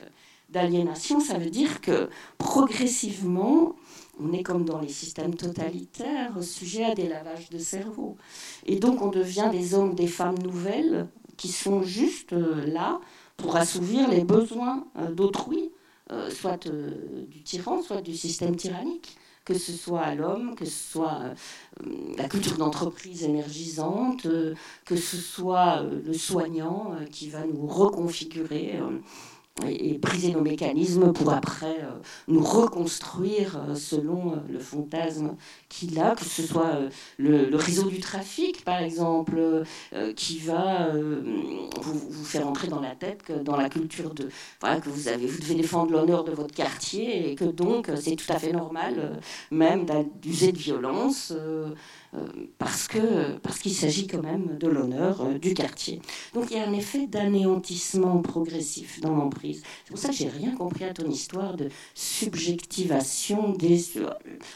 d'aliénation, 0.48 1.20
ça 1.20 1.38
veut 1.38 1.50
dire 1.50 1.80
que 1.80 2.08
progressivement, 2.38 3.76
on 4.20 4.32
est 4.32 4.42
comme 4.42 4.64
dans 4.64 4.80
les 4.80 4.88
systèmes 4.88 5.34
totalitaires, 5.34 6.42
sujet 6.42 6.84
à 6.84 6.94
des 6.94 7.08
lavages 7.08 7.50
de 7.50 7.58
cerveau. 7.58 8.16
Et 8.66 8.76
donc 8.76 9.02
on 9.02 9.08
devient 9.08 9.48
des 9.52 9.74
hommes, 9.74 9.94
des 9.94 10.06
femmes 10.06 10.38
nouvelles 10.38 11.08
qui 11.36 11.48
sont 11.48 11.82
juste 11.82 12.32
euh, 12.32 12.66
là 12.66 13.00
pour 13.36 13.56
assouvir 13.56 14.08
les 14.08 14.24
besoins 14.24 14.86
euh, 14.96 15.12
d'autrui, 15.12 15.70
euh, 16.10 16.30
soit 16.30 16.66
du 16.66 17.42
tyran, 17.42 17.82
soit 17.82 18.00
du 18.00 18.16
système 18.16 18.56
tyrannique 18.56 19.16
que 19.48 19.54
ce 19.54 19.72
soit 19.72 20.02
à 20.02 20.14
l'homme, 20.14 20.54
que 20.54 20.66
ce 20.66 20.92
soit 20.92 21.20
la 22.18 22.28
culture 22.28 22.58
d'entreprise 22.58 23.24
énergisante, 23.24 24.28
que 24.84 24.96
ce 24.96 25.16
soit 25.16 25.82
le 25.82 26.12
soignant 26.12 26.92
qui 27.10 27.30
va 27.30 27.46
nous 27.46 27.66
reconfigurer 27.66 28.78
et, 29.66 29.98
briser 29.98 30.32
nos 30.32 30.40
mécanismes 30.40 31.12
pour 31.12 31.32
après 31.32 31.80
euh, 31.80 32.00
nous 32.28 32.42
reconstruire 32.42 33.58
euh, 33.68 33.74
selon 33.74 34.32
euh, 34.32 34.36
le 34.50 34.58
fantasme 34.58 35.36
qu'il 35.68 35.98
a, 36.00 36.14
que 36.14 36.24
ce 36.24 36.42
soit 36.42 36.78
le, 37.18 37.54
réseau 37.56 37.88
du 37.88 38.00
trafic, 38.00 38.64
par 38.64 38.80
exemple, 38.80 39.64
qui 40.16 40.38
va 40.38 40.88
vous, 40.92 42.24
faire 42.24 42.46
entrer 42.46 42.68
dans 42.68 42.80
la 42.80 42.94
tête 42.94 43.22
que 43.22 43.32
dans 43.34 43.56
la 43.56 43.68
culture 43.68 44.14
de 44.14 44.28
voilà, 44.60 44.80
que 44.80 44.88
vous 44.88 45.08
avez, 45.08 45.26
vous 45.26 45.38
devez 45.38 45.56
défendre 45.56 45.92
l'honneur 45.92 46.24
de 46.24 46.32
votre 46.32 46.54
quartier 46.54 47.30
et 47.30 47.34
que 47.34 47.44
donc 47.44 47.90
c'est 47.96 48.16
tout 48.16 48.32
à 48.32 48.38
fait 48.38 48.52
normal 48.52 49.20
même 49.50 49.84
d'user 50.22 50.52
de 50.52 50.58
violence. 50.58 51.34
Euh, 52.14 52.26
parce 52.56 52.88
que 52.88 53.36
parce 53.38 53.58
qu'il 53.58 53.74
s'agit 53.74 54.06
quand 54.06 54.22
même 54.22 54.56
de 54.56 54.66
l'honneur 54.66 55.20
euh, 55.20 55.38
du 55.38 55.52
quartier. 55.52 56.00
Donc 56.32 56.46
il 56.50 56.56
y 56.56 56.60
a 56.60 56.66
un 56.66 56.72
effet 56.72 57.06
d'anéantissement 57.06 58.22
progressif 58.22 58.98
dans 59.02 59.14
l'emprise. 59.14 59.62
C'est 59.84 59.90
pour 59.90 59.98
ça 59.98 60.08
que 60.08 60.14
j'ai 60.14 60.30
rien 60.30 60.54
compris 60.56 60.84
à 60.84 60.94
ton 60.94 61.10
histoire 61.10 61.54
de 61.54 61.68
subjectivation 61.94 63.52
des. 63.52 63.78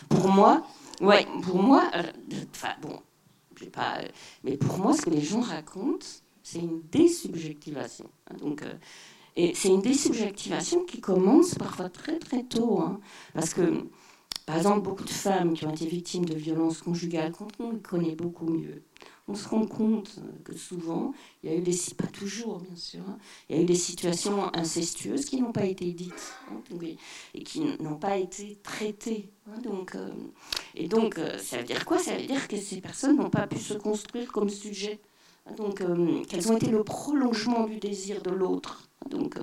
Pour 0.08 0.28
moi, 0.28 0.66
ouais, 1.02 1.26
pour 1.42 1.62
moi, 1.62 1.90
euh, 1.94 2.02
enfin 2.54 2.74
bon, 2.80 2.98
pas, 3.70 3.98
mais 4.44 4.56
pour 4.56 4.78
moi, 4.78 4.96
ce 4.96 5.02
que 5.02 5.10
les 5.10 5.20
gens 5.20 5.42
racontent, 5.42 6.06
c'est 6.42 6.58
une 6.58 6.80
désubjectivation. 6.90 8.08
Hein, 8.30 8.36
donc 8.40 8.64
et 9.36 9.54
c'est 9.54 9.68
une 9.68 9.82
désubjectivation 9.82 10.84
qui 10.84 11.00
commence 11.00 11.54
parfois 11.54 11.90
très 11.90 12.18
très 12.18 12.44
tôt, 12.44 12.80
hein, 12.80 12.98
parce 13.34 13.52
que 13.52 13.86
par 14.46 14.56
exemple, 14.56 14.82
beaucoup 14.82 15.04
de 15.04 15.10
femmes 15.10 15.54
qui 15.54 15.64
ont 15.66 15.70
été 15.72 15.86
victimes 15.86 16.24
de 16.24 16.34
violences 16.34 16.82
conjugales, 16.82 17.32
quand 17.32 17.48
on 17.60 17.72
les 17.72 17.80
connaît 17.80 18.14
beaucoup 18.14 18.46
mieux, 18.46 18.82
on 19.28 19.34
se 19.34 19.48
rend 19.48 19.66
compte 19.66 20.18
que 20.44 20.56
souvent, 20.56 21.14
il 21.42 21.50
y 21.50 21.54
a 21.54 21.56
eu 21.56 21.60
des, 21.60 21.76
pas 21.96 22.08
toujours 22.08 22.58
bien 22.58 22.74
sûr, 22.74 23.02
hein, 23.08 23.18
il 23.48 23.56
y 23.56 23.58
a 23.58 23.62
eu 23.62 23.64
des 23.64 23.76
situations 23.76 24.54
incestueuses 24.54 25.26
qui 25.26 25.40
n'ont 25.40 25.52
pas 25.52 25.64
été 25.64 25.92
dites 25.92 26.34
hein, 26.50 26.60
et 27.34 27.42
qui 27.44 27.60
n'ont 27.80 27.96
pas 27.96 28.16
été 28.16 28.58
traitées. 28.62 29.30
Hein, 29.46 29.60
donc, 29.62 29.94
euh, 29.94 30.10
et 30.74 30.88
donc, 30.88 31.18
euh, 31.18 31.38
ça 31.38 31.58
veut 31.58 31.64
dire 31.64 31.84
quoi? 31.84 31.98
Ça 31.98 32.16
veut 32.16 32.26
dire 32.26 32.48
que 32.48 32.56
ces 32.56 32.80
personnes 32.80 33.16
n'ont 33.16 33.30
pas 33.30 33.46
pu 33.46 33.58
se 33.58 33.74
construire 33.74 34.32
comme 34.32 34.48
sujet. 34.48 35.00
donc, 35.56 35.80
euh, 35.80 36.24
qu'elles 36.24 36.50
ont 36.50 36.56
été 36.56 36.70
le 36.70 36.84
prolongement 36.84 37.66
du 37.66 37.78
désir 37.78 38.22
de 38.22 38.30
l'autre. 38.30 38.88
Donc, 39.08 39.36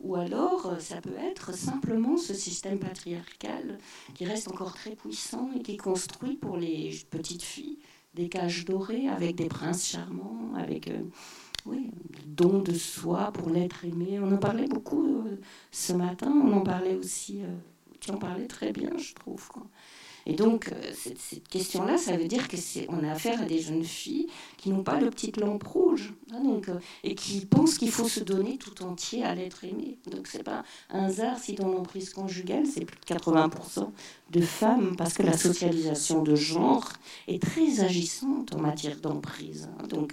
ou 0.00 0.16
alors, 0.16 0.66
euh, 0.66 0.78
ça 0.78 1.00
peut 1.00 1.16
être 1.18 1.54
simplement 1.54 2.16
ce 2.16 2.32
système 2.32 2.78
patriarcal 2.78 3.78
qui 4.14 4.24
reste 4.24 4.48
encore 4.48 4.74
très 4.74 4.96
puissant 4.96 5.50
et 5.54 5.60
qui 5.60 5.76
construit 5.76 6.36
pour 6.36 6.56
les 6.56 6.98
petites 7.10 7.42
filles 7.42 7.78
des 8.14 8.28
cages 8.28 8.64
dorées 8.64 9.08
avec 9.08 9.36
des 9.36 9.48
princes 9.48 9.86
charmants, 9.86 10.54
avec 10.56 10.88
euh, 10.88 11.02
oui, 11.66 11.90
don 12.26 12.60
de 12.60 12.72
soi 12.72 13.30
pour 13.32 13.50
l'être 13.50 13.84
aimé. 13.84 14.18
On 14.20 14.32
en 14.32 14.38
parlait 14.38 14.66
beaucoup 14.66 15.26
euh, 15.26 15.38
ce 15.70 15.92
matin, 15.92 16.32
on 16.32 16.52
en 16.54 16.62
parlait 16.62 16.96
aussi, 16.96 17.42
tu 18.00 18.10
en 18.10 18.16
parlais 18.16 18.46
très 18.46 18.72
bien, 18.72 18.96
je 18.96 19.14
trouve. 19.14 19.50
Et 20.30 20.34
donc, 20.34 20.68
euh, 20.68 20.92
cette, 20.94 21.48
question-là, 21.48 21.98
ça 21.98 22.16
veut 22.16 22.28
dire 22.28 22.46
qu'on 22.46 23.02
a 23.02 23.10
affaire 23.10 23.42
à 23.42 23.46
des 23.46 23.58
jeunes 23.58 23.82
filles 23.82 24.28
qui 24.58 24.70
n'ont 24.70 24.84
pas 24.84 24.96
de 24.96 25.08
petite 25.08 25.38
lampe 25.38 25.64
rouge, 25.64 26.14
hein, 26.32 26.40
donc, 26.44 26.68
euh, 26.68 26.78
et 27.02 27.16
qui 27.16 27.44
pensent 27.46 27.78
qu'il 27.78 27.90
faut 27.90 28.06
se 28.06 28.20
donner 28.20 28.56
tout 28.56 28.84
entier 28.84 29.24
à 29.24 29.34
l'être 29.34 29.64
aimé. 29.64 29.98
Donc, 30.08 30.28
c'est 30.28 30.44
pas 30.44 30.62
un 30.88 31.06
hasard 31.06 31.36
si 31.40 31.54
dans 31.54 31.66
l'emprise 31.66 32.10
conjugale, 32.14 32.64
c'est 32.64 32.84
plus 32.84 32.96
de 33.00 33.12
80% 33.12 33.90
de 34.30 34.40
femmes, 34.40 34.94
parce 34.96 35.14
que 35.14 35.24
la 35.24 35.36
socialisation 35.36 36.22
de 36.22 36.36
genre 36.36 36.92
est 37.26 37.42
très 37.42 37.80
agissante 37.80 38.54
en 38.54 38.60
matière 38.60 39.00
d'emprise. 39.00 39.68
Hein, 39.80 39.88
euh, 39.92 40.06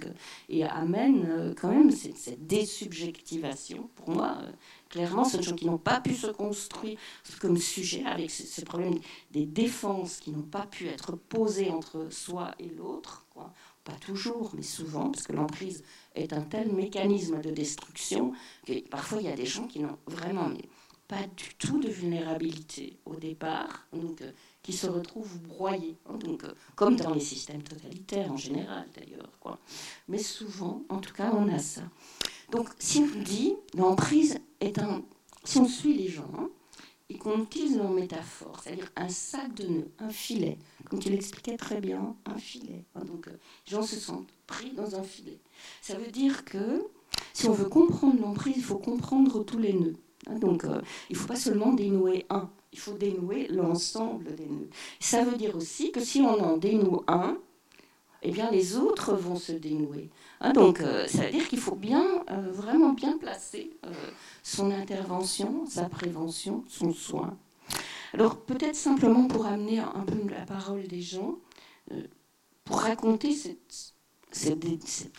et 0.48 0.64
amène 0.64 1.54
quand 1.60 1.68
même 1.68 1.92
cette 1.92 2.44
désubjectivation, 2.44 3.88
pour 3.94 4.10
moi, 4.10 4.38
Clairement, 4.88 5.24
ce 5.24 5.32
sont 5.32 5.38
des 5.38 5.44
gens 5.44 5.56
qui 5.56 5.66
n'ont 5.66 5.78
pas 5.78 6.00
pu 6.00 6.14
se 6.14 6.28
construire 6.28 6.98
comme 7.40 7.58
sujet 7.58 8.04
avec 8.04 8.30
ce, 8.30 8.60
problème 8.62 8.98
des 9.30 9.44
défenses 9.44 10.16
qui 10.16 10.30
n'ont 10.30 10.42
pas 10.42 10.66
pu 10.66 10.86
être 10.86 11.16
posées 11.16 11.70
entre 11.70 12.08
soi 12.10 12.54
et 12.58 12.68
l'autre. 12.68 13.26
Pas 13.84 13.92
toujours, 13.92 14.52
mais 14.54 14.62
souvent, 14.62 15.10
parce 15.10 15.26
que 15.26 15.32
l'emprise 15.32 15.82
est 16.14 16.32
un 16.32 16.42
tel 16.42 16.72
mécanisme 16.72 17.40
de 17.40 17.50
destruction 17.50 18.32
que 18.66 18.86
parfois 18.88 19.20
il 19.20 19.26
y 19.26 19.32
a 19.32 19.36
des 19.36 19.46
gens 19.46 19.66
qui 19.66 19.80
n'ont 19.80 19.98
vraiment 20.06 20.50
pas 21.06 21.22
du 21.36 21.54
tout 21.58 21.80
de 21.80 21.88
vulnérabilité 21.88 22.98
au 23.06 23.16
départ, 23.16 23.86
donc 23.94 24.20
euh, 24.20 24.30
qui 24.62 24.74
se 24.74 24.86
retrouvent 24.86 25.38
broyés, 25.40 25.96
hein, 26.06 26.18
donc, 26.18 26.44
euh, 26.44 26.52
comme 26.76 26.96
dans 26.96 27.14
les 27.14 27.20
systèmes 27.20 27.62
totalitaires 27.62 28.30
en 28.30 28.36
général 28.36 28.86
d'ailleurs. 28.94 29.30
Mais 30.06 30.18
souvent, 30.18 30.82
en 30.90 30.98
tout 30.98 31.14
cas, 31.14 31.32
on 31.34 31.48
a 31.48 31.58
ça. 31.58 31.80
Donc, 32.50 32.68
si 32.78 32.98
on 32.98 33.22
dit 33.22 33.54
l'emprise 33.74 34.38
est 34.60 34.78
un. 34.78 35.02
Si 35.44 35.58
on 35.58 35.66
suit 35.66 35.94
les 35.94 36.08
gens 36.08 36.50
et 37.08 37.16
qu'on 37.16 37.42
utilise 37.42 37.76
leur 37.76 37.90
métaphore, 37.90 38.60
c'est-à-dire 38.62 38.90
un 38.96 39.08
sac 39.08 39.54
de 39.54 39.66
nœuds, 39.66 39.90
un 39.98 40.10
filet, 40.10 40.58
comme 40.88 40.98
tu 40.98 41.08
l'expliquais 41.08 41.56
très 41.56 41.80
bien, 41.80 42.14
un 42.26 42.36
filet. 42.36 42.84
Hein, 42.94 43.04
donc, 43.04 43.28
euh, 43.28 43.32
les 43.66 43.72
gens 43.72 43.82
se 43.82 43.96
sentent 43.96 44.28
pris 44.46 44.72
dans 44.72 44.94
un 44.94 45.02
filet. 45.02 45.38
Ça 45.80 45.96
veut 45.96 46.10
dire 46.10 46.44
que 46.44 46.86
si 47.32 47.48
on 47.48 47.52
veut 47.52 47.68
comprendre 47.68 48.20
l'emprise, 48.20 48.54
il 48.56 48.62
faut 48.62 48.78
comprendre 48.78 49.42
tous 49.42 49.58
les 49.58 49.72
nœuds. 49.72 49.96
Hein, 50.26 50.38
donc, 50.38 50.64
euh, 50.64 50.82
il 51.08 51.14
ne 51.14 51.18
faut 51.18 51.28
pas 51.28 51.36
seulement 51.36 51.72
dénouer 51.72 52.26
un, 52.28 52.50
il 52.72 52.78
faut 52.78 52.92
dénouer 52.92 53.48
l'ensemble 53.48 54.34
des 54.34 54.46
nœuds. 54.46 54.68
Ça 55.00 55.24
veut 55.24 55.36
dire 55.36 55.56
aussi 55.56 55.92
que 55.92 56.00
si 56.00 56.20
on 56.20 56.38
en 56.44 56.58
dénoue 56.58 57.02
un, 57.06 57.38
eh 58.22 58.30
bien 58.30 58.50
les 58.50 58.76
autres 58.76 59.14
vont 59.14 59.36
se 59.36 59.52
dénouer. 59.52 60.10
Hein, 60.40 60.52
donc, 60.52 60.80
euh, 60.80 61.06
ça 61.06 61.24
veut 61.24 61.30
dire 61.30 61.48
qu'il 61.48 61.58
faut 61.58 61.74
bien, 61.74 62.04
euh, 62.30 62.50
vraiment 62.50 62.92
bien 62.92 63.18
placer 63.18 63.76
euh, 63.86 63.90
son 64.42 64.70
intervention, 64.70 65.66
sa 65.66 65.88
prévention, 65.88 66.64
son 66.68 66.92
soin. 66.92 67.36
Alors, 68.14 68.40
peut-être 68.40 68.76
simplement 68.76 69.26
pour 69.26 69.46
amener 69.46 69.80
un 69.80 70.04
peu 70.06 70.18
la 70.30 70.46
parole 70.46 70.86
des 70.86 71.02
gens, 71.02 71.38
pour 72.64 72.80
raconter 72.80 73.32
cette, 73.32 73.94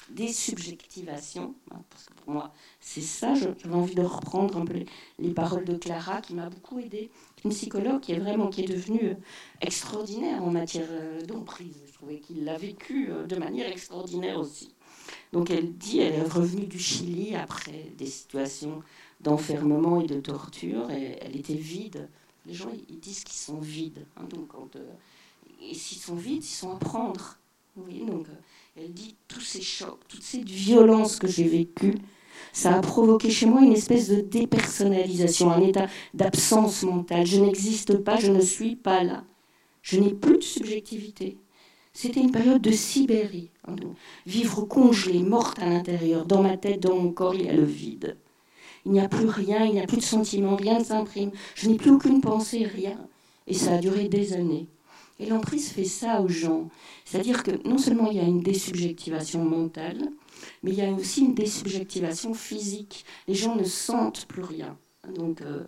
désubjectivation, 0.09 1.55
hein, 1.71 1.81
parce 1.89 2.05
que 2.05 2.13
pour 2.13 2.33
moi, 2.33 2.53
c'est 2.79 3.01
ça, 3.01 3.33
j'avais 3.33 3.73
envie 3.73 3.95
de 3.95 4.03
reprendre 4.03 4.57
un 4.57 4.65
peu 4.65 4.85
les, 5.17 5.31
paroles 5.31 5.65
de 5.65 5.75
Clara, 5.75 6.21
qui 6.21 6.33
m'a 6.35 6.49
beaucoup 6.49 6.79
aidée, 6.79 7.09
une 7.43 7.51
psychologue 7.51 8.01
qui 8.01 8.11
est 8.11 8.19
vraiment, 8.19 8.49
qui 8.49 8.63
est 8.63 8.67
devenue 8.67 9.15
extraordinaire 9.61 10.43
en 10.43 10.51
matière 10.51 10.87
d'emprise. 11.27 11.81
Je 11.87 11.93
trouvais 11.93 12.19
qu'il 12.19 12.43
l'a 12.43 12.57
vécu 12.57 13.09
de 13.27 13.35
manière 13.35 13.67
extraordinaire 13.71 14.39
aussi. 14.39 14.73
Donc 15.33 15.49
elle 15.49 15.73
dit, 15.73 15.99
elle 15.99 16.15
est 16.15 16.27
revenue 16.27 16.65
du 16.65 16.79
Chili 16.79 17.35
après 17.35 17.91
des 17.97 18.05
situations 18.05 18.81
d'enfermement 19.21 20.01
et 20.01 20.07
de 20.07 20.19
torture, 20.19 20.89
et 20.91 21.17
elle 21.21 21.35
était 21.35 21.53
vide. 21.53 22.09
Les 22.45 22.53
gens, 22.53 22.69
ils 22.89 22.99
disent 22.99 23.23
qu'ils 23.23 23.37
sont 23.37 23.59
vides. 23.59 24.05
Hein, 24.17 24.23
donc 24.29 24.49
euh, 24.75 24.79
et 25.61 25.73
s'ils 25.73 25.99
sont 25.99 26.15
vides, 26.15 26.43
ils 26.43 26.47
sont 26.47 26.75
à 26.75 26.79
prendre. 26.79 27.37
Euh, 27.87 28.23
elle 28.77 28.93
dit, 28.93 29.15
tous 29.27 29.41
ces 29.41 29.61
chocs, 29.61 29.99
toutes 30.07 30.23
ces 30.23 30.41
violences 30.41 31.17
que 31.17 31.27
j'ai 31.27 31.47
vécues, 31.47 31.95
ça 32.53 32.75
a 32.75 32.81
provoqué 32.81 33.29
chez 33.29 33.45
moi 33.45 33.61
une 33.61 33.73
espèce 33.73 34.09
de 34.09 34.21
dépersonnalisation, 34.21 35.51
un 35.51 35.61
état 35.61 35.87
d'absence 36.13 36.83
mentale. 36.83 37.25
Je 37.25 37.39
n'existe 37.39 37.97
pas, 37.97 38.17
je 38.17 38.31
ne 38.31 38.41
suis 38.41 38.75
pas 38.75 39.03
là. 39.03 39.23
Je 39.81 39.99
n'ai 39.99 40.13
plus 40.13 40.37
de 40.37 40.43
subjectivité. 40.43 41.37
C'était 41.93 42.21
une 42.21 42.31
période 42.31 42.61
de 42.61 42.71
Sibérie. 42.71 43.51
Vivre 44.25 44.61
congelé, 44.61 45.19
morte 45.19 45.59
à 45.59 45.67
l'intérieur. 45.67 46.25
Dans 46.25 46.41
ma 46.41 46.57
tête, 46.57 46.79
dans 46.79 46.95
mon 46.95 47.11
corps, 47.11 47.35
il 47.35 47.45
y 47.45 47.49
a 47.49 47.53
le 47.53 47.63
vide. 47.63 48.17
Il 48.85 48.93
n'y 48.93 49.01
a 49.01 49.09
plus 49.09 49.27
rien, 49.27 49.65
il 49.65 49.73
n'y 49.73 49.81
a 49.81 49.85
plus 49.87 49.97
de 49.97 50.03
sentiments, 50.03 50.55
rien 50.55 50.79
ne 50.79 50.83
s'imprime. 50.83 51.31
Je 51.55 51.69
n'ai 51.69 51.75
plus 51.75 51.91
aucune 51.91 52.21
pensée, 52.21 52.63
rien. 52.63 52.97
Et 53.47 53.53
ça 53.53 53.73
a 53.73 53.77
duré 53.79 54.07
des 54.07 54.33
années. 54.33 54.67
Et 55.19 55.25
l'emprise 55.25 55.69
fait 55.69 55.85
ça 55.85 56.21
aux 56.21 56.29
gens. 56.29 56.69
C'est-à-dire 57.05 57.43
que 57.43 57.51
non 57.67 57.77
seulement 57.77 58.09
il 58.09 58.17
y 58.17 58.21
a 58.21 58.23
une 58.23 58.41
désubjectivation 58.41 59.43
mentale, 59.43 60.09
mais 60.63 60.71
il 60.71 60.77
y 60.77 60.81
a 60.81 60.91
aussi 60.91 61.21
une 61.21 61.35
désubjectivation 61.35 62.33
physique. 62.33 63.05
Les 63.27 63.35
gens 63.35 63.55
ne 63.55 63.65
sentent 63.65 64.25
plus 64.27 64.43
rien. 64.43 64.77
Donc, 65.15 65.41
euh, 65.41 65.65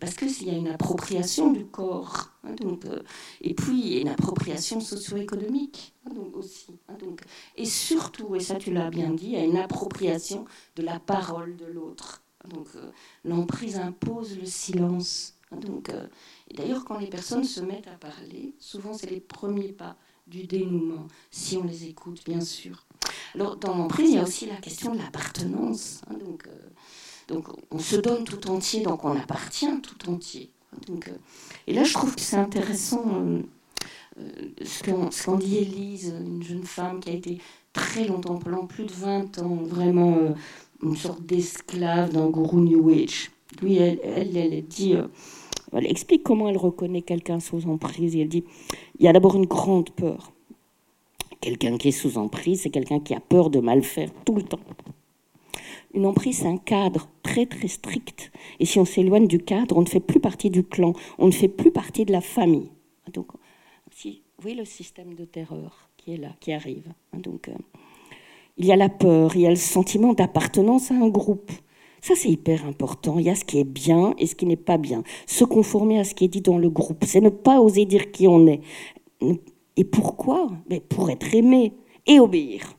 parce 0.00 0.14
qu'il 0.14 0.46
y 0.46 0.50
a 0.50 0.56
une 0.56 0.68
appropriation 0.68 1.52
du 1.52 1.64
corps. 1.66 2.30
Hein, 2.44 2.54
donc, 2.60 2.84
euh, 2.86 3.02
et 3.40 3.54
puis, 3.54 4.00
une 4.00 4.08
appropriation 4.08 4.80
socio-économique 4.80 5.94
hein, 6.06 6.14
donc 6.14 6.36
aussi. 6.36 6.78
Hein, 6.88 6.96
et 7.56 7.66
surtout, 7.66 8.34
et 8.34 8.40
ça 8.40 8.56
tu 8.56 8.72
l'as 8.72 8.90
bien 8.90 9.10
dit, 9.10 9.26
il 9.26 9.32
y 9.32 9.36
a 9.36 9.44
une 9.44 9.58
appropriation 9.58 10.44
de 10.76 10.82
la 10.82 10.98
parole 10.98 11.56
de 11.56 11.66
l'autre. 11.66 12.22
Donc, 12.48 12.68
euh, 12.76 12.90
l'emprise 13.24 13.76
impose 13.76 14.36
le 14.38 14.46
silence. 14.46 15.38
Donc, 15.60 15.90
et 16.50 16.54
d'ailleurs, 16.54 16.84
quand 16.84 16.98
les 16.98 17.08
personnes 17.08 17.44
se 17.44 17.60
mettent 17.60 17.88
à 17.88 17.96
parler, 17.98 18.54
souvent 18.58 18.92
c'est 18.94 19.10
les 19.10 19.20
premiers 19.20 19.72
pas 19.72 19.96
du 20.26 20.44
dénouement, 20.44 21.08
si 21.30 21.56
on 21.56 21.64
les 21.64 21.86
écoute, 21.86 22.22
bien 22.24 22.40
sûr. 22.40 22.86
Alors, 23.34 23.56
dans 23.56 23.76
l'emprise, 23.76 24.10
il 24.10 24.16
y 24.16 24.18
a 24.18 24.22
aussi 24.22 24.46
la 24.46 24.56
question 24.56 24.92
de 24.92 24.98
l'appartenance. 24.98 26.00
donc, 26.10 26.48
donc 27.28 27.48
on 27.70 27.78
se 27.78 27.96
donne 27.96 28.24
tout 28.24 28.48
entier, 28.50 28.82
donc 28.82 29.04
on 29.04 29.16
appartient 29.16 29.80
tout 29.82 30.10
entier. 30.10 30.50
Euh, 30.90 31.12
et 31.66 31.74
là, 31.74 31.84
je 31.84 31.92
trouve 31.92 32.14
que 32.14 32.20
c'est 32.20 32.36
intéressant 32.36 33.04
euh, 33.14 33.42
euh, 34.20 34.64
ce 34.64 35.24
qu'en 35.24 35.36
dit 35.36 35.58
Élise, 35.58 36.14
une 36.20 36.42
jeune 36.42 36.64
femme 36.64 37.00
qui 37.00 37.10
a 37.10 37.12
été 37.12 37.38
très 37.72 38.04
longtemps, 38.04 38.38
pendant 38.38 38.66
plus 38.66 38.84
de 38.84 38.92
20 38.92 39.38
ans, 39.38 39.56
vraiment 39.62 40.34
une 40.82 40.96
sorte 40.96 41.24
d'esclave 41.24 42.12
d'un 42.12 42.28
gourou 42.28 42.60
New 42.60 42.90
Age. 42.90 43.30
Lui, 43.60 43.76
elle, 43.76 44.00
elle, 44.36 44.66
dit, 44.66 44.94
euh, 44.94 45.06
elle 45.72 45.90
explique 45.90 46.22
comment 46.22 46.48
elle 46.48 46.56
reconnaît 46.56 47.02
quelqu'un 47.02 47.40
sous 47.40 47.66
emprise. 47.68 48.16
elle 48.16 48.28
dit, 48.28 48.44
il 48.98 49.04
y 49.04 49.08
a 49.08 49.12
d'abord 49.12 49.36
une 49.36 49.46
grande 49.46 49.90
peur. 49.90 50.32
Quelqu'un 51.40 51.76
qui 51.76 51.88
est 51.88 51.92
sous 51.92 52.18
emprise, 52.18 52.62
c'est 52.62 52.70
quelqu'un 52.70 53.00
qui 53.00 53.14
a 53.14 53.20
peur 53.20 53.50
de 53.50 53.58
mal 53.58 53.82
faire 53.82 54.10
tout 54.24 54.34
le 54.34 54.42
temps. 54.42 54.60
Une 55.94 56.06
emprise, 56.06 56.38
c'est 56.38 56.46
un 56.46 56.56
cadre 56.56 57.08
très 57.22 57.46
très 57.46 57.68
strict. 57.68 58.30
Et 58.60 58.64
si 58.64 58.78
on 58.78 58.84
s'éloigne 58.84 59.26
du 59.26 59.38
cadre, 59.38 59.76
on 59.76 59.82
ne 59.82 59.86
fait 59.86 60.00
plus 60.00 60.20
partie 60.20 60.50
du 60.50 60.62
clan, 60.62 60.94
on 61.18 61.26
ne 61.26 61.32
fait 61.32 61.48
plus 61.48 61.70
partie 61.70 62.04
de 62.04 62.12
la 62.12 62.20
famille. 62.20 62.70
Donc, 63.12 63.28
vous 64.02 64.10
voyez 64.38 64.56
le 64.56 64.64
système 64.64 65.14
de 65.14 65.24
terreur 65.24 65.88
qui 65.96 66.14
est 66.14 66.16
là, 66.16 66.30
qui 66.40 66.52
arrive. 66.52 66.92
Donc, 67.12 67.48
euh, 67.48 67.54
il 68.56 68.66
y 68.66 68.72
a 68.72 68.76
la 68.76 68.88
peur, 68.88 69.36
il 69.36 69.42
y 69.42 69.46
a 69.46 69.50
le 69.50 69.56
sentiment 69.56 70.14
d'appartenance 70.14 70.90
à 70.90 70.94
un 70.94 71.08
groupe. 71.08 71.52
Ça, 72.02 72.14
c'est 72.16 72.28
hyper 72.28 72.66
important. 72.66 73.20
Il 73.20 73.26
y 73.26 73.30
a 73.30 73.36
ce 73.36 73.44
qui 73.44 73.60
est 73.60 73.64
bien 73.64 74.14
et 74.18 74.26
ce 74.26 74.34
qui 74.34 74.44
n'est 74.44 74.56
pas 74.56 74.76
bien. 74.76 75.04
Se 75.26 75.44
conformer 75.44 76.00
à 76.00 76.04
ce 76.04 76.14
qui 76.14 76.24
est 76.24 76.28
dit 76.28 76.40
dans 76.40 76.58
le 76.58 76.68
groupe, 76.68 77.04
c'est 77.06 77.20
ne 77.20 77.30
pas 77.30 77.60
oser 77.60 77.86
dire 77.86 78.10
qui 78.10 78.26
on 78.26 78.46
est. 78.48 78.60
Et 79.76 79.84
pourquoi? 79.84 80.48
Mais 80.68 80.80
Pour 80.80 81.10
être 81.10 81.32
aimé 81.32 81.74
et 82.06 82.18
obéir. 82.18 82.76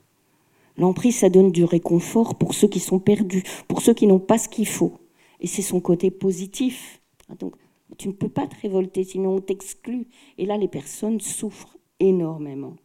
L'emprise, 0.77 1.19
ça 1.19 1.29
donne 1.29 1.51
du 1.51 1.63
réconfort 1.63 2.35
pour 2.35 2.53
ceux 2.53 2.67
qui 2.67 2.81
sont 2.81 2.99
perdus, 2.99 3.43
pour 3.69 3.81
ceux 3.81 3.93
qui 3.93 4.07
n'ont 4.07 4.19
pas 4.19 4.37
ce 4.37 4.49
qu'il 4.49 4.67
faut. 4.67 4.99
Et 5.39 5.47
c'est 5.47 5.61
son 5.61 5.79
côté 5.79 6.11
positif. 6.11 7.01
Donc, 7.39 7.55
tu 7.97 8.09
ne 8.09 8.13
peux 8.13 8.29
pas 8.29 8.47
te 8.47 8.55
révolter, 8.61 9.05
sinon 9.05 9.35
on 9.35 9.39
t'exclut. 9.39 10.07
Et 10.37 10.45
là, 10.45 10.57
les 10.57 10.67
personnes 10.67 11.21
souffrent 11.21 11.77
énormément. 11.99 12.75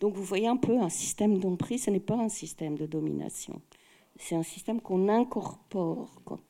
Donc, 0.00 0.14
vous 0.14 0.22
voyez 0.22 0.46
un 0.46 0.56
peu, 0.56 0.78
un 0.78 0.88
système 0.88 1.38
d'emprise, 1.38 1.84
ce 1.84 1.90
n'est 1.90 2.00
pas 2.00 2.16
un 2.16 2.30
système 2.30 2.78
de 2.78 2.86
domination. 2.86 3.60
C'est 4.18 4.34
un 4.34 4.42
système 4.42 4.80
qu'on 4.80 5.08
incorpore. 5.08 6.22
Quoi. 6.24 6.40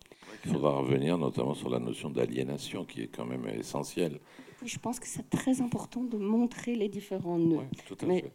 Il 0.44 0.52
faudra 0.52 0.78
revenir 0.78 1.18
notamment 1.18 1.54
sur 1.54 1.68
la 1.68 1.78
notion 1.78 2.10
d'aliénation, 2.10 2.84
qui 2.84 3.02
est 3.02 3.08
quand 3.08 3.24
même 3.24 3.46
essentielle. 3.48 4.20
je 4.64 4.78
pense 4.78 5.00
que 5.00 5.06
c'est 5.06 5.28
très 5.28 5.60
important 5.60 6.04
de 6.04 6.16
montrer 6.16 6.74
les 6.74 6.88
différents 6.88 7.38
nœuds. 7.38 7.58
Oui, 7.58 7.82
tout 7.86 7.96
à 8.00 8.06
fait. 8.06 8.32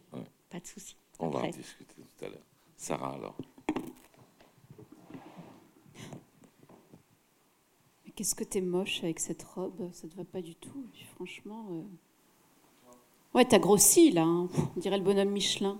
Pas 0.50 0.60
de 0.60 0.66
souci. 0.66 0.96
On 1.18 1.28
va 1.28 1.40
en 1.40 1.48
discuter 1.48 1.94
tout 1.96 2.24
à 2.24 2.28
l'heure. 2.28 2.44
Sarah, 2.76 3.14
alors. 3.14 3.36
Qu'est-ce 8.14 8.34
que 8.34 8.44
t'es 8.44 8.60
moche 8.60 9.02
avec 9.02 9.20
cette 9.20 9.42
robe? 9.42 9.90
Ça 9.92 10.06
te 10.06 10.14
va 10.14 10.24
pas 10.24 10.42
du 10.42 10.54
tout. 10.54 10.84
franchement. 11.14 11.66
Euh... 11.70 11.82
Ouais, 13.34 13.46
t'as 13.46 13.58
grossi 13.58 14.10
là, 14.10 14.24
hein. 14.24 14.48
on 14.76 14.80
dirait 14.80 14.98
le 14.98 15.04
bonhomme 15.04 15.30
Michelin. 15.30 15.78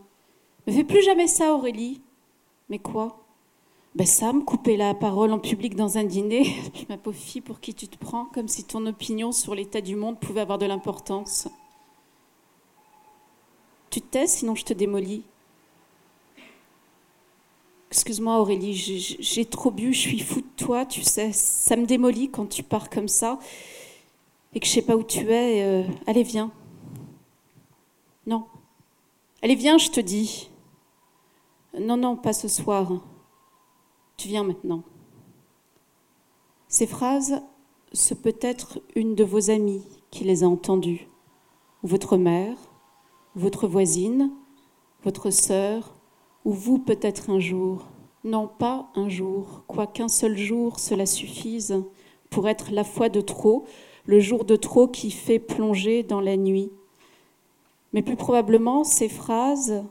Ne 0.67 0.73
fais 0.73 0.85
plus 0.85 1.03
jamais 1.03 1.27
ça, 1.27 1.55
Aurélie. 1.55 2.01
Mais 2.71 2.79
quoi? 2.79 3.22
Ben 3.95 4.07
ça, 4.07 4.33
me 4.33 4.41
couper 4.41 4.79
la 4.79 4.95
parole 4.95 5.33
en 5.33 5.39
public 5.39 5.75
dans 5.75 5.99
un 5.99 6.05
dîner. 6.05 6.55
Ma 6.89 6.97
pauvre 6.97 7.17
fille, 7.17 7.43
pour 7.43 7.61
qui 7.61 7.75
tu 7.75 7.89
te 7.89 7.99
prends 7.99 8.25
Comme 8.27 8.49
si 8.49 8.65
ton 8.65 8.87
opinion 8.87 9.33
sur 9.33 9.55
l'état 9.55 9.83
du 9.83 9.97
monde 9.97 10.19
pouvait 10.19 10.41
avoir 10.41 10.57
de 10.57 10.65
l'importance. 10.65 11.49
Tu 13.91 14.01
te 14.01 14.07
tais, 14.07 14.27
sinon 14.27 14.55
je 14.55 14.65
te 14.65 14.73
démolis. 14.73 15.25
Excuse-moi 17.91 18.41
Aurélie, 18.41 18.75
j'ai 18.75 19.45
trop 19.45 19.71
bu, 19.71 19.93
je 19.93 19.99
suis 19.99 20.21
fou 20.21 20.41
de 20.41 20.47
toi, 20.57 20.87
tu 20.87 21.03
sais, 21.03 21.31
ça 21.33 21.77
me 21.77 21.85
démolit 21.85 22.31
quand 22.31 22.47
tu 22.47 22.63
pars 22.63 22.89
comme 22.89 23.09
ça 23.09 23.39
et 24.55 24.61
que 24.61 24.67
je 24.67 24.73
sais 24.73 24.83
pas 24.83 24.97
où 24.97 25.03
tu 25.03 25.31
es. 25.31 25.63
Euh, 25.63 25.83
allez, 26.07 26.23
viens. 26.23 26.51
Non. 28.27 28.47
Allez, 29.43 29.55
viens, 29.55 29.77
je 29.77 29.91
te 29.91 30.01
dis. 30.01 30.49
Non, 31.79 31.99
non, 31.99 32.17
pas 32.17 32.33
ce 32.33 32.49
soir. 32.49 32.93
Tu 34.23 34.29
viens 34.29 34.45
maintenant. 34.45 34.85
Ces 36.69 36.87
phrases, 36.87 37.43
ce 37.93 38.15
peut 38.15 38.37
être 38.41 38.79
une 38.95 39.17
de 39.17 39.25
vos 39.25 39.51
amies 39.51 39.83
qui 40.13 40.23
les 40.23 40.45
a 40.45 40.47
entendues, 40.47 41.09
ou 41.83 41.89
votre 41.89 42.17
mère, 42.17 42.57
votre 43.35 43.67
voisine, 43.67 44.31
votre 45.03 45.31
sœur, 45.31 45.97
ou 46.45 46.53
vous 46.53 46.79
peut-être 46.79 47.31
un 47.31 47.41
jour. 47.41 47.89
Non, 48.23 48.47
pas 48.47 48.93
un 48.95 49.09
jour, 49.09 49.65
quoiqu'un 49.67 50.07
seul 50.07 50.39
jour 50.39 50.79
cela 50.79 51.05
suffise 51.05 51.83
pour 52.31 52.49
être 52.49 52.71
la 52.71 52.85
foi 52.85 53.09
de 53.09 53.23
trop, 53.23 53.65
le 54.07 54.21
jour 54.21 54.45
de 54.45 54.55
trop 54.55 54.87
qui 54.87 55.11
fait 55.11 55.41
plonger 55.41 56.05
dans 56.05 56.21
la 56.21 56.37
nuit. 56.37 56.71
Mais 57.93 58.03
plus 58.03 58.15
probablement, 58.15 58.85
ces 58.85 59.09
phrases, 59.09 59.83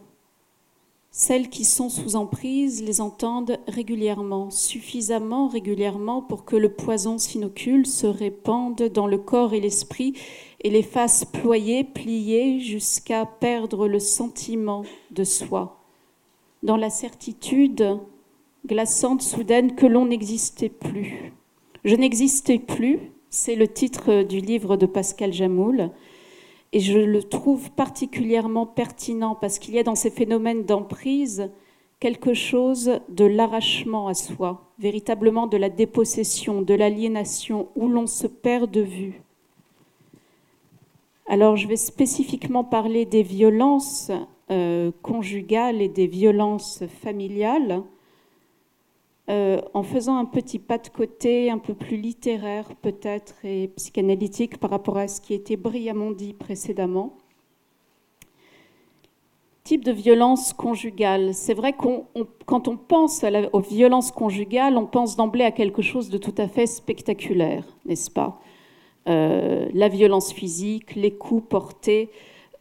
celles 1.11 1.49
qui 1.49 1.65
sont 1.65 1.89
sous 1.89 2.15
emprise, 2.15 2.81
les 2.83 3.01
entendent 3.01 3.59
régulièrement, 3.67 4.49
suffisamment 4.49 5.49
régulièrement 5.49 6.21
pour 6.21 6.45
que 6.45 6.55
le 6.55 6.69
poison 6.69 7.17
s'inocule, 7.17 7.85
se 7.85 8.07
répande 8.07 8.81
dans 8.93 9.07
le 9.07 9.17
corps 9.17 9.53
et 9.53 9.59
l'esprit 9.59 10.13
et 10.61 10.69
les 10.69 10.83
fasse 10.83 11.25
ployer, 11.25 11.83
plier 11.83 12.61
jusqu'à 12.61 13.25
perdre 13.25 13.87
le 13.87 13.99
sentiment 13.99 14.83
de 15.11 15.25
soi 15.25 15.81
dans 16.63 16.77
la 16.77 16.89
certitude 16.89 17.99
glaçante, 18.65 19.21
soudaine, 19.21 19.75
que 19.75 19.87
l'on 19.87 20.05
n'existait 20.05 20.69
plus. 20.69 21.33
Je 21.83 21.95
n'existais 21.95 22.59
plus, 22.59 22.99
c'est 23.29 23.55
le 23.55 23.67
titre 23.67 24.23
du 24.23 24.39
livre 24.39 24.77
de 24.77 24.85
Pascal 24.85 25.33
Jamoul, 25.33 25.89
et 26.73 26.79
je 26.79 26.97
le 26.97 27.23
trouve 27.23 27.71
particulièrement 27.71 28.65
pertinent 28.65 29.35
parce 29.35 29.59
qu'il 29.59 29.73
y 29.73 29.79
a 29.79 29.83
dans 29.83 29.95
ces 29.95 30.09
phénomènes 30.09 30.63
d'emprise 30.63 31.51
quelque 31.99 32.33
chose 32.33 32.99
de 33.09 33.25
l'arrachement 33.25 34.07
à 34.07 34.13
soi, 34.13 34.71
véritablement 34.79 35.47
de 35.47 35.57
la 35.57 35.69
dépossession, 35.69 36.61
de 36.61 36.73
l'aliénation, 36.73 37.67
où 37.75 37.87
l'on 37.87 38.07
se 38.07 38.25
perd 38.25 38.71
de 38.71 38.81
vue. 38.81 39.21
Alors 41.27 41.55
je 41.55 41.67
vais 41.67 41.75
spécifiquement 41.75 42.63
parler 42.63 43.05
des 43.05 43.23
violences 43.23 44.11
euh, 44.49 44.91
conjugales 45.01 45.81
et 45.81 45.87
des 45.87 46.07
violences 46.07 46.83
familiales, 47.01 47.83
euh, 49.31 49.61
en 49.73 49.83
faisant 49.83 50.17
un 50.17 50.25
petit 50.25 50.59
pas 50.59 50.77
de 50.77 50.89
côté, 50.89 51.49
un 51.49 51.57
peu 51.57 51.73
plus 51.73 51.95
littéraire 51.95 52.67
peut-être 52.81 53.35
et 53.45 53.69
psychanalytique 53.77 54.57
par 54.57 54.69
rapport 54.69 54.97
à 54.97 55.07
ce 55.07 55.21
qui 55.21 55.33
était 55.33 55.55
brillamment 55.55 56.11
dit 56.11 56.33
précédemment. 56.33 57.13
Type 59.63 59.85
de 59.85 59.93
violence 59.93 60.51
conjugale. 60.51 61.33
C'est 61.33 61.53
vrai 61.53 61.71
qu'on 61.71 62.07
quand 62.45 62.67
on 62.67 62.75
pense 62.75 63.23
aux 63.53 63.61
violences 63.61 64.11
conjugales, 64.11 64.75
on 64.75 64.85
pense 64.85 65.15
d'emblée 65.15 65.45
à 65.45 65.51
quelque 65.51 65.81
chose 65.81 66.09
de 66.09 66.17
tout 66.17 66.35
à 66.37 66.49
fait 66.49 66.65
spectaculaire, 66.65 67.63
n'est-ce 67.85 68.11
pas? 68.11 68.41
Euh, 69.07 69.69
La 69.73 69.87
violence 69.87 70.33
physique, 70.33 70.95
les 70.95 71.13
coups 71.13 71.47
portés 71.47 72.09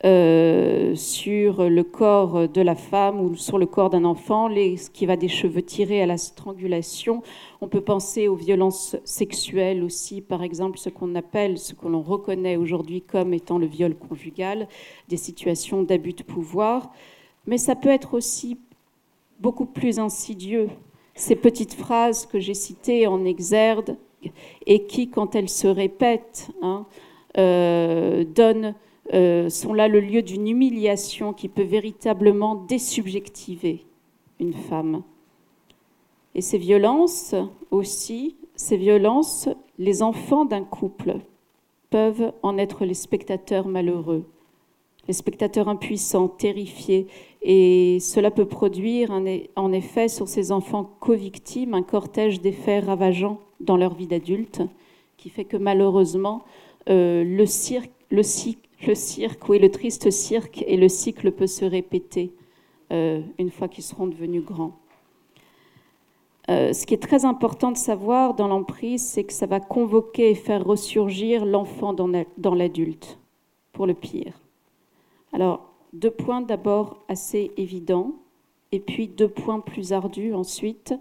euh, 0.05 0.95
sur 0.95 1.69
le 1.69 1.83
corps 1.85 2.49
de 2.49 2.61
la 2.63 2.75
femme 2.75 3.21
ou 3.21 3.35
sur 3.37 3.59
le 3.59 3.67
corps 3.67 3.91
d'un 3.91 4.05
enfant, 4.05 4.49
ce 4.49 4.89
qui 4.89 5.05
va 5.05 5.17
des 5.17 5.29
cheveux 5.29 5.63
tirés 5.63 6.01
à 6.01 6.07
la 6.07 6.17
strangulation. 6.17 7.23
On 7.61 7.69
peut 7.69 7.83
penser 7.83 8.27
aux 8.27 8.35
violences 8.35 8.97
sexuelles 9.05 9.85
aussi, 9.85 10.23
par 10.23 10.43
exemple, 10.43 10.79
ce 10.79 10.89
qu'on 10.89 11.15
appelle, 11.15 11.59
ce 11.59 11.75
que 11.75 11.87
l'on 11.87 12.01
reconnaît 12.01 12.57
aujourd'hui 12.57 13.03
comme 13.03 13.35
étant 13.35 13.59
le 13.59 13.67
viol 13.67 13.95
conjugal, 13.95 14.69
des 15.09 15.19
situations 15.19 15.83
d'abus 15.83 16.15
de 16.15 16.23
pouvoir. 16.23 16.93
Mais 17.47 17.59
ça 17.59 17.75
peut 17.75 17.91
être 17.91 18.15
aussi 18.15 18.59
beaucoup 19.39 19.67
plus 19.67 19.99
insidieux. 19.99 20.69
Ces 21.15 21.37
petites 21.37 21.75
phrases 21.75 22.25
que 22.25 22.39
j'ai 22.39 22.55
citées 22.55 23.07
en 23.07 23.25
exergue 23.25 23.97
et 24.67 24.87
qui, 24.87 25.11
quand 25.11 25.35
elles 25.35 25.49
se 25.49 25.67
répètent, 25.67 26.49
hein, 26.63 26.87
euh, 27.39 28.25
donnent 28.25 28.75
euh, 29.13 29.49
sont 29.49 29.75
là 29.75 29.89
le 29.89 30.01
lieu 30.01 30.23
d'une 30.23 30.49
humiliation 30.49 31.33
qui 31.33 31.49
peut 31.49 31.63
véritablement 31.63 32.55
désubjectiver 32.55 33.85
une 34.39 34.55
femme. 34.55 35.03
Et 36.35 36.41
ces 36.41 36.59
violences 36.59 37.35
aussi, 37.71 38.37
ces 38.55 38.77
violences, 38.77 39.49
les 39.79 40.03
enfants 40.03 40.45
d'un 40.45 40.65
couple 40.65 41.17
peuvent 41.91 42.33
en 42.43 42.57
être 42.57 42.85
les 42.85 42.95
spectateurs 42.95 43.67
malheureux, 43.67 44.25
les 45.09 45.15
spectateurs 45.15 45.69
impuissants, 45.69 46.29
terrifiés, 46.29 47.09
et 47.43 47.99
cela 48.01 48.31
peut 48.31 48.47
produire 48.47 49.11
en 49.11 49.73
effet 49.73 50.09
sur 50.09 50.29
ces 50.29 50.53
enfants 50.53 50.89
co-victimes 51.01 51.75
un 51.75 51.83
cortège 51.83 52.41
d'effets 52.41 52.81
ravageants 52.81 53.41
dans 53.59 53.77
leur 53.77 53.95
vie 53.95 54.07
d'adulte, 54.07 54.63
qui 55.17 55.31
fait 55.31 55.45
que 55.45 55.57
malheureusement 55.57 56.45
euh, 56.89 57.25
le, 57.25 57.47
cirque, 57.47 57.91
le, 58.11 58.23
cycle 58.23 58.70
le 58.87 58.95
cirque, 58.95 59.49
oui, 59.49 59.59
le 59.59 59.71
triste 59.71 60.11
cirque, 60.11 60.65
et 60.67 60.77
le 60.77 60.89
cycle 60.89 61.33
peut 61.33 61.47
se 61.47 61.65
répéter 61.65 62.33
euh, 62.93 63.21
une 63.39 63.51
fois 63.51 63.69
qu'ils 63.69 63.85
seront 63.85 64.07
devenus 64.07 64.45
grands. 64.45 64.79
Euh, 66.49 66.73
ce 66.73 66.87
qui 66.87 66.95
est 66.95 67.03
très 67.03 67.25
important 67.25 67.71
de 67.71 67.77
savoir 67.77 68.35
dans 68.35 68.49
l'emprise, 68.49 69.07
c'est 69.07 69.25
que 69.25 69.33
ça 69.33 69.47
va 69.47 69.61
convoquer 69.61 70.31
et 70.31 70.35
faire 70.35 70.65
ressurgir 70.65 71.45
l'enfant 71.45 71.93
dans 71.93 72.55
l'adulte, 72.55 73.19
pour 73.73 73.87
le 73.87 73.95
pire. 73.95 74.41
Alors, 75.33 75.71
deux 75.93 76.11
points 76.11 76.41
d'abord 76.41 77.05
assez 77.09 77.53
évidents. 77.57 78.15
et 78.73 78.79
puis 78.79 79.09
deux 79.09 79.29
points 79.29 79.59
plus 79.59 79.93
ardus 79.93 80.33
ensuite, 80.33 80.95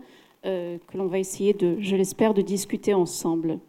euh, 0.46 0.80
que 0.88 0.98
l'on 0.98 1.06
va 1.06 1.20
essayer 1.20 1.54
de, 1.54 1.78
je 1.80 1.96
l'espère, 1.96 2.34
de 2.34 2.42
discuter 2.42 2.96
ensemble. 2.96 3.60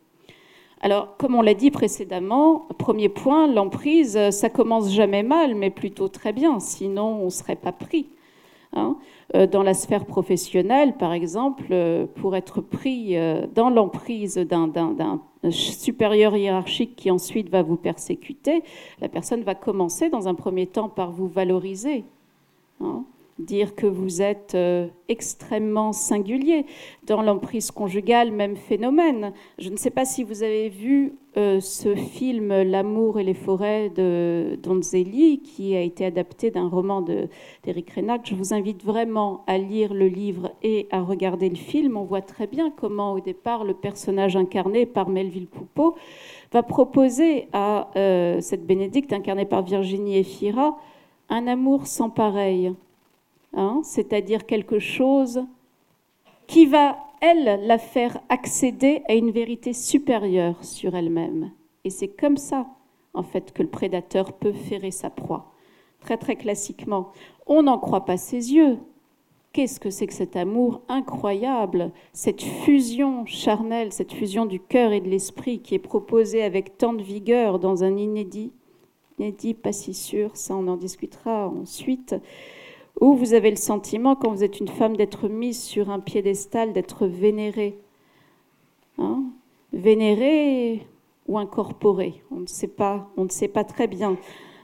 Alors, 0.80 1.16
comme 1.18 1.34
on 1.34 1.42
l'a 1.42 1.54
dit 1.54 1.70
précédemment, 1.70 2.66
premier 2.78 3.08
point, 3.08 3.46
l'emprise, 3.46 4.18
ça 4.30 4.48
commence 4.48 4.90
jamais 4.92 5.22
mal, 5.22 5.54
mais 5.54 5.70
plutôt 5.70 6.08
très 6.08 6.32
bien, 6.32 6.58
sinon 6.58 7.20
on 7.20 7.24
ne 7.26 7.30
serait 7.30 7.56
pas 7.56 7.72
pris. 7.72 8.08
Hein. 8.72 8.96
Euh, 9.34 9.46
dans 9.46 9.62
la 9.62 9.74
sphère 9.74 10.06
professionnelle, 10.06 10.96
par 10.96 11.12
exemple, 11.12 11.66
euh, 11.70 12.06
pour 12.06 12.34
être 12.34 12.62
pris 12.62 13.14
dans 13.54 13.68
l'emprise 13.68 14.36
d'un 14.36 15.20
supérieur 15.50 16.36
hiérarchique 16.36 16.96
qui 16.96 17.10
ensuite 17.10 17.50
va 17.50 17.62
vous 17.62 17.76
persécuter, 17.76 18.62
la 19.00 19.08
personne 19.08 19.42
va 19.42 19.54
commencer 19.54 20.08
dans 20.08 20.28
un 20.28 20.34
premier 20.34 20.66
temps 20.66 20.88
par 20.88 21.10
vous 21.10 21.28
valoriser. 21.28 22.04
Hein 22.80 23.04
dire 23.40 23.74
que 23.74 23.86
vous 23.86 24.22
êtes 24.22 24.54
euh, 24.54 24.88
extrêmement 25.08 25.92
singulier. 25.92 26.66
Dans 27.06 27.22
l'emprise 27.22 27.70
conjugale, 27.70 28.30
même 28.30 28.56
phénomène. 28.56 29.32
Je 29.58 29.70
ne 29.70 29.76
sais 29.76 29.90
pas 29.90 30.04
si 30.04 30.22
vous 30.22 30.42
avez 30.42 30.68
vu 30.68 31.14
euh, 31.36 31.60
ce 31.60 31.94
film 31.94 32.48
L'amour 32.62 33.18
et 33.18 33.24
les 33.24 33.34
forêts 33.34 33.88
de 33.90 34.58
Donzelli, 34.62 35.40
qui 35.42 35.76
a 35.76 35.80
été 35.80 36.04
adapté 36.04 36.50
d'un 36.50 36.68
roman 36.68 37.02
d'Éric 37.64 37.90
Renac. 37.92 38.22
Je 38.24 38.34
vous 38.34 38.52
invite 38.52 38.84
vraiment 38.84 39.44
à 39.46 39.58
lire 39.58 39.94
le 39.94 40.08
livre 40.08 40.52
et 40.62 40.88
à 40.90 41.02
regarder 41.02 41.48
le 41.48 41.56
film. 41.56 41.96
On 41.96 42.04
voit 42.04 42.22
très 42.22 42.46
bien 42.46 42.70
comment, 42.70 43.12
au 43.12 43.20
départ, 43.20 43.64
le 43.64 43.74
personnage 43.74 44.36
incarné 44.36 44.86
par 44.86 45.08
Melville 45.08 45.46
Poupeau 45.46 45.96
va 46.52 46.62
proposer 46.62 47.48
à 47.52 47.90
euh, 47.96 48.40
cette 48.40 48.66
Bénédicte, 48.66 49.12
incarnée 49.12 49.46
par 49.46 49.62
Virginie 49.62 50.18
Efira, 50.18 50.78
un 51.28 51.46
amour 51.46 51.86
sans 51.86 52.10
pareil 52.10 52.72
Hein, 53.52 53.80
c'est-à-dire 53.82 54.46
quelque 54.46 54.78
chose 54.78 55.44
qui 56.46 56.66
va, 56.66 56.98
elle, 57.20 57.66
la 57.66 57.78
faire 57.78 58.20
accéder 58.28 59.02
à 59.08 59.14
une 59.14 59.30
vérité 59.30 59.72
supérieure 59.72 60.64
sur 60.64 60.94
elle-même. 60.94 61.50
Et 61.84 61.90
c'est 61.90 62.08
comme 62.08 62.36
ça, 62.36 62.66
en 63.14 63.22
fait, 63.22 63.52
que 63.52 63.62
le 63.62 63.68
prédateur 63.68 64.32
peut 64.32 64.52
ferrer 64.52 64.90
sa 64.90 65.10
proie. 65.10 65.52
Très, 66.00 66.16
très 66.16 66.36
classiquement. 66.36 67.12
On 67.46 67.64
n'en 67.64 67.78
croit 67.78 68.04
pas 68.04 68.16
ses 68.16 68.54
yeux. 68.54 68.78
Qu'est-ce 69.52 69.80
que 69.80 69.90
c'est 69.90 70.06
que 70.06 70.14
cet 70.14 70.36
amour 70.36 70.82
incroyable, 70.88 71.90
cette 72.12 72.42
fusion 72.42 73.26
charnelle, 73.26 73.92
cette 73.92 74.12
fusion 74.12 74.46
du 74.46 74.60
cœur 74.60 74.92
et 74.92 75.00
de 75.00 75.08
l'esprit 75.08 75.60
qui 75.60 75.74
est 75.74 75.80
proposée 75.80 76.44
avec 76.44 76.78
tant 76.78 76.92
de 76.92 77.02
vigueur 77.02 77.58
dans 77.58 77.82
un 77.82 77.96
inédit, 77.96 78.52
inédit 79.18 79.54
pas 79.54 79.72
si 79.72 79.92
sûr, 79.92 80.36
ça 80.36 80.54
on 80.54 80.68
en 80.68 80.76
discutera 80.76 81.48
ensuite, 81.48 82.14
ou 83.00 83.14
vous 83.14 83.34
avez 83.34 83.50
le 83.50 83.56
sentiment, 83.56 84.16
quand 84.16 84.30
vous 84.30 84.44
êtes 84.44 84.60
une 84.60 84.68
femme, 84.68 84.96
d'être 84.96 85.28
mise 85.28 85.62
sur 85.62 85.90
un 85.90 86.00
piédestal, 86.00 86.72
d'être 86.72 87.06
vénérée. 87.06 87.78
Hein 88.98 89.24
vénérée 89.72 90.86
ou 91.28 91.38
incorporée, 91.38 92.22
on 92.30 92.40
ne 92.40 92.46
sait 92.46 92.66
pas, 92.66 93.08
on 93.16 93.24
ne 93.24 93.30
sait 93.30 93.48
pas 93.48 93.64
très 93.64 93.86
bien. 93.86 94.16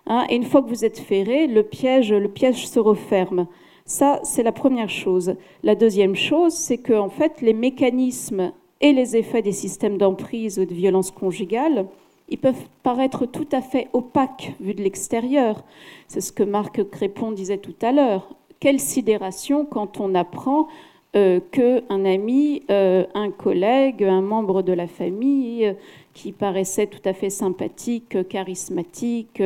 Hein 0.07 0.27
et 0.29 0.37
une 0.37 0.45
fois 0.45 0.63
que 0.63 0.69
vous 0.69 0.85
êtes 0.85 0.99
ferré, 0.99 1.47
le 1.47 1.63
piège, 1.63 2.13
le 2.13 2.29
piège 2.29 2.69
se 2.69 2.81
referme. 2.81 3.47
Ça, 3.85 4.21
c'est 4.25 4.43
la 4.43 4.53
première 4.53 4.91
chose. 4.91 5.37
La 5.63 5.77
deuxième 5.77 6.17
chose, 6.17 6.55
c'est 6.55 6.79
que 6.79 6.93
en 6.93 7.09
fait, 7.09 7.41
les 7.41 7.55
mécanismes 7.55 8.53
et 8.81 8.93
les 8.93 9.17
effets 9.17 9.43
des 9.43 9.53
systèmes 9.53 9.97
d'emprise 9.97 10.59
ou 10.59 10.65
de 10.65 10.75
violence 10.75 11.11
conjugale 11.11 11.87
ils 12.29 12.39
peuvent 12.39 12.69
paraître 12.83 13.27
tout 13.27 13.49
à 13.53 13.61
fait 13.61 13.89
opaques 13.93 14.55
vus 14.61 14.75
de 14.75 14.83
l'extérieur. 14.83 15.63
C'est 16.09 16.21
ce 16.21 16.33
que 16.33 16.43
Marc 16.43 16.83
Crépon 16.91 17.33
disait 17.33 17.59
tout 17.59 17.77
à 17.83 17.93
l'heure. 17.93 18.29
Quelle 18.59 18.81
sidération 18.81 19.65
quand 19.65 20.01
on 20.01 20.15
apprend 20.15 20.69
euh, 21.17 21.41
qu'un 21.51 22.05
ami, 22.05 22.63
euh, 22.69 23.07
un 23.15 23.31
collègue, 23.31 24.05
un 24.05 24.21
membre 24.21 24.61
de 24.61 24.75
la 24.75 24.87
famille 24.87 25.65
euh, 25.65 25.73
qui 26.13 26.31
paraissait 26.33 26.89
tout 26.89 27.01
à 27.07 27.15
fait 27.15 27.31
sympathique, 27.31 28.29
charismatique, 28.29 29.43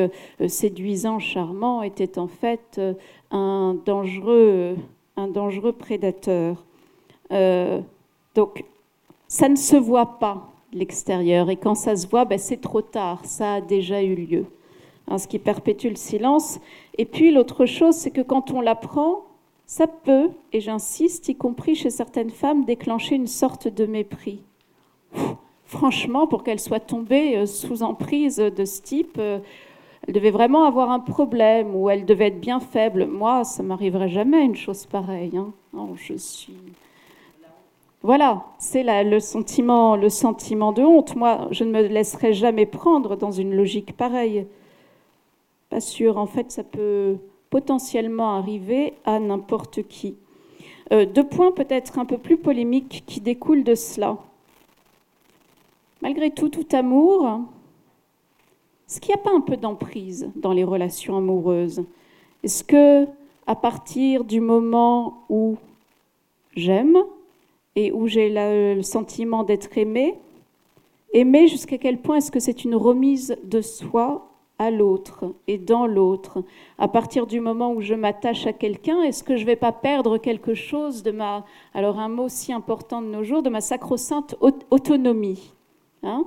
séduisant, 0.49 1.21
charmant, 1.21 1.83
était 1.83 2.19
en 2.19 2.29
fait 2.29 2.81
un 3.31 3.77
dangereux, 3.85 4.77
un 5.17 5.29
dangereux 5.29 5.73
prédateur. 5.73 6.65
donc, 8.35 8.65
ça 9.27 9.49
ne 9.49 9.57
se 9.57 9.77
voit 9.77 10.19
pas 10.19 10.50
l'extérieur. 10.73 11.51
Et 11.51 11.57
quand 11.57 11.75
ça 11.75 11.97
se 11.97 12.07
voit, 12.07 12.25
ben, 12.25 12.39
c'est 12.39 12.61
trop 12.61 12.83
tard, 12.83 13.25
ça 13.25 13.55
a 13.55 13.61
déjà 13.61 14.03
eu 14.03 14.15
lieu. 14.15 14.47
Hein, 15.09 15.19
ce 15.19 15.27
qui 15.27 15.39
perpétue 15.39 15.89
le 15.89 15.97
silence. 15.97 16.61
Et 16.97 17.05
puis 17.05 17.33
l'autre 17.33 17.67
chose, 17.67 17.97
c'est 17.97 18.11
que 18.11 18.21
quand 18.21 18.53
on 18.53 18.61
l'apprend, 18.61 19.25
ça 19.67 19.87
peut, 19.87 20.31
et 20.53 20.61
j'insiste, 20.61 21.29
y 21.29 21.37
compris 21.37 21.75
chez 21.75 21.91
certaines 21.91 22.31
femmes, 22.31 22.65
déclencher 22.65 23.17
une 23.17 23.27
sorte 23.27 23.69
de 23.69 23.87
mépris. 23.87 24.43
franchement, 25.65 26.27
pour 26.27 26.43
qu'elle 26.43 26.61
soit 26.61 26.81
tombée 26.81 27.37
euh, 27.37 27.47
sous 27.47 27.83
emprise 27.83 28.37
de 28.37 28.65
ce 28.65 28.83
type, 28.83 29.17
euh, 29.19 29.39
elle 30.07 30.15
devait 30.15 30.31
vraiment 30.31 30.65
avoir 30.65 30.91
un 30.91 31.01
problème 31.01 31.75
ou 31.75 31.91
elle 31.91 32.05
devait 32.05 32.29
être 32.29 32.41
bien 32.41 32.61
faible. 32.61 33.07
Moi, 33.07 33.45
ça 33.45 33.63
m'arriverait 33.63 34.09
jamais 34.09 34.45
une 34.45 34.57
chose 34.57 34.87
pareille. 34.87 35.37
Hein. 35.37 35.53
Non, 35.73 35.95
je 35.95 36.15
suis 36.15 36.57
voilà, 38.03 38.47
c'est 38.59 38.83
le 39.05 39.21
sentiment, 39.21 39.95
le 39.95 40.09
sentiment 40.09 40.73
de 40.73 40.83
honte. 40.83 41.17
Moi, 41.17 41.49
je 41.51 41.65
ne 41.65 41.71
me 41.71 41.83
laisserai 41.83 42.33
jamais 42.33 42.65
prendre 42.65 43.17
dans 43.17 43.31
une 43.31 43.55
logique 43.55 43.95
pareille. 43.95 44.47
Pas 45.69 45.81
sûr. 45.81 46.17
En 46.17 46.27
fait, 46.27 46.51
ça 46.51 46.65
peut 46.65 47.19
potentiellement 47.51 48.37
arriver 48.37 48.95
à 49.05 49.19
n'importe 49.19 49.83
qui. 49.83 50.17
Euh, 50.93 51.05
deux 51.05 51.27
points 51.27 51.53
peut-être 51.53 51.99
un 51.99 52.07
peu 52.07 52.17
plus 52.17 52.39
polémiques 52.39 53.05
qui 53.07 53.21
découlent 53.21 53.65
de 53.65 53.75
cela. 53.75 54.17
Malgré 56.01 56.31
tout, 56.31 56.49
tout 56.49 56.67
amour, 56.73 57.41
est-ce 58.89 59.01
qu'il 59.01 59.15
n'y 59.15 59.21
a 59.21 59.23
pas 59.23 59.37
un 59.37 59.43
peu 59.43 59.59
d'emprise 59.59 60.31
dans 60.37 60.53
les 60.53 60.65
relations 60.65 61.19
amoureuses? 61.19 61.85
Est-ce 62.43 62.65
que, 62.65 63.07
à 63.47 63.55
partir 63.55 64.25
du 64.25 64.41
moment 64.41 65.25
où 65.29 65.59
j'aime, 66.57 66.97
et 67.77 67.93
où 67.93 68.07
j'ai 68.07 68.31
le 68.31 68.83
sentiment 68.83 69.45
d'être 69.45 69.77
aimé. 69.79 70.15
Aimer 71.13 71.49
jusqu'à 71.49 71.79
quel 71.79 71.99
point 71.99 72.17
est-ce 72.17 72.31
que 72.31 72.41
c'est 72.41 72.65
une 72.65 72.75
remise 72.75 73.37
de 73.45 73.61
soi 73.61 74.29
à 74.59 74.71
l'autre 74.71 75.35
et 75.49 75.59
dans 75.59 75.87
l'autre? 75.87 76.45
À 76.79 76.87
partir 76.87 77.27
du 77.27 77.41
moment 77.41 77.73
où 77.73 77.81
je 77.81 77.95
m'attache 77.95 78.47
à 78.47 78.53
quelqu'un, 78.53 79.03
est-ce 79.03 79.25
que 79.25 79.37
je 79.37 79.43
ne 79.43 79.47
vais 79.47 79.57
pas 79.57 79.73
perdre 79.73 80.19
quelque 80.19 80.55
chose 80.55 81.03
de 81.03 81.11
ma, 81.11 81.45
alors 81.75 81.99
un 81.99 82.09
mot 82.09 82.29
si 82.29 82.53
important 82.53 83.03
de 83.03 83.09
nos 83.09 83.25
jours, 83.25 83.43
de 83.43 83.51
ma 83.51 83.61
sacro-sainte 83.61 84.37
autonomie 84.71 85.53
hein? 86.03 86.27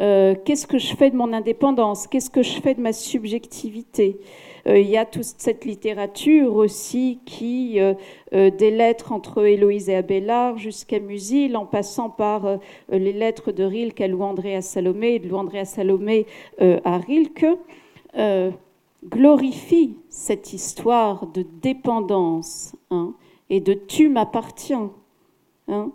Euh, 0.00 0.34
Qu'est-ce 0.44 0.66
que 0.66 0.78
je 0.78 0.96
fais 0.96 1.10
de 1.10 1.16
mon 1.16 1.32
indépendance? 1.32 2.06
Qu'est-ce 2.06 2.30
que 2.30 2.42
je 2.42 2.60
fais 2.60 2.74
de 2.74 2.80
ma 2.80 2.92
subjectivité? 2.92 4.18
Euh, 4.66 4.78
il 4.78 4.88
y 4.88 4.96
a 4.96 5.04
toute 5.04 5.24
cette 5.24 5.64
littérature 5.64 6.54
aussi 6.54 7.18
qui, 7.26 7.78
euh, 7.80 7.94
des 8.32 8.70
lettres 8.70 9.12
entre 9.12 9.44
Héloïse 9.44 9.88
et 9.88 9.96
Abélard 9.96 10.56
jusqu'à 10.56 11.00
Musil, 11.00 11.56
en 11.56 11.66
passant 11.66 12.10
par 12.10 12.58
les 12.90 13.12
lettres 13.12 13.52
de 13.52 13.64
Rilke 13.64 14.00
à 14.00 14.08
Louis-André 14.08 14.56
à 14.56 14.62
Salomé 14.62 15.14
et 15.14 15.18
de 15.18 15.28
Louis-André 15.28 15.60
à 15.60 15.64
Salomé 15.64 16.26
à 16.60 16.98
Rilke, 16.98 17.46
glorifie 19.04 19.96
cette 20.08 20.52
histoire 20.52 21.26
de 21.26 21.44
dépendance 21.60 22.74
hein, 22.90 23.14
et 23.50 23.60
de 23.60 23.74
tu 23.74 24.08
m'appartiens. 24.08 24.92
Hein 25.68 25.92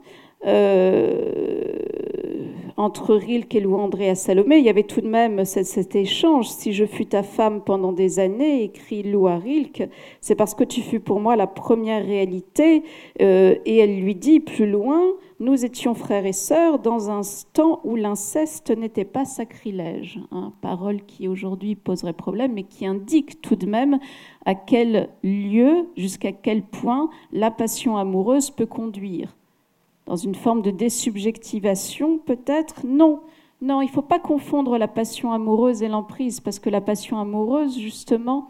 entre 2.77 3.15
Rilke 3.15 3.55
et 3.55 3.59
Louis-André 3.59 4.09
à 4.09 4.15
Salomé, 4.15 4.59
il 4.59 4.65
y 4.65 4.69
avait 4.69 4.83
tout 4.83 5.01
de 5.01 5.07
même 5.07 5.45
cet, 5.45 5.95
échange. 5.95 6.47
Si 6.47 6.73
je 6.73 6.85
fus 6.85 7.07
ta 7.07 7.23
femme 7.23 7.61
pendant 7.61 7.91
des 7.91 8.19
années, 8.19 8.63
écrit 8.63 9.01
Lou 9.01 9.27
à 9.27 9.37
Rilke, 9.37 9.89
c'est 10.21 10.35
parce 10.35 10.53
que 10.53 10.63
tu 10.63 10.81
fus 10.81 10.99
pour 10.99 11.19
moi 11.19 11.35
la 11.35 11.47
première 11.47 12.05
réalité. 12.05 12.83
Euh, 13.21 13.55
et 13.65 13.77
elle 13.77 13.99
lui 13.99 14.13
dit 14.13 14.39
plus 14.39 14.69
loin, 14.69 15.01
nous 15.39 15.65
étions 15.65 15.95
frères 15.95 16.27
et 16.27 16.33
sœurs 16.33 16.77
dans 16.77 17.09
un 17.09 17.21
temps 17.51 17.81
où 17.83 17.95
l'inceste 17.95 18.69
n'était 18.69 19.05
pas 19.05 19.25
sacrilège. 19.25 20.19
Hein, 20.31 20.53
parole 20.61 21.01
qui 21.03 21.27
aujourd'hui 21.27 21.75
poserait 21.75 22.13
problème, 22.13 22.53
mais 22.53 22.63
qui 22.63 22.85
indique 22.85 23.41
tout 23.41 23.55
de 23.55 23.65
même 23.65 23.97
à 24.45 24.53
quel 24.53 25.09
lieu, 25.23 25.87
jusqu'à 25.97 26.31
quel 26.31 26.61
point 26.61 27.09
la 27.31 27.49
passion 27.49 27.97
amoureuse 27.97 28.51
peut 28.51 28.67
conduire 28.67 29.35
dans 30.07 30.15
une 30.15 30.35
forme 30.35 30.61
de 30.61 30.71
désubjectivation 30.71 32.17
peut-être? 32.17 32.85
Non, 32.85 33.19
non, 33.61 33.81
il 33.81 33.87
ne 33.87 33.91
faut 33.91 34.01
pas 34.01 34.19
confondre 34.19 34.77
la 34.77 34.87
passion 34.87 35.31
amoureuse 35.31 35.83
et 35.83 35.87
l'emprise, 35.87 36.39
parce 36.39 36.59
que 36.59 36.69
la 36.69 36.81
passion 36.81 37.19
amoureuse, 37.19 37.77
justement, 37.77 38.49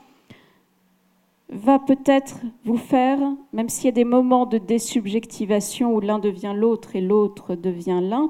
va 1.49 1.79
peut-être 1.79 2.41
vous 2.65 2.77
faire, 2.77 3.19
même 3.53 3.69
s'il 3.69 3.85
y 3.85 3.89
a 3.89 3.93
des 3.93 4.03
moments 4.03 4.45
de 4.45 4.57
désubjectivation 4.57 5.93
où 5.93 6.01
l'un 6.01 6.19
devient 6.19 6.53
l'autre 6.55 6.95
et 6.95 7.01
l'autre 7.01 7.55
devient 7.55 8.01
l'un, 8.01 8.29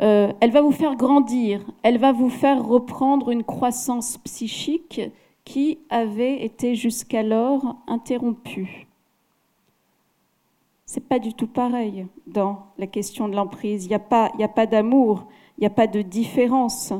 euh, 0.00 0.32
elle 0.40 0.50
va 0.50 0.62
vous 0.62 0.72
faire 0.72 0.96
grandir, 0.96 1.60
elle 1.82 1.98
va 1.98 2.12
vous 2.12 2.30
faire 2.30 2.64
reprendre 2.64 3.30
une 3.30 3.44
croissance 3.44 4.18
psychique 4.18 5.00
qui 5.44 5.78
avait 5.90 6.44
été 6.44 6.76
jusqu'alors 6.76 7.76
interrompue. 7.86 8.86
C'est 10.94 11.08
pas 11.08 11.18
du 11.18 11.32
tout 11.32 11.46
pareil 11.46 12.06
dans 12.26 12.66
la 12.76 12.86
question 12.86 13.26
de 13.26 13.34
l'emprise. 13.34 13.86
Il 13.86 13.88
n'y 13.88 13.94
a 13.94 13.98
pas, 13.98 14.30
a 14.38 14.48
pas 14.48 14.66
d'amour, 14.66 15.24
il 15.56 15.62
n'y 15.62 15.66
a 15.66 15.70
pas 15.70 15.86
de 15.86 16.02
différence. 16.02 16.90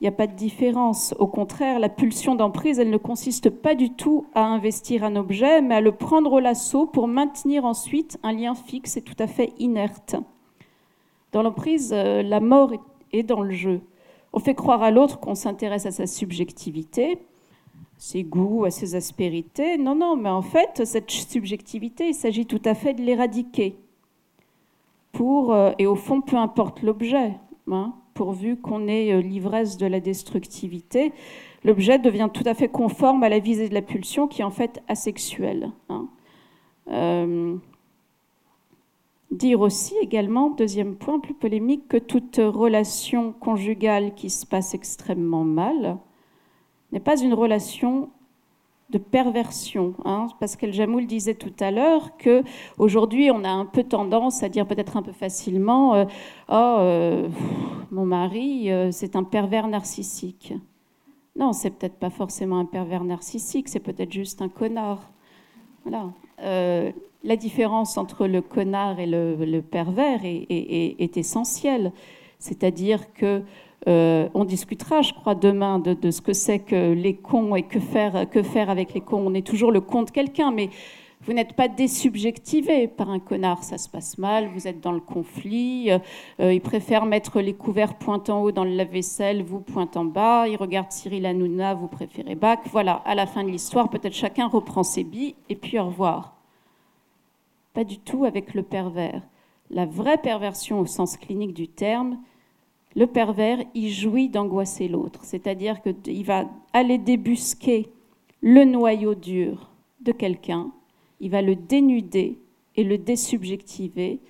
Il 0.00 0.04
n'y 0.04 0.08
a 0.08 0.12
pas 0.12 0.26
de 0.26 0.32
différence. 0.32 1.14
Au 1.18 1.26
contraire, 1.26 1.78
la 1.78 1.90
pulsion 1.90 2.34
d'emprise, 2.34 2.78
elle 2.78 2.88
ne 2.88 2.96
consiste 2.96 3.50
pas 3.50 3.74
du 3.74 3.90
tout 3.90 4.24
à 4.34 4.42
investir 4.42 5.04
un 5.04 5.16
objet, 5.16 5.60
mais 5.60 5.74
à 5.74 5.80
le 5.82 5.92
prendre 5.92 6.32
au 6.32 6.40
lasso 6.40 6.86
pour 6.86 7.08
maintenir 7.08 7.66
ensuite 7.66 8.18
un 8.22 8.32
lien 8.32 8.54
fixe 8.54 8.96
et 8.96 9.02
tout 9.02 9.16
à 9.18 9.26
fait 9.26 9.52
inerte. 9.58 10.16
Dans 11.32 11.42
l'emprise, 11.42 11.92
euh, 11.92 12.22
la 12.22 12.40
mort 12.40 12.72
est 13.12 13.22
dans 13.22 13.42
le 13.42 13.52
jeu. 13.52 13.82
On 14.32 14.38
fait 14.38 14.54
croire 14.54 14.82
à 14.82 14.90
l'autre 14.90 15.20
qu'on 15.20 15.34
s'intéresse 15.34 15.84
à 15.84 15.90
sa 15.90 16.06
subjectivité, 16.06 17.18
ses 17.98 18.22
goûts, 18.22 18.64
à 18.64 18.70
ses 18.70 18.94
aspérités. 18.94 19.78
Non, 19.78 19.94
non, 19.94 20.16
mais 20.16 20.28
en 20.28 20.42
fait, 20.42 20.84
cette 20.84 21.10
subjectivité, 21.10 22.08
il 22.08 22.14
s'agit 22.14 22.46
tout 22.46 22.62
à 22.64 22.74
fait 22.74 22.94
de 22.94 23.02
l'éradiquer. 23.02 23.76
Pour, 25.12 25.54
euh, 25.54 25.72
et 25.78 25.86
au 25.86 25.94
fond, 25.94 26.20
peu 26.20 26.36
importe 26.36 26.82
l'objet. 26.82 27.32
Hein 27.70 27.94
pourvu 28.16 28.56
qu'on 28.56 28.88
ait 28.88 29.12
euh, 29.12 29.20
l'ivresse 29.20 29.76
de 29.76 29.86
la 29.86 30.00
destructivité, 30.00 31.12
l'objet 31.62 32.00
devient 32.00 32.30
tout 32.32 32.42
à 32.46 32.54
fait 32.54 32.68
conforme 32.68 33.22
à 33.22 33.28
la 33.28 33.38
visée 33.38 33.68
de 33.68 33.74
la 33.74 33.82
pulsion 33.82 34.26
qui 34.26 34.40
est 34.40 34.44
en 34.44 34.50
fait 34.50 34.82
asexuelle. 34.88 35.70
Hein. 35.88 36.08
Euh, 36.90 37.56
dire 39.30 39.60
aussi 39.60 39.94
également, 40.00 40.50
deuxième 40.50 40.96
point 40.96 41.20
plus 41.20 41.34
polémique, 41.34 41.86
que 41.88 41.98
toute 41.98 42.38
relation 42.38 43.32
conjugale 43.32 44.14
qui 44.14 44.30
se 44.30 44.46
passe 44.46 44.74
extrêmement 44.74 45.44
mal 45.44 45.98
n'est 46.92 47.00
pas 47.00 47.20
une 47.20 47.34
relation 47.34 48.10
de 48.90 48.98
perversion. 48.98 49.94
Hein. 50.04 50.28
Pascal 50.38 50.72
Jamoul 50.72 51.06
disait 51.06 51.34
tout 51.34 51.52
à 51.58 51.70
l'heure 51.70 52.16
que 52.18 52.42
aujourd'hui 52.78 53.30
on 53.32 53.42
a 53.42 53.48
un 53.48 53.66
peu 53.66 53.82
tendance 53.82 54.42
à 54.42 54.48
dire 54.48 54.66
peut-être 54.66 54.96
un 54.96 55.02
peu 55.02 55.12
facilement 55.12 55.94
euh, 55.94 56.04
oh 56.48 56.76
euh, 56.78 57.28
mon 57.90 58.06
mari 58.06 58.70
euh, 58.70 58.92
c'est 58.92 59.16
un 59.16 59.24
pervers 59.24 59.66
narcissique. 59.66 60.54
Non, 61.34 61.52
c'est 61.52 61.70
peut-être 61.70 61.96
pas 61.96 62.10
forcément 62.10 62.60
un 62.60 62.64
pervers 62.64 63.04
narcissique, 63.04 63.68
c'est 63.68 63.80
peut-être 63.80 64.12
juste 64.12 64.40
un 64.40 64.48
connard. 64.48 65.10
Voilà. 65.84 66.10
la 67.22 67.36
différence 67.36 67.98
entre 67.98 68.26
le 68.26 68.40
connard 68.40 68.98
et 68.98 69.06
le, 69.06 69.60
pervers 69.60 70.24
est, 70.24 70.46
est 70.48 71.16
essentielle. 71.16 71.92
C'est-à-dire 72.38 73.12
que 73.12 73.42
euh, 73.88 74.28
on 74.34 74.44
discutera, 74.44 75.02
je 75.02 75.12
crois, 75.12 75.34
demain 75.34 75.78
de, 75.78 76.10
ce 76.10 76.20
que 76.20 76.32
c'est 76.32 76.58
que 76.58 76.92
les 76.92 77.14
cons 77.14 77.54
et 77.54 77.62
que 77.62 77.78
faire, 77.78 78.28
que 78.28 78.42
faire 78.42 78.70
avec 78.70 78.94
les 78.94 79.00
cons. 79.00 79.22
On 79.26 79.34
est 79.34 79.46
toujours 79.46 79.70
le 79.70 79.80
con 79.80 80.02
de 80.02 80.10
quelqu'un, 80.10 80.50
mais 80.50 80.70
vous 81.22 81.32
n'êtes 81.32 81.54
pas 81.54 81.68
désubjectivé 81.68 82.88
par 82.88 83.10
un 83.10 83.18
connard, 83.18 83.64
ça 83.64 83.78
se 83.78 83.88
passe 83.88 84.16
mal, 84.18 84.48
vous 84.48 84.68
êtes 84.68 84.80
dans 84.80 84.92
le 84.92 85.00
conflit, 85.00 85.90
euh, 85.90 86.52
il 86.52 86.60
préfère 86.60 87.04
mettre 87.04 87.40
les 87.40 87.54
couverts 87.54 87.94
pointant 87.94 88.42
haut 88.42 88.52
dans 88.52 88.64
le 88.64 88.70
lave-vaisselle, 88.70 89.42
vous 89.42 89.60
pointant 89.60 90.04
bas, 90.04 90.46
il 90.46 90.56
regarde 90.56 90.92
Cyril 90.92 91.26
Hanouna, 91.26 91.74
vous 91.74 91.88
préférez 91.88 92.34
Bach. 92.34 92.60
Voilà, 92.70 93.02
à 93.04 93.14
la 93.14 93.26
fin 93.26 93.42
de 93.42 93.48
l'histoire, 93.48 93.88
peut-être 93.88 94.14
chacun 94.14 94.46
reprend 94.46 94.84
ses 94.84 95.04
billes 95.04 95.34
et 95.48 95.56
puis 95.56 95.78
au 95.78 95.86
revoir. 95.86 96.36
Pas 97.74 97.84
du 97.84 97.98
tout 97.98 98.24
avec 98.24 98.54
le 98.54 98.62
pervers. 98.62 99.22
La 99.70 99.84
vraie 99.84 100.18
perversion 100.18 100.78
au 100.78 100.86
sens 100.86 101.16
clinique 101.16 101.54
du 101.54 101.66
terme, 101.66 102.18
le 102.96 103.06
pervers, 103.06 103.58
il 103.74 103.90
jouit 103.90 104.30
d'angoisser 104.30 104.88
l'autre. 104.88 105.20
C'est-à-dire 105.22 105.82
qu'il 105.82 106.24
va 106.24 106.48
aller 106.72 106.98
débusquer 106.98 107.90
le 108.40 108.64
noyau 108.64 109.14
dur 109.14 109.70
de 110.00 110.12
quelqu'un, 110.12 110.72
il 111.20 111.30
va 111.30 111.42
le 111.42 111.56
dénuder 111.56 112.38
et 112.74 112.84
le 112.84 112.98
désubjectiver 112.98 114.20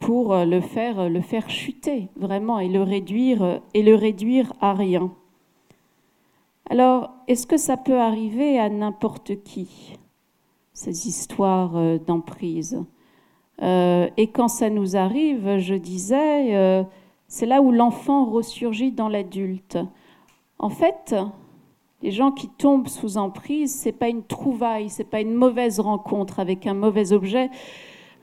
pour 0.00 0.32
euh, 0.32 0.44
le 0.44 0.60
faire, 0.60 0.98
euh, 0.98 1.08
le 1.08 1.20
faire 1.20 1.48
chuter 1.50 2.08
vraiment 2.16 2.58
et 2.58 2.68
le 2.68 2.82
réduire, 2.82 3.42
euh, 3.42 3.58
et 3.74 3.82
le 3.82 3.94
réduire 3.94 4.52
à 4.60 4.72
rien. 4.72 5.12
Alors, 6.68 7.10
est-ce 7.28 7.46
que 7.46 7.56
ça 7.56 7.76
peut 7.76 7.98
arriver 7.98 8.58
à 8.58 8.68
n'importe 8.68 9.42
qui, 9.42 9.96
ces 10.72 11.08
histoires 11.08 11.98
d'emprise? 12.06 12.80
Et 13.60 14.30
quand 14.32 14.48
ça 14.48 14.70
nous 14.70 14.96
arrive, 14.96 15.58
je 15.58 15.74
disais, 15.74 16.86
c'est 17.30 17.46
là 17.46 17.62
où 17.62 17.70
l'enfant 17.70 18.24
ressurgit 18.24 18.90
dans 18.90 19.08
l'adulte. 19.08 19.78
En 20.58 20.68
fait, 20.68 21.14
les 22.02 22.10
gens 22.10 22.32
qui 22.32 22.48
tombent 22.48 22.88
sous 22.88 23.18
emprise, 23.18 23.72
c'est 23.72 23.92
pas 23.92 24.08
une 24.08 24.24
trouvaille, 24.24 24.90
c'est 24.90 25.04
pas 25.04 25.20
une 25.20 25.34
mauvaise 25.34 25.78
rencontre 25.78 26.40
avec 26.40 26.66
un 26.66 26.74
mauvais 26.74 27.12
objet. 27.12 27.48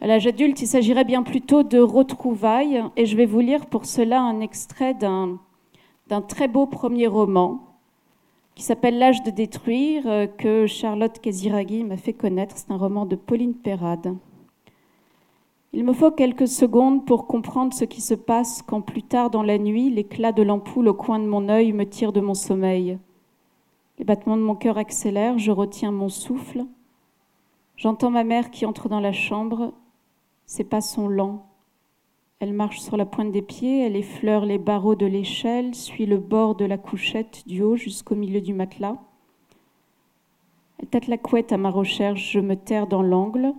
À 0.02 0.08
l'âge 0.08 0.28
adulte, 0.28 0.62
il 0.62 0.68
s'agirait 0.68 1.06
bien 1.06 1.24
plutôt 1.24 1.64
de 1.64 1.80
retrouvailles. 1.80 2.84
Et 2.98 3.06
je 3.06 3.16
vais 3.16 3.26
vous 3.26 3.40
lire 3.40 3.68
pour 3.68 3.86
cela 3.86 4.22
un 4.22 4.42
extrait 4.42 4.94
d'un, 4.94 5.40
très 6.28 6.50
beau 6.50 6.66
premier 6.66 7.08
roman 7.08 7.62
qui 8.56 8.64
s'appelle 8.64 9.00
L'âge 9.00 9.24
de 9.24 9.32
détruire, 9.32 10.04
euh, 10.08 10.26
que 10.26 10.66
Charlotte 10.66 11.20
Kesiragi 11.20 11.84
m'a 11.84 11.96
fait 11.96 12.14
connaître. 12.14 12.58
C'est 12.58 12.72
un 12.72 12.78
roman 12.78 13.06
de 13.06 13.16
Pauline 13.16 13.54
Perrade. 13.54 14.16
Il 15.74 15.84
me 15.84 15.94
faut 15.94 16.12
quelques 16.12 16.48
secondes 16.48 17.06
pour 17.06 17.28
comprendre 17.28 17.74
ce 17.74 17.84
qui 17.84 18.02
se 18.02 18.14
passe 18.14 18.62
quand 18.62 18.82
plus 18.82 19.04
tard 19.04 19.30
dans 19.30 19.44
la 19.44 19.58
nuit, 19.58 19.90
l'éclat 19.90 20.32
de 20.32 20.42
l'ampoule 20.42 20.88
au 20.88 20.94
coin 20.94 21.20
de 21.20 21.28
mon 21.28 21.50
œil 21.50 21.74
me 21.74 21.88
tire 21.88 22.14
de 22.14 22.22
mon 22.22 22.34
sommeil. 22.34 22.98
Les 24.00 24.06
battements 24.06 24.38
de 24.38 24.42
mon 24.42 24.56
cœur 24.56 24.78
accélèrent, 24.78 25.38
je 25.38 25.52
retiens 25.52 25.92
mon 25.92 26.10
souffle. 26.10 26.66
J'entends 27.76 28.12
ma 28.12 28.24
mère 28.24 28.50
qui 28.50 28.66
entre 28.66 28.90
dans 28.90 29.00
la 29.00 29.12
chambre. 29.12 29.74
Ses 30.46 30.64
pas 30.64 30.82
sont 30.82 31.08
lents. 31.08 31.46
Elle 32.40 32.54
marche 32.54 32.80
sur 32.80 32.98
la 32.98 33.06
pointe 33.06 33.32
des 33.32 33.42
pieds, 33.42 33.84
elle 33.84 33.96
effleure 33.96 34.46
les 34.46 34.60
barreaux 34.60 34.96
de 34.96 35.08
l'échelle, 35.08 35.74
suit 35.74 36.06
le 36.06 36.18
bord 36.18 36.56
de 36.56 36.66
la 36.66 36.78
couchette 36.78 37.48
du 37.48 37.64
haut 37.64 37.76
jusqu'au 37.76 38.16
milieu 38.16 38.42
du 38.42 38.54
matelas. 38.54 38.98
Elle 40.80 40.88
tâte 40.88 41.08
la 41.08 41.18
couette 41.18 41.52
à 41.52 41.58
ma 41.58 41.72
recherche, 41.72 42.32
je 42.32 42.40
me 42.40 42.56
terre 42.56 42.86
dans 42.86 43.02
l'angle. 43.02 43.54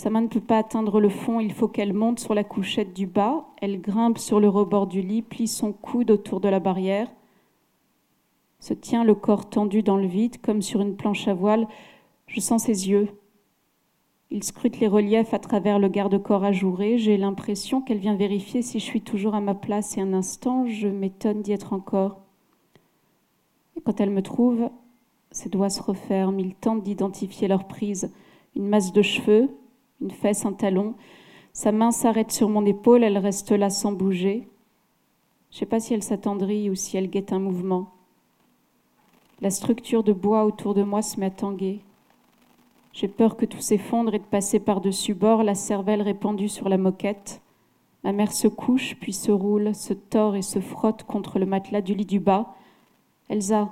Sa 0.00 0.08
main 0.08 0.22
ne 0.22 0.28
peut 0.28 0.40
pas 0.40 0.56
atteindre 0.56 0.98
le 0.98 1.10
fond, 1.10 1.40
il 1.40 1.52
faut 1.52 1.68
qu'elle 1.68 1.92
monte 1.92 2.20
sur 2.20 2.32
la 2.32 2.42
couchette 2.42 2.94
du 2.94 3.06
bas. 3.06 3.44
Elle 3.60 3.82
grimpe 3.82 4.16
sur 4.16 4.40
le 4.40 4.48
rebord 4.48 4.86
du 4.86 5.02
lit, 5.02 5.20
plie 5.20 5.46
son 5.46 5.74
coude 5.74 6.10
autour 6.10 6.40
de 6.40 6.48
la 6.48 6.58
barrière, 6.58 7.06
se 8.60 8.72
tient 8.72 9.04
le 9.04 9.14
corps 9.14 9.50
tendu 9.50 9.82
dans 9.82 9.98
le 9.98 10.06
vide, 10.06 10.40
comme 10.40 10.62
sur 10.62 10.80
une 10.80 10.96
planche 10.96 11.28
à 11.28 11.34
voile. 11.34 11.68
Je 12.28 12.40
sens 12.40 12.62
ses 12.62 12.88
yeux. 12.88 13.10
Il 14.30 14.42
scrute 14.42 14.80
les 14.80 14.88
reliefs 14.88 15.34
à 15.34 15.38
travers 15.38 15.78
le 15.78 15.88
garde-corps 15.88 16.44
ajouré. 16.44 16.96
J'ai 16.96 17.18
l'impression 17.18 17.82
qu'elle 17.82 17.98
vient 17.98 18.16
vérifier 18.16 18.62
si 18.62 18.78
je 18.78 18.84
suis 18.84 19.02
toujours 19.02 19.34
à 19.34 19.42
ma 19.42 19.54
place 19.54 19.98
et 19.98 20.00
un 20.00 20.14
instant, 20.14 20.64
je 20.64 20.88
m'étonne 20.88 21.42
d'y 21.42 21.52
être 21.52 21.74
encore. 21.74 22.22
Quand 23.84 24.00
elle 24.00 24.08
me 24.08 24.22
trouve, 24.22 24.70
ses 25.30 25.50
doigts 25.50 25.68
se 25.68 25.82
referment. 25.82 26.38
Il 26.38 26.54
tente 26.54 26.84
d'identifier 26.84 27.48
leur 27.48 27.64
prise. 27.64 28.10
Une 28.56 28.66
masse 28.66 28.94
de 28.94 29.02
cheveux, 29.02 29.50
une 30.00 30.10
fesse, 30.10 30.44
un 30.44 30.52
talon. 30.52 30.94
Sa 31.52 31.72
main 31.72 31.90
s'arrête 31.90 32.32
sur 32.32 32.48
mon 32.48 32.64
épaule, 32.64 33.04
elle 33.04 33.18
reste 33.18 33.52
là 33.52 33.70
sans 33.70 33.92
bouger. 33.92 34.48
Je 35.50 35.56
ne 35.56 35.58
sais 35.60 35.66
pas 35.66 35.80
si 35.80 35.94
elle 35.94 36.02
s'attendrit 36.02 36.70
ou 36.70 36.74
si 36.74 36.96
elle 36.96 37.10
guette 37.10 37.32
un 37.32 37.40
mouvement. 37.40 37.90
La 39.40 39.50
structure 39.50 40.04
de 40.04 40.12
bois 40.12 40.44
autour 40.44 40.74
de 40.74 40.82
moi 40.82 41.02
se 41.02 41.18
met 41.18 41.26
à 41.26 41.30
tanguer. 41.30 41.80
J'ai 42.92 43.08
peur 43.08 43.36
que 43.36 43.46
tout 43.46 43.60
s'effondre 43.60 44.14
et 44.14 44.18
de 44.18 44.24
passer 44.24 44.60
par-dessus 44.60 45.14
bord, 45.14 45.42
la 45.42 45.54
cervelle 45.54 46.02
répandue 46.02 46.48
sur 46.48 46.68
la 46.68 46.78
moquette. 46.78 47.40
Ma 48.04 48.12
mère 48.12 48.32
se 48.32 48.48
couche, 48.48 48.96
puis 49.00 49.12
se 49.12 49.30
roule, 49.30 49.74
se 49.74 49.92
tord 49.92 50.36
et 50.36 50.42
se 50.42 50.60
frotte 50.60 51.04
contre 51.04 51.38
le 51.38 51.46
matelas 51.46 51.82
du 51.82 51.94
lit 51.94 52.06
du 52.06 52.20
bas. 52.20 52.54
Elsa, 53.28 53.70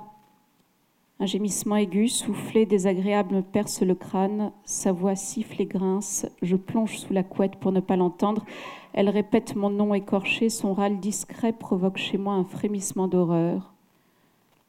un 1.21 1.25
gémissement 1.25 1.75
aigu, 1.75 2.07
soufflé, 2.07 2.65
désagréable 2.65 3.35
me 3.35 3.41
perce 3.41 3.81
le 3.81 3.93
crâne. 3.93 4.53
Sa 4.63 4.93
voix 4.93 5.15
siffle 5.15 5.61
et 5.61 5.65
grince. 5.65 6.25
Je 6.41 6.55
plonge 6.55 6.97
sous 6.97 7.11
la 7.11 7.23
couette 7.23 7.57
pour 7.57 7.73
ne 7.73 7.81
pas 7.81 7.97
l'entendre. 7.97 8.45
Elle 8.93 9.09
répète 9.09 9.57
mon 9.57 9.69
nom 9.69 9.93
écorché. 9.93 10.49
Son 10.49 10.73
râle 10.73 10.99
discret 10.99 11.51
provoque 11.51 11.97
chez 11.97 12.17
moi 12.17 12.35
un 12.35 12.45
frémissement 12.45 13.09
d'horreur. 13.09 13.73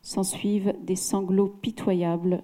S'ensuivent 0.03 0.75
des 0.83 0.97
sanglots 0.97 1.55
pitoyables. 1.63 2.43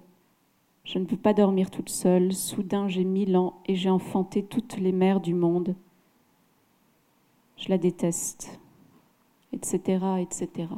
Je 0.84 1.00
ne 1.00 1.04
peux 1.04 1.16
pas 1.16 1.34
dormir 1.34 1.72
toute 1.72 1.88
seule. 1.88 2.32
Soudain, 2.32 2.86
j'ai 2.86 3.02
mille 3.02 3.36
ans 3.36 3.54
et 3.66 3.74
j'ai 3.74 3.90
enfanté 3.90 4.44
toutes 4.44 4.78
les 4.78 4.92
mères 4.92 5.20
du 5.20 5.34
monde. 5.34 5.74
Je 7.57 7.70
la 7.70 7.78
déteste, 7.78 8.61
etc., 9.52 9.98
etc. 10.20 10.68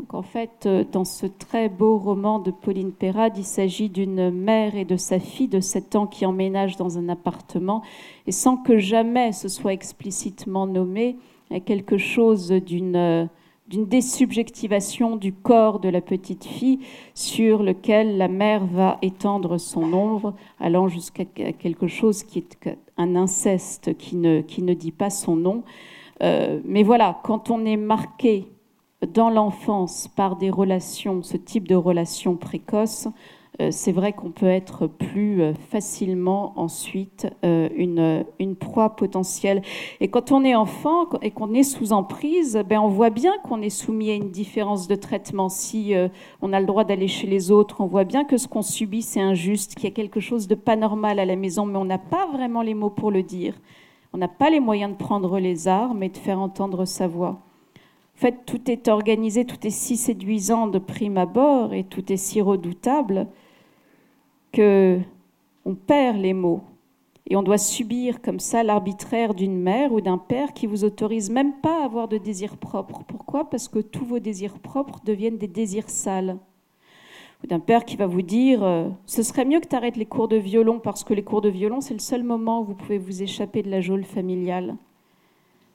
Donc 0.00 0.14
en 0.14 0.22
fait, 0.22 0.64
euh, 0.64 0.82
dans 0.90 1.04
ce 1.04 1.26
très 1.26 1.68
beau 1.68 1.98
roman 1.98 2.38
de 2.38 2.50
Pauline 2.50 2.90
Perrade, 2.90 3.36
il 3.36 3.44
s'agit 3.44 3.90
d'une 3.90 4.30
mère 4.30 4.74
et 4.74 4.86
de 4.86 4.96
sa 4.96 5.18
fille 5.18 5.46
de 5.46 5.60
7 5.60 5.94
ans 5.94 6.06
qui 6.06 6.24
emménagent 6.24 6.78
dans 6.78 6.96
un 6.96 7.10
appartement 7.10 7.82
et 8.26 8.32
sans 8.32 8.56
que 8.56 8.78
jamais 8.78 9.32
ce 9.32 9.48
soit 9.48 9.74
explicitement 9.74 10.66
nommé, 10.66 11.18
il 11.50 11.54
y 11.54 11.56
a 11.58 11.60
quelque 11.60 11.98
chose 11.98 12.48
d'une 12.48 13.28
d'une 13.68 13.84
désubjectivation 13.84 15.16
du 15.16 15.34
corps 15.34 15.80
de 15.80 15.90
la 15.90 16.00
petite 16.00 16.44
fille 16.44 16.80
sur 17.14 17.62
lequel 17.62 18.16
la 18.16 18.26
mère 18.26 18.64
va 18.64 18.96
étendre 19.02 19.58
son 19.58 19.92
ombre, 19.92 20.34
allant 20.58 20.88
jusqu'à 20.88 21.24
quelque 21.26 21.86
chose 21.86 22.24
qui 22.24 22.38
est 22.38 22.68
un 22.96 23.14
inceste 23.14 23.96
qui 23.98 24.16
ne, 24.16 24.40
qui 24.40 24.62
ne 24.62 24.74
dit 24.74 24.90
pas 24.90 25.10
son 25.10 25.36
nom. 25.36 25.62
Euh, 26.22 26.58
mais 26.64 26.82
voilà, 26.82 27.20
quand 27.22 27.50
on 27.50 27.64
est 27.64 27.76
marqué 27.76 28.48
dans 29.06 29.30
l'enfance 29.30 30.08
par 30.08 30.36
des 30.36 30.50
relations, 30.50 31.22
ce 31.22 31.36
type 31.36 31.66
de 31.66 31.74
relations 31.74 32.36
précoces, 32.36 33.08
euh, 33.60 33.68
c'est 33.70 33.92
vrai 33.92 34.12
qu'on 34.12 34.30
peut 34.30 34.46
être 34.46 34.86
plus 34.86 35.42
euh, 35.42 35.52
facilement 35.54 36.52
ensuite 36.56 37.26
euh, 37.44 37.68
une, 37.76 38.24
une, 38.38 38.56
proie 38.56 38.96
potentielle. 38.96 39.62
Et 40.00 40.08
quand 40.08 40.32
on 40.32 40.44
est 40.44 40.54
enfant 40.54 41.06
et 41.20 41.30
qu'on 41.30 41.52
est 41.52 41.62
sous 41.62 41.92
emprise, 41.92 42.62
ben 42.66 42.80
on 42.80 42.88
voit 42.88 43.10
bien 43.10 43.32
qu'on 43.44 43.60
est 43.60 43.70
soumis 43.70 44.10
à 44.10 44.14
une 44.14 44.30
différence 44.30 44.88
de 44.88 44.94
traitement. 44.94 45.48
Si 45.48 45.92
on 46.40 46.52
a 46.52 46.60
le 46.60 46.66
droit 46.66 46.84
d'aller 46.84 47.08
chez 47.08 47.26
les 47.26 47.50
autres, 47.50 47.80
on 47.80 47.86
voit 47.86 48.04
bien 48.04 48.24
que 48.24 48.36
ce 48.36 48.48
qu'on 48.48 48.62
subit, 48.62 49.02
c'est 49.02 49.20
injuste, 49.20 49.74
qu'il 49.74 49.84
y 49.84 49.92
a 49.92 49.94
quelque 49.94 50.20
chose 50.20 50.48
de 50.48 50.54
pas 50.54 50.76
normal 50.76 51.18
à 51.18 51.24
la 51.24 51.36
maison, 51.36 51.66
mais 51.66 51.78
on 51.78 51.84
n'a 51.84 51.98
pas 51.98 52.26
vraiment 52.32 52.62
les 52.62 52.74
mots 52.74 52.90
pour 52.90 53.10
le 53.10 53.22
dire. 53.22 53.54
On 54.12 54.18
n'a 54.18 54.28
pas 54.28 54.50
les 54.50 54.60
moyens 54.60 54.92
de 54.92 54.96
prendre 54.96 55.38
les 55.38 55.68
armes 55.68 56.02
et 56.02 56.08
de 56.08 56.16
faire 56.16 56.40
entendre 56.40 56.84
sa 56.84 57.06
voix. 57.06 57.40
Fait, 58.20 58.44
tout 58.44 58.70
est 58.70 58.88
organisé, 58.88 59.46
tout 59.46 59.66
est 59.66 59.70
si 59.70 59.96
séduisant 59.96 60.66
de 60.66 60.78
prime 60.78 61.16
abord 61.16 61.72
et 61.72 61.84
tout 61.84 62.12
est 62.12 62.18
si 62.18 62.42
redoutable 62.42 63.26
que 64.52 64.98
on 65.64 65.74
perd 65.74 66.18
les 66.18 66.34
mots 66.34 66.60
et 67.30 67.36
on 67.36 67.42
doit 67.42 67.56
subir 67.56 68.20
comme 68.20 68.38
ça 68.38 68.62
l'arbitraire 68.62 69.32
d'une 69.32 69.58
mère 69.58 69.90
ou 69.94 70.02
d'un 70.02 70.18
père 70.18 70.52
qui 70.52 70.66
vous 70.66 70.84
autorise 70.84 71.30
même 71.30 71.54
pas 71.62 71.80
à 71.80 71.86
avoir 71.86 72.08
de 72.08 72.18
désirs 72.18 72.58
propres. 72.58 73.00
Pourquoi? 73.08 73.48
Parce 73.48 73.68
que 73.68 73.78
tous 73.78 74.04
vos 74.04 74.18
désirs 74.18 74.58
propres 74.58 75.00
deviennent 75.02 75.38
des 75.38 75.48
désirs 75.48 75.88
sales. 75.88 76.36
Ou 77.42 77.46
d'un 77.46 77.58
père 77.58 77.86
qui 77.86 77.96
va 77.96 78.06
vous 78.06 78.20
dire 78.20 78.62
euh, 78.62 78.90
ce 79.06 79.22
serait 79.22 79.46
mieux 79.46 79.60
que 79.60 79.68
tu 79.68 79.76
arrêtes 79.76 79.96
les 79.96 80.04
cours 80.04 80.28
de 80.28 80.36
violon 80.36 80.78
parce 80.78 81.04
que 81.04 81.14
les 81.14 81.24
cours 81.24 81.40
de 81.40 81.48
violon 81.48 81.80
c'est 81.80 81.94
le 81.94 82.00
seul 82.00 82.22
moment 82.22 82.60
où 82.60 82.64
vous 82.64 82.74
pouvez 82.74 82.98
vous 82.98 83.22
échapper 83.22 83.62
de 83.62 83.70
la 83.70 83.80
geôle 83.80 84.04
familiale. 84.04 84.76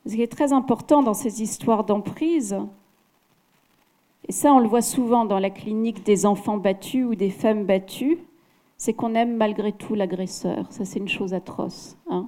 Ce 0.06 0.14
qui 0.14 0.22
est 0.22 0.32
très 0.32 0.54
important 0.54 1.02
dans 1.02 1.14
ces 1.14 1.42
histoires 1.42 1.84
d'emprise, 1.84 2.56
et 4.28 4.32
ça 4.32 4.54
on 4.54 4.60
le 4.60 4.68
voit 4.68 4.82
souvent 4.82 5.26
dans 5.26 5.40
la 5.40 5.50
clinique 5.50 6.04
des 6.04 6.26
enfants 6.26 6.58
battus 6.58 7.06
ou 7.06 7.16
des 7.16 7.30
femmes 7.30 7.66
battues, 7.66 8.20
c'est 8.78 8.94
qu'on 8.94 9.16
aime 9.16 9.36
malgré 9.38 9.72
tout 9.72 9.96
l'agresseur. 9.96 10.72
Ça, 10.72 10.86
c'est 10.86 11.00
une 11.00 11.08
chose 11.08 11.34
atroce. 11.34 11.98
Hein. 12.10 12.28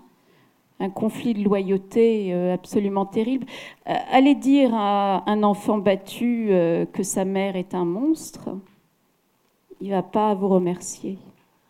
un 0.79 0.89
conflit 0.89 1.33
de 1.33 1.43
loyauté 1.43 2.33
euh, 2.33 2.53
absolument 2.53 3.05
terrible. 3.05 3.45
Euh, 3.87 3.93
allez 4.11 4.35
dire 4.35 4.73
à 4.73 5.29
un 5.29 5.43
enfant 5.43 5.77
battu 5.79 6.47
euh, 6.49 6.85
que 6.85 7.03
sa 7.03 7.25
mère 7.25 7.55
est 7.55 7.73
un 7.73 7.85
monstre, 7.85 8.49
il 9.81 9.91
va 9.91 10.03
pas 10.03 10.33
vous 10.35 10.47
remercier. 10.47 11.17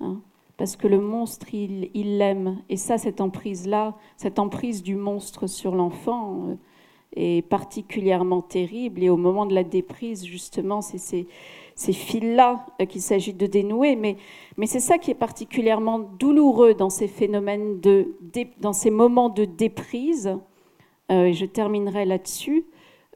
Hein. 0.02 0.18
Parce 0.58 0.76
que 0.76 0.88
le 0.88 1.00
monstre, 1.00 1.54
il 1.54 2.18
l'aime. 2.18 2.62
Et 2.70 2.78
ça, 2.78 2.98
cette 2.98 3.22
emprise-là, 3.22 3.96
cette 4.18 4.40
emprise 4.40 4.84
du 4.84 4.96
monstre 4.96 5.48
sur 5.48 5.76
l'enfant 5.76 6.58
est 7.16 7.48
particulièrement 7.48 8.42
terrible. 8.42 9.04
Et 9.04 9.10
au 9.10 9.18
moment 9.18 9.46
de 9.46 9.54
la 9.54 9.64
déprise, 9.64 10.26
justement, 10.26 10.82
c'est 10.82 11.28
ces 11.78 11.94
fils-là 11.94 12.66
euh, 12.82 12.86
qu'il 12.86 13.02
s'agit 13.02 13.34
de 13.34 13.46
dénouer. 13.46 13.96
Mais, 13.96 14.18
c'est 14.66 14.80
ça 14.80 14.98
qui 14.98 15.12
est 15.12 15.16
particulièrement 15.16 16.00
douloureux 16.00 16.74
dans 16.74 16.90
ces 16.90 17.08
phénomènes, 17.08 17.80
de, 17.80 18.16
dans 18.60 18.74
ces 18.74 18.90
moments 18.90 19.30
de 19.30 19.46
déprise. 19.46 20.38
Euh, 21.12 21.26
et 21.26 21.34
je 21.34 21.46
terminerai 21.46 22.06
là-dessus. 22.06 22.66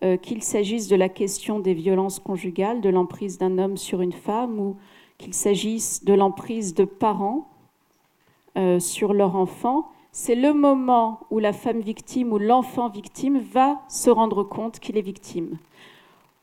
Euh, 0.03 0.17
qu'il 0.17 0.41
s'agisse 0.41 0.87
de 0.87 0.95
la 0.95 1.09
question 1.09 1.59
des 1.59 1.75
violences 1.75 2.17
conjugales, 2.17 2.81
de 2.81 2.89
l'emprise 2.89 3.37
d'un 3.37 3.59
homme 3.59 3.77
sur 3.77 4.01
une 4.01 4.13
femme, 4.13 4.59
ou 4.59 4.75
qu'il 5.21 5.33
s'agisse 5.33 6.03
de 6.03 6.13
l'emprise 6.13 6.73
de 6.73 6.83
parents 6.83 7.47
sur 8.79 9.13
leur 9.13 9.37
enfant, 9.37 9.87
c'est 10.11 10.35
le 10.35 10.53
moment 10.53 11.21
où 11.29 11.39
la 11.39 11.53
femme 11.53 11.79
victime 11.79 12.33
ou 12.33 12.37
l'enfant 12.37 12.89
victime 12.89 13.39
va 13.39 13.79
se 13.87 14.09
rendre 14.09 14.43
compte 14.43 14.79
qu'il 14.79 14.97
est 14.97 15.01
victime. 15.01 15.57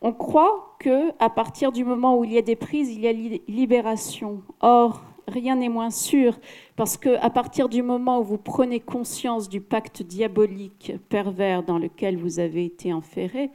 On 0.00 0.12
croit 0.12 0.74
que 0.78 1.12
à 1.18 1.28
partir 1.28 1.70
du 1.72 1.84
moment 1.84 2.16
où 2.16 2.24
il 2.24 2.32
y 2.32 2.38
a 2.38 2.42
des 2.42 2.56
prises, 2.56 2.90
il 2.90 3.00
y 3.00 3.08
a 3.08 3.12
libération. 3.12 4.40
Or, 4.60 5.02
rien 5.26 5.56
n'est 5.56 5.68
moins 5.68 5.90
sûr, 5.90 6.38
parce 6.76 6.96
que 6.96 7.16
à 7.20 7.28
partir 7.28 7.68
du 7.68 7.82
moment 7.82 8.20
où 8.20 8.24
vous 8.24 8.38
prenez 8.38 8.80
conscience 8.80 9.48
du 9.50 9.60
pacte 9.60 10.02
diabolique 10.02 10.92
pervers 11.10 11.62
dans 11.62 11.78
lequel 11.78 12.16
vous 12.16 12.38
avez 12.38 12.64
été 12.64 12.92
enferré, 12.92 13.50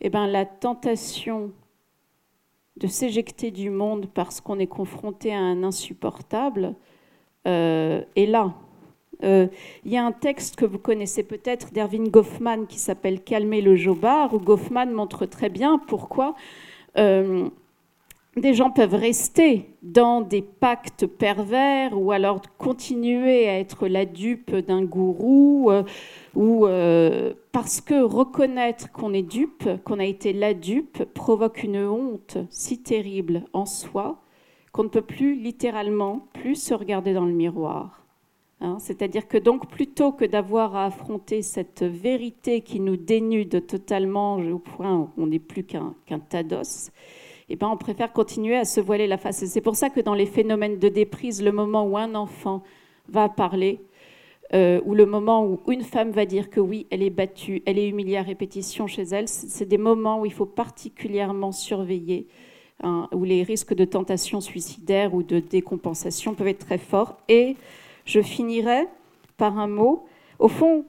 eh 0.00 0.08
ben, 0.08 0.26
la 0.26 0.46
tentation 0.46 1.50
de 2.80 2.86
s'éjecter 2.86 3.50
du 3.50 3.70
monde 3.70 4.06
parce 4.12 4.40
qu'on 4.40 4.58
est 4.58 4.66
confronté 4.66 5.32
à 5.32 5.38
un 5.38 5.62
insupportable 5.62 6.74
euh, 7.46 8.02
est 8.16 8.26
là. 8.26 8.54
Euh, 9.22 9.48
il 9.84 9.92
y 9.92 9.98
a 9.98 10.04
un 10.04 10.12
texte 10.12 10.56
que 10.56 10.64
vous 10.64 10.78
connaissez 10.78 11.22
peut-être 11.22 11.72
d'Erwin 11.72 12.08
Goffman 12.08 12.64
qui 12.66 12.78
s'appelle 12.78 13.22
Calmer 13.22 13.60
le 13.60 13.76
jobard, 13.76 14.32
où 14.32 14.38
Goffman 14.38 14.86
montre 14.86 15.26
très 15.26 15.50
bien 15.50 15.78
pourquoi 15.78 16.34
euh, 16.96 17.48
des 18.36 18.54
gens 18.54 18.70
peuvent 18.70 18.94
rester 18.94 19.68
dans 19.82 20.22
des 20.22 20.40
pactes 20.40 21.06
pervers 21.06 22.00
ou 22.00 22.12
alors 22.12 22.40
continuer 22.56 23.46
à 23.46 23.58
être 23.58 23.88
la 23.88 24.06
dupe 24.06 24.54
d'un 24.54 24.82
gourou 24.82 25.70
euh, 26.36 27.30
ou 27.30 27.34
parce 27.52 27.80
que 27.80 28.02
reconnaître 28.02 28.90
qu'on 28.92 29.12
est 29.12 29.22
dupe, 29.22 29.68
qu'on 29.84 29.98
a 29.98 30.04
été 30.04 30.32
la 30.32 30.54
dupe, 30.54 31.04
provoque 31.14 31.62
une 31.62 31.78
honte 31.78 32.38
si 32.50 32.82
terrible 32.82 33.44
en 33.52 33.66
soi 33.66 34.22
qu'on 34.72 34.84
ne 34.84 34.88
peut 34.88 35.02
plus 35.02 35.34
littéralement 35.34 36.28
plus 36.32 36.54
se 36.54 36.74
regarder 36.74 37.12
dans 37.12 37.24
le 37.24 37.32
miroir. 37.32 38.04
Hein, 38.60 38.76
c'est-à-dire 38.78 39.26
que 39.26 39.38
donc 39.38 39.68
plutôt 39.68 40.12
que 40.12 40.24
d'avoir 40.24 40.76
à 40.76 40.86
affronter 40.86 41.40
cette 41.40 41.82
vérité 41.82 42.60
qui 42.60 42.78
nous 42.78 42.96
dénude 42.96 43.66
totalement 43.66 44.36
au 44.36 44.58
point 44.58 44.98
où 44.98 45.08
on 45.16 45.26
n'est 45.28 45.38
plus 45.38 45.64
qu'un 45.64 45.94
tas 46.28 46.42
d'os, 46.42 46.90
eh 47.48 47.56
ben 47.56 47.68
on 47.68 47.78
préfère 47.78 48.12
continuer 48.12 48.56
à 48.56 48.64
se 48.64 48.80
voiler 48.80 49.06
la 49.06 49.16
face. 49.16 49.44
C'est 49.46 49.60
pour 49.62 49.76
ça 49.76 49.88
que 49.88 50.00
dans 50.00 50.14
les 50.14 50.26
phénomènes 50.26 50.78
de 50.78 50.88
déprise, 50.88 51.42
le 51.42 51.52
moment 51.52 51.84
où 51.84 51.96
un 51.96 52.14
enfant 52.14 52.62
va 53.08 53.28
parler, 53.28 53.80
euh, 54.52 54.80
ou 54.84 54.94
le 54.94 55.06
moment 55.06 55.46
où 55.46 55.60
une 55.68 55.82
femme 55.82 56.10
va 56.10 56.26
dire 56.26 56.50
que 56.50 56.58
oui, 56.58 56.86
elle 56.90 57.02
est 57.02 57.10
battue, 57.10 57.62
elle 57.66 57.78
est 57.78 57.88
humiliée 57.88 58.16
à 58.16 58.22
répétition 58.22 58.86
chez 58.86 59.02
elle, 59.02 59.28
c'est 59.28 59.66
des 59.66 59.78
moments 59.78 60.20
où 60.20 60.26
il 60.26 60.32
faut 60.32 60.46
particulièrement 60.46 61.52
surveiller, 61.52 62.26
hein, 62.82 63.08
où 63.12 63.24
les 63.24 63.44
risques 63.44 63.74
de 63.74 63.84
tentation 63.84 64.40
suicidaire 64.40 65.14
ou 65.14 65.22
de 65.22 65.38
décompensation 65.38 66.34
peuvent 66.34 66.48
être 66.48 66.66
très 66.66 66.78
forts. 66.78 67.16
Et 67.28 67.56
je 68.04 68.20
finirai 68.20 68.88
par 69.36 69.58
un 69.58 69.68
mot. 69.68 70.06
Au 70.40 70.48
fond, 70.48 70.84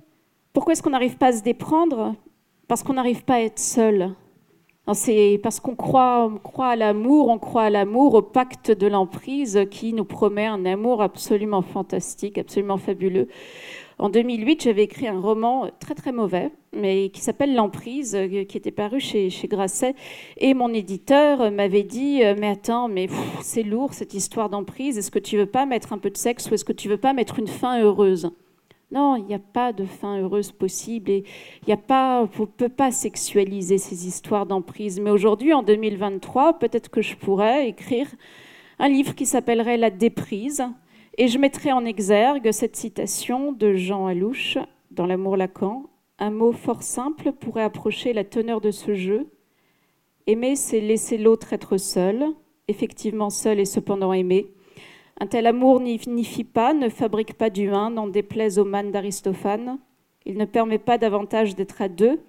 pourquoi 0.54 0.74
est-ce 0.74 0.82
qu'on 0.82 0.90
n'arrive 0.90 1.18
pas 1.18 1.28
à 1.28 1.34
se 1.34 1.44
déprendre? 1.44 2.16
Parce 2.68 2.82
qu'on 2.84 2.94
n'arrive 2.94 3.24
pas 3.24 3.36
à 3.36 3.42
être 3.42 3.60
seul. 3.60 4.16
C'est 4.94 5.40
parce 5.42 5.60
qu'on 5.60 5.76
croit, 5.76 6.32
à 6.58 6.76
l'amour, 6.76 7.30
on 7.30 7.38
croit 7.38 7.64
à 7.64 7.70
l'amour, 7.70 8.16
au 8.16 8.22
pacte 8.22 8.72
de 8.72 8.88
l'emprise 8.88 9.66
qui 9.70 9.94
nous 9.94 10.04
promet 10.04 10.48
un 10.48 10.66
amour 10.66 11.02
absolument 11.02 11.62
fantastique, 11.62 12.38
absolument 12.38 12.78
fabuleux. 12.78 13.28
En 14.00 14.10
2008, 14.10 14.64
j'avais 14.64 14.84
écrit 14.84 15.08
un 15.08 15.20
roman 15.20 15.70
très 15.80 15.94
très 15.94 16.12
mauvais, 16.12 16.52
mais 16.74 17.10
qui 17.10 17.22
s'appelle 17.22 17.54
L'emprise, 17.54 18.16
euh, 18.16 18.44
qui 18.46 18.58
était 18.58 18.72
paru 18.72 19.00
chez, 19.00 19.30
Grasset. 19.44 19.94
Et 20.38 20.56
mon 20.56 20.74
éditeur 20.74 21.52
m'avait 21.52 21.84
dit 21.84 22.24
euh, 22.24 22.36
Mais 22.38 22.50
attends, 22.50 22.88
mais 22.88 23.08
c'est 23.42 23.64
lourd 23.64 23.94
cette 23.94 24.16
histoire 24.16 24.50
d'emprise. 24.50 24.98
Est-ce 24.98 25.12
que 25.12 25.20
tu 25.20 25.38
veux 25.38 25.46
pas 25.46 25.68
mettre 25.68 25.94
un 25.94 26.00
peu 26.00 26.10
de 26.10 26.18
sexe 26.18 26.50
ou 26.50 26.56
est-ce 26.56 26.66
que 26.66 26.74
tu 26.74 26.90
veux 26.90 26.98
pas 26.98 27.14
mettre 27.14 27.38
une 27.38 27.48
fin 27.48 27.80
heureuse? 27.80 28.32
Non, 28.92 29.16
il 29.16 29.24
n'y 29.24 29.34
a 29.34 29.40
pas 29.40 29.72
de 29.72 29.86
fin 29.86 30.20
heureuse 30.20 30.52
possible 30.52 31.12
et 31.12 31.24
il 31.66 31.72
a 31.72 31.78
pas, 31.78 32.22
on 32.22 32.42
ne 32.42 32.46
peut 32.46 32.70
pas 32.70 32.92
sexualiser 32.92 33.78
ces 33.78 34.06
histoires 34.06 34.46
d'emprise. 34.46 35.00
Mais 35.00 35.12
aujourd'hui, 35.12 35.54
en 35.54 35.64
2023, 35.64 36.60
peut-être 36.60 36.90
que 36.90 37.02
je 37.02 37.16
pourrais 37.16 37.70
écrire 37.70 38.08
un 38.80 38.90
livre 38.90 39.16
qui 39.16 39.26
s'appellerait 39.26 39.78
La 39.78 39.92
déprise, 39.92 40.66
et 41.18 41.28
je 41.28 41.38
mettrai 41.38 41.72
en 41.72 41.86
exergue 41.86 42.52
cette 42.52 42.76
citation 42.76 43.52
de 43.52 43.76
Jean 43.76 44.08
Alouche 44.08 44.58
dans 44.92 45.06
L'amour 45.06 45.38
Lacan. 45.38 45.86
Un 46.20 46.32
mot 46.32 46.52
fort 46.52 46.84
simple 46.84 47.32
pourrait 47.32 47.64
approcher 47.64 48.12
la 48.14 48.24
teneur 48.24 48.60
de 48.60 48.72
ce 48.72 48.94
jeu. 48.94 49.30
Aimer, 50.28 50.56
c'est 50.56 50.82
laisser 50.82 51.18
l'autre 51.18 51.54
être 51.54 51.78
seul, 51.78 52.26
effectivement 52.68 53.30
seul 53.30 53.60
et 53.60 53.66
cependant 53.66 54.14
aimé. 54.14 54.52
Un 55.22 55.28
tel 55.28 55.46
amour 55.46 55.80
n'ignifie 55.80 56.44
pas, 56.44 56.74
ne 56.74 56.90
fabrique 56.90 57.36
pas 57.36 57.52
du 57.52 57.70
un, 57.70 57.92
n'en 57.92 58.08
déplaise 58.08 58.58
au 58.58 58.66
man 58.66 58.92
d'Aristophane. 58.92 59.78
Il 60.26 60.36
ne 60.36 60.46
permet 60.46 60.80
pas 60.80 60.98
davantage 60.98 61.56
d'être 61.56 61.80
à 61.84 61.90
deux. 61.90 62.20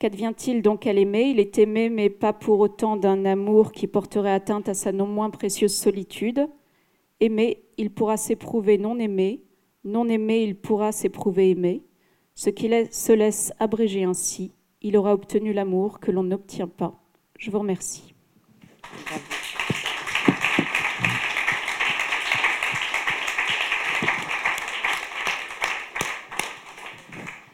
Qu'advient-il 0.00 0.62
donc 0.62 0.84
à 0.88 0.92
l'aimer? 0.92 1.26
Il 1.30 1.38
est 1.38 1.58
aimé, 1.58 1.90
mais 1.90 2.10
pas 2.10 2.32
pour 2.32 2.58
autant 2.58 2.96
d'un 2.96 3.24
amour 3.24 3.70
qui 3.70 3.86
porterait 3.86 4.32
atteinte 4.32 4.68
à 4.68 4.74
sa 4.74 4.90
non 4.90 5.06
moins 5.06 5.30
précieuse 5.30 5.76
solitude. 5.76 6.48
Aimé, 7.20 7.62
il 7.76 7.90
pourra 7.90 8.16
s'éprouver 8.16 8.78
non 8.78 8.98
aimé, 8.98 9.44
non 9.84 10.08
aimé, 10.08 10.42
il 10.42 10.56
pourra 10.56 10.90
s'éprouver 10.90 11.50
aimé. 11.50 11.84
Ce 12.34 12.50
qui 12.50 12.68
se 12.90 13.12
laisse 13.12 13.52
abréger 13.60 14.02
ainsi 14.02 14.52
il 14.82 14.96
aura 14.96 15.14
obtenu 15.14 15.52
l'amour 15.52 16.00
que 16.00 16.10
l'on 16.10 16.24
n'obtient 16.24 16.66
pas. 16.66 17.00
Je 17.38 17.50
vous 17.50 17.60
remercie. 17.60 18.14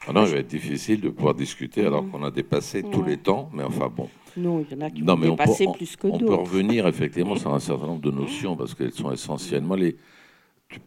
Ah 0.09 0.13
non, 0.13 0.25
il 0.25 0.33
va 0.33 0.39
être 0.39 0.49
difficile 0.49 1.01
de 1.01 1.11
pouvoir 1.11 1.35
discuter 1.35 1.85
alors 1.85 2.03
mm. 2.03 2.11
qu'on 2.11 2.23
a 2.23 2.31
dépassé 2.31 2.83
tous 2.83 3.03
les 3.03 3.19
temps, 3.19 3.51
mais 3.53 3.63
enfin 3.63 3.93
bon. 3.95 4.09
Non, 4.37 4.61
il 4.61 4.67
y 4.73 4.79
en 4.79 4.87
a 4.87 4.91
qui 4.91 5.03
ont 5.03 5.17
dépassé 5.17 5.67
plus 5.75 5.97
que 5.97 6.07
d'autres. 6.07 6.25
On 6.25 6.27
peut 6.27 6.35
revenir 6.35 6.87
effectivement 6.87 7.37
sur 7.37 7.53
un 7.53 7.59
certain 7.59 7.87
nombre 7.87 8.01
de 8.01 8.11
notions 8.11 8.57
parce 8.57 8.75
qu'elles 8.75 8.93
sont 8.93 9.13
essentiellement 9.13 9.75
les. 9.75 9.97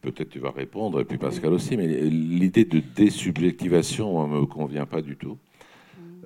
Peut-être 0.01 0.29
tu 0.29 0.39
vas 0.39 0.51
répondre, 0.51 1.01
et 1.01 1.05
puis 1.05 1.17
Pascal 1.17 1.53
aussi, 1.53 1.75
mais 1.75 1.87
l'idée 1.87 2.65
de 2.65 2.79
désubjectivation 2.79 4.27
ne 4.27 4.41
me 4.41 4.45
convient 4.45 4.85
pas 4.85 5.01
du 5.01 5.17
tout. 5.17 5.39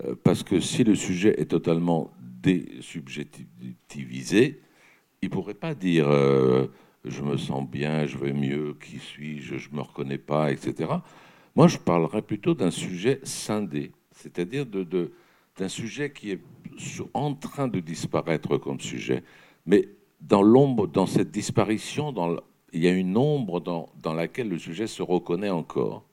Euh, 0.03 0.13
parce 0.21 0.43
que 0.43 0.59
si 0.59 0.83
le 0.83 0.93
sujet 0.93 1.39
est 1.39 1.45
totalement 1.45 2.11
désubjectivisé, 2.19 4.59
il 5.21 5.29
ne 5.29 5.33
pourrait 5.33 5.53
pas 5.53 5.73
dire 5.73 6.09
euh, 6.09 6.67
je 7.05 7.21
me 7.21 7.37
sens 7.37 7.65
bien, 7.65 8.05
je 8.05 8.17
vais 8.17 8.33
mieux, 8.33 8.75
qui 8.83 8.99
suis-je, 8.99 9.57
je 9.57 9.69
ne 9.69 9.77
me 9.77 9.81
reconnais 9.81 10.17
pas, 10.17 10.51
etc. 10.51 10.89
Moi, 11.55 11.69
je 11.69 11.77
parlerais 11.77 12.21
plutôt 12.21 12.53
d'un 12.53 12.71
sujet 12.71 13.21
scindé, 13.23 13.93
c'est-à-dire 14.11 14.65
de, 14.65 15.13
d'un 15.57 15.69
sujet 15.69 16.11
qui 16.11 16.31
est 16.31 16.41
en 17.13 17.33
train 17.33 17.69
de 17.69 17.79
disparaître 17.79 18.57
comme 18.57 18.81
sujet. 18.81 19.23
Mais 19.65 19.87
dans 20.19 20.41
l'ombre, 20.41 20.87
dans 20.87 21.05
cette 21.05 21.31
disparition, 21.31 22.13
il 22.73 22.83
y 22.83 22.87
a 22.89 22.91
une 22.91 23.15
ombre 23.15 23.61
dans, 23.61 23.89
dans, 24.01 24.13
laquelle 24.13 24.49
le 24.49 24.59
sujet 24.59 24.85
se 24.85 25.01
reconnaît 25.01 25.49
encore. 25.49 26.03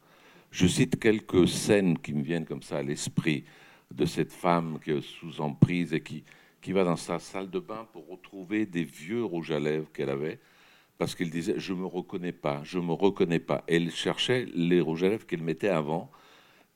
Je 0.53 0.69
cite 0.69 1.01
quelques 1.01 1.49
scènes 1.49 1.99
qui 1.99 2.13
me 2.13 2.23
viennent 2.23 2.47
comme 2.47 2.63
ça 2.63 2.79
à 2.79 2.83
l'esprit 2.83 3.45
de 3.93 4.07
cette 4.07 4.33
femme 4.33 4.79
qui 4.85 4.93
est 4.93 5.01
sous 5.01 5.41
emprise 5.41 5.93
et 5.93 6.03
qui, 6.03 6.23
qui 6.61 6.71
va 6.71 6.85
dans 6.85 6.97
sa 6.97 7.19
salle 7.19 7.51
de 7.51 7.59
bain 7.59 7.89
pour 7.93 8.09
retrouver 8.09 8.65
des 8.65 8.85
vieux 8.85 9.25
rouges 9.25 9.51
à 9.51 9.59
lèvres 9.59 9.91
qu'elle 9.93 10.11
avait 10.11 10.39
parce 10.99 11.15
qu'elle 11.15 11.31
disait 11.31 11.55
je 11.57 11.73
me 11.73 11.87
reconnais 11.87 12.33
pas, 12.33 12.61
je 12.65 12.79
me 12.79 12.93
reconnais 12.93 13.41
pas. 13.41 13.65
elle 13.67 13.91
cherchait 13.91 14.47
les 14.55 14.81
rouges 14.81 15.05
à 15.05 15.09
lèvres 15.09 15.27
qu'elle 15.27 15.43
mettait 15.43 15.69
avant, 15.69 16.11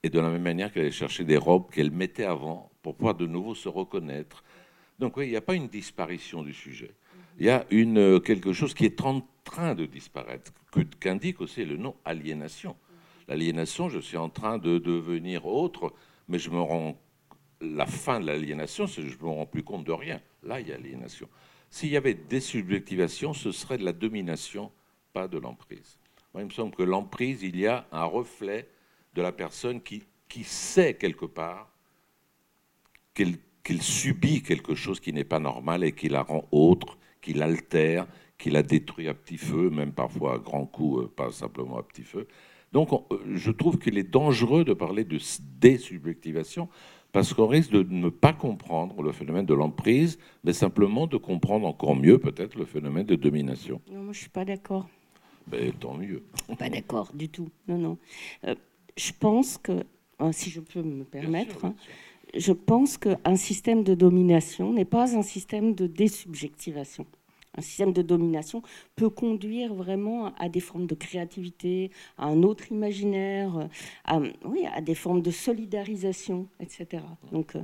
et 0.02 0.10
de 0.10 0.20
la 0.20 0.30
même 0.30 0.42
manière 0.42 0.72
qu'elle 0.72 0.82
allait 0.82 0.92
chercher 0.92 1.24
des 1.24 1.36
robes 1.36 1.70
qu'elle 1.70 1.90
mettait 1.90 2.24
avant 2.24 2.70
pour 2.82 2.94
pouvoir 2.94 3.14
de 3.14 3.26
nouveau 3.26 3.54
se 3.54 3.68
reconnaître. 3.68 4.44
Donc 4.98 5.16
oui, 5.16 5.26
il 5.26 5.30
n'y 5.30 5.36
a 5.36 5.40
pas 5.40 5.54
une 5.54 5.68
disparition 5.68 6.42
du 6.42 6.52
sujet. 6.52 6.94
Il 7.38 7.46
y 7.46 7.50
a 7.50 7.66
une, 7.70 7.98
euh, 7.98 8.20
quelque 8.20 8.52
chose 8.52 8.72
qui 8.72 8.84
est 8.84 9.00
en 9.02 9.26
train 9.44 9.74
de 9.74 9.84
disparaître, 9.84 10.52
qu'indique 11.00 11.40
aussi 11.40 11.64
le 11.64 11.76
nom 11.76 11.96
aliénation. 12.04 12.76
L'aliénation, 13.28 13.88
je 13.88 13.98
suis 13.98 14.16
en 14.16 14.28
train 14.28 14.58
de 14.58 14.78
devenir 14.78 15.46
autre, 15.46 15.92
mais 16.28 16.38
je 16.38 16.50
me 16.50 16.60
rends 16.60 16.98
la 17.60 17.86
fin 17.86 18.20
de 18.20 18.26
l'aliénation, 18.26 18.86
c'est 18.86 19.02
que 19.02 19.08
je 19.08 19.18
me 19.18 19.28
rends 19.28 19.46
plus 19.46 19.62
compte 19.62 19.84
de 19.84 19.92
rien. 19.92 20.20
Là, 20.42 20.60
il 20.60 20.68
y 20.68 20.72
a 20.72 20.76
aliénation. 20.76 21.28
S'il 21.70 21.90
y 21.90 21.96
avait 21.96 22.14
des 22.14 22.40
subjectivations, 22.40 23.34
ce 23.34 23.52
serait 23.52 23.78
de 23.78 23.84
la 23.84 23.92
domination, 23.92 24.72
pas 25.12 25.28
de 25.28 25.38
l'emprise. 25.38 25.98
Moi, 26.32 26.42
il 26.42 26.46
me 26.46 26.52
semble 26.52 26.74
que 26.74 26.82
l'emprise, 26.82 27.42
il 27.42 27.56
y 27.58 27.66
a 27.66 27.86
un 27.92 28.04
reflet 28.04 28.68
de 29.14 29.22
la 29.22 29.32
personne 29.32 29.80
qui, 29.80 30.02
qui 30.28 30.44
sait 30.44 30.94
quelque 30.94 31.26
part 31.26 31.70
qu'elle 33.14 33.82
subit 33.82 34.42
quelque 34.42 34.74
chose 34.74 35.00
qui 35.00 35.12
n'est 35.12 35.24
pas 35.24 35.38
normal 35.38 35.82
et 35.84 35.92
qui 35.92 36.08
la 36.08 36.22
rend 36.22 36.46
autre, 36.52 36.98
qui 37.22 37.32
l'altère, 37.32 38.06
qui 38.38 38.50
la 38.50 38.62
détruit 38.62 39.08
à 39.08 39.14
petit 39.14 39.38
feu, 39.38 39.70
même 39.70 39.92
parfois 39.92 40.34
à 40.34 40.38
grand 40.38 40.66
coup, 40.66 41.00
euh, 41.00 41.08
pas 41.08 41.32
simplement 41.32 41.78
à 41.78 41.82
petit 41.82 42.02
feu. 42.02 42.28
Donc 42.72 42.92
euh, 42.92 43.18
je 43.34 43.50
trouve 43.50 43.78
qu'il 43.78 43.96
est 43.96 44.10
dangereux 44.10 44.64
de 44.64 44.74
parler 44.74 45.04
de 45.04 45.18
désubjectivation 45.58 46.68
parce 47.16 47.32
qu'on 47.32 47.46
risque 47.46 47.70
de 47.70 47.82
ne 47.82 48.10
pas 48.10 48.34
comprendre 48.34 49.00
le 49.00 49.10
phénomène 49.10 49.46
de 49.46 49.54
l'emprise, 49.54 50.18
mais 50.44 50.52
simplement 50.52 51.06
de 51.06 51.16
comprendre 51.16 51.66
encore 51.66 51.96
mieux 51.96 52.18
peut-être 52.18 52.58
le 52.58 52.66
phénomène 52.66 53.06
de 53.06 53.14
domination. 53.14 53.80
Non, 53.90 54.02
moi 54.02 54.12
je 54.12 54.18
suis 54.18 54.28
pas 54.28 54.44
d'accord. 54.44 54.86
Ben, 55.46 55.72
tant 55.72 55.94
mieux. 55.94 56.22
Pas 56.58 56.68
d'accord 56.68 57.12
du 57.14 57.30
tout. 57.30 57.48
Non, 57.68 57.78
non. 57.78 57.98
Euh, 58.44 58.54
je 58.98 59.12
pense 59.18 59.56
que, 59.56 59.86
euh, 60.20 60.30
si 60.32 60.50
je 60.50 60.60
peux 60.60 60.82
me 60.82 61.04
permettre, 61.04 61.64
hein, 61.64 61.74
je 62.36 62.52
pense 62.52 62.98
qu'un 62.98 63.36
système 63.36 63.82
de 63.82 63.94
domination 63.94 64.74
n'est 64.74 64.84
pas 64.84 65.16
un 65.16 65.22
système 65.22 65.74
de 65.74 65.86
désubjectivation 65.86 67.06
un 67.56 67.62
système 67.62 67.92
de 67.92 68.02
domination 68.02 68.62
peut 68.94 69.10
conduire 69.10 69.74
vraiment 69.74 70.34
à 70.38 70.48
des 70.48 70.60
formes 70.60 70.86
de 70.86 70.94
créativité, 70.94 71.90
à 72.18 72.26
un 72.26 72.42
autre 72.42 72.70
imaginaire, 72.70 73.68
à, 74.04 74.20
oui, 74.44 74.66
à 74.72 74.80
des 74.80 74.94
formes 74.94 75.22
de 75.22 75.30
solidarisation, 75.30 76.48
etc. 76.60 77.02
Donc, 77.32 77.56
euh, 77.56 77.62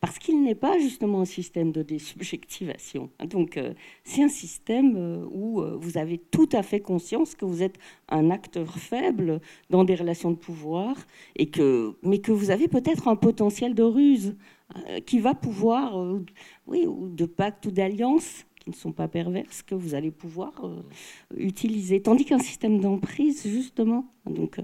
parce 0.00 0.18
qu'il 0.20 0.42
n'est 0.44 0.54
pas 0.54 0.78
justement 0.78 1.22
un 1.22 1.24
système 1.24 1.72
de 1.72 1.82
désubjectivation. 1.82 3.10
Donc, 3.26 3.56
euh, 3.56 3.74
c'est 4.04 4.22
un 4.22 4.28
système 4.28 4.94
euh, 4.96 5.26
où 5.32 5.62
vous 5.78 5.98
avez 5.98 6.18
tout 6.18 6.48
à 6.52 6.62
fait 6.62 6.80
conscience 6.80 7.34
que 7.34 7.44
vous 7.44 7.62
êtes 7.62 7.78
un 8.08 8.30
acteur 8.30 8.78
faible 8.78 9.40
dans 9.70 9.84
des 9.84 9.96
relations 9.96 10.30
de 10.30 10.36
pouvoir, 10.36 10.94
et 11.36 11.50
que, 11.50 11.96
mais 12.02 12.18
que 12.18 12.32
vous 12.32 12.50
avez 12.50 12.68
peut-être 12.68 13.08
un 13.08 13.16
potentiel 13.16 13.74
de 13.74 13.82
ruse 13.82 14.36
qui 15.06 15.18
va 15.18 15.34
pouvoir, 15.34 15.96
oui, 16.66 16.86
ou 16.86 17.08
de 17.08 17.24
pacte 17.24 17.64
ou 17.64 17.70
d'alliance, 17.70 18.44
ne 18.68 18.74
sont 18.74 18.92
pas 18.92 19.08
perverses 19.08 19.62
que 19.62 19.74
vous 19.74 19.94
allez 19.94 20.10
pouvoir 20.10 20.64
euh, 20.64 20.82
utiliser. 21.36 22.00
Tandis 22.00 22.24
qu'un 22.24 22.38
système 22.38 22.80
d'emprise, 22.80 23.46
justement, 23.46 24.12
donc, 24.26 24.60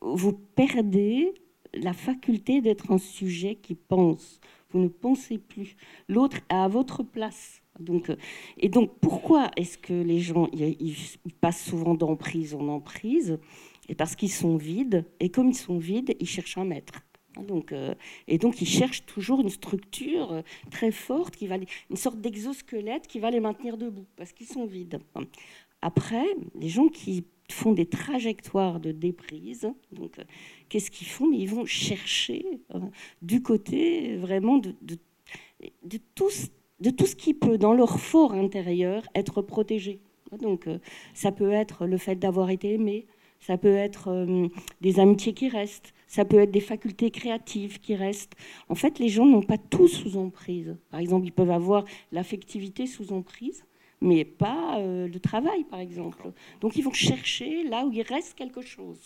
vous 0.00 0.32
perdez 0.32 1.34
la 1.74 1.92
faculté 1.92 2.60
d'être 2.60 2.90
un 2.90 2.98
sujet 2.98 3.56
qui 3.56 3.74
pense. 3.74 4.40
Vous 4.70 4.80
ne 4.80 4.88
pensez 4.88 5.38
plus. 5.38 5.76
L'autre 6.08 6.38
est 6.50 6.54
à 6.54 6.68
votre 6.68 7.02
place. 7.02 7.62
Donc, 7.80 8.10
euh, 8.10 8.16
et 8.56 8.68
donc, 8.68 8.90
pourquoi 9.00 9.50
est-ce 9.56 9.78
que 9.78 9.92
les 9.92 10.18
gens 10.18 10.48
passent 11.40 11.64
souvent 11.64 11.94
d'emprise 11.94 12.54
en 12.54 12.68
emprise? 12.68 13.38
Et 13.88 13.94
Parce 13.94 14.16
qu'ils 14.16 14.32
sont 14.32 14.56
vides. 14.56 15.04
Et 15.20 15.30
comme 15.30 15.48
ils 15.48 15.56
sont 15.56 15.78
vides, 15.78 16.14
ils 16.18 16.28
cherchent 16.28 16.58
un 16.58 16.64
maître. 16.64 17.02
Donc, 17.42 17.72
euh, 17.72 17.94
et 18.28 18.38
donc, 18.38 18.60
ils 18.62 18.68
cherchent 18.68 19.04
toujours 19.06 19.40
une 19.40 19.50
structure 19.50 20.32
euh, 20.32 20.42
très 20.70 20.90
forte, 20.90 21.36
qui 21.36 21.46
va 21.46 21.56
une 21.90 21.96
sorte 21.96 22.20
d'exosquelette 22.20 23.06
qui 23.06 23.18
va 23.18 23.30
les 23.30 23.40
maintenir 23.40 23.76
debout, 23.76 24.06
parce 24.16 24.32
qu'ils 24.32 24.46
sont 24.46 24.66
vides. 24.66 24.98
Après, 25.82 26.24
les 26.58 26.68
gens 26.68 26.88
qui 26.88 27.24
font 27.50 27.72
des 27.72 27.86
trajectoires 27.86 28.80
de 28.80 28.92
déprise, 28.92 29.70
donc, 29.92 30.18
euh, 30.18 30.24
qu'est-ce 30.68 30.90
qu'ils 30.90 31.06
font? 31.06 31.30
Ils 31.32 31.48
vont 31.48 31.66
chercher 31.66 32.44
du 33.22 33.42
côté 33.42 34.16
vraiment 34.16 34.58
de 34.58 34.72
tout 36.14 36.30
ce 36.30 37.16
qui 37.16 37.34
peut, 37.34 37.58
dans 37.58 37.74
leur 37.74 38.00
fort 38.00 38.32
intérieur, 38.32 39.04
être 39.14 39.42
protégé. 39.42 40.00
Donc, 40.40 40.68
ça 41.14 41.30
peut 41.30 41.52
être 41.52 41.86
le 41.86 41.98
fait 41.98 42.16
d'avoir 42.16 42.50
été 42.50 42.74
aimé, 42.74 43.06
ça 43.46 43.56
peut 43.56 43.76
être 43.76 44.26
des 44.80 44.98
amitiés 44.98 45.32
qui 45.32 45.48
restent, 45.48 45.94
ça 46.08 46.24
peut 46.24 46.38
être 46.38 46.50
des 46.50 46.58
facultés 46.58 47.12
créatives 47.12 47.78
qui 47.78 47.94
restent. 47.94 48.34
En 48.68 48.74
fait, 48.74 48.98
les 48.98 49.08
gens 49.08 49.24
n'ont 49.24 49.40
pas 49.42 49.56
tout 49.56 49.86
sous 49.86 50.16
emprise. 50.16 50.76
Par 50.90 50.98
exemple, 50.98 51.26
ils 51.26 51.32
peuvent 51.32 51.52
avoir 51.52 51.84
l'affectivité 52.10 52.88
sous 52.88 53.12
emprise, 53.12 53.64
mais 54.00 54.24
pas 54.24 54.80
euh, 54.80 55.06
le 55.06 55.20
travail, 55.20 55.62
par 55.62 55.78
exemple. 55.78 56.32
Donc, 56.60 56.74
ils 56.74 56.82
vont 56.82 56.92
chercher 56.92 57.62
là 57.62 57.86
où 57.86 57.92
il 57.92 58.02
reste 58.02 58.34
quelque 58.34 58.62
chose. 58.62 58.98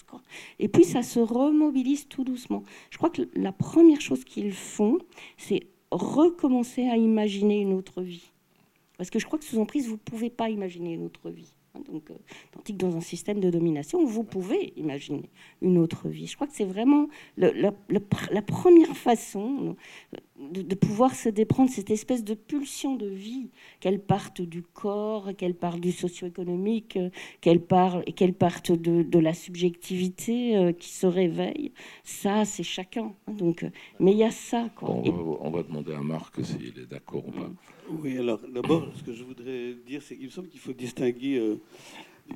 Et 0.59 0.69
puis, 0.69 0.85
ça 0.85 1.03
se 1.03 1.21
remobilise 1.21 2.09
tout 2.09 2.25
doucement. 2.25 2.63
Je 2.89 2.97
crois 2.97 3.11
que 3.11 3.29
la 3.35 3.53
première 3.53 4.01
chose 4.01 4.25
qu'ils 4.25 4.55
font, 4.55 4.97
c'est 5.37 5.67
recommencer 5.91 6.89
à 6.89 6.97
imaginer 6.97 7.61
une 7.61 7.75
autre 7.75 8.01
vie. 8.01 8.33
Parce 8.97 9.11
que 9.11 9.19
je 9.19 9.27
crois 9.27 9.39
que 9.39 9.45
sous 9.45 9.59
emprise, 9.59 9.87
vous 9.87 9.97
ne 9.97 9.99
pouvez 9.99 10.31
pas 10.31 10.49
imaginer 10.49 10.95
une 10.95 11.05
autre 11.05 11.29
vie. 11.29 11.53
Hein, 11.75 11.81
donc, 11.91 12.11
euh, 12.11 12.15
que 12.65 12.73
dans 12.73 12.97
un 12.97 13.01
système 13.01 13.41
de 13.41 13.51
domination, 13.51 14.05
vous 14.05 14.25
pouvez 14.25 14.73
imaginer 14.77 15.31
une 15.63 15.79
autre 15.79 16.09
vie. 16.09 16.27
Je 16.27 16.35
crois 16.35 16.47
que 16.47 16.55
c'est 16.55 16.65
vraiment 16.65 17.09
la, 17.37 17.73
première 18.43 18.97
façon 18.97 19.77
de, 20.41 20.75
pouvoir 20.75 21.15
se 21.15 21.29
déprendre 21.29 21.71
cette 21.71 21.91
espèce 21.91 22.25
de 22.25 22.35
pulsion 22.35 22.97
de 22.97 23.07
vie, 23.07 23.51
qu'elle 23.81 24.01
parte 24.01 24.41
du 24.41 24.63
corps, 24.63 25.31
qu'elle 25.37 25.55
parte 25.55 25.81
du 25.81 25.93
socio-économique, 25.93 26.99
qu'elle 27.41 27.61
qu'elle 28.17 28.35
parte 28.35 28.73
de, 28.73 29.19
la 29.19 29.35
subjectivité 29.35 30.57
euh, 30.57 30.73
qui 30.73 30.89
se 30.89 31.07
réveille. 31.07 31.73
Ça, 32.05 32.45
c'est 32.45 32.63
chacun. 32.63 33.13
Hein, 33.27 33.33
donc, 33.33 33.65
euh, 33.65 33.71
mais 33.99 34.13
il 34.13 34.19
y 34.19 34.25
a 34.25 34.31
ça. 34.31 34.71
Quoi. 34.75 34.89
on, 34.91 35.51
va, 35.51 35.63
demander 35.63 35.93
à 35.93 36.01
Marc 36.01 36.43
s'il 36.45 36.79
est 36.79 36.89
d'accord 36.89 37.29
ou 37.29 37.33
pas. 37.33 37.51
Oui, 38.03 38.17
alors 38.19 38.41
d'abord, 38.49 38.89
ce 38.97 39.03
que 39.03 39.13
je 39.13 39.25
voudrais 39.25 39.75
dire, 39.87 40.01
c'est 40.03 40.17
qu'il 40.17 40.27
me 40.27 40.31
semble 40.31 40.49
qu'il 40.49 40.61
faut 40.61 40.73
distinguer 40.73 41.37
euh, 41.39 41.61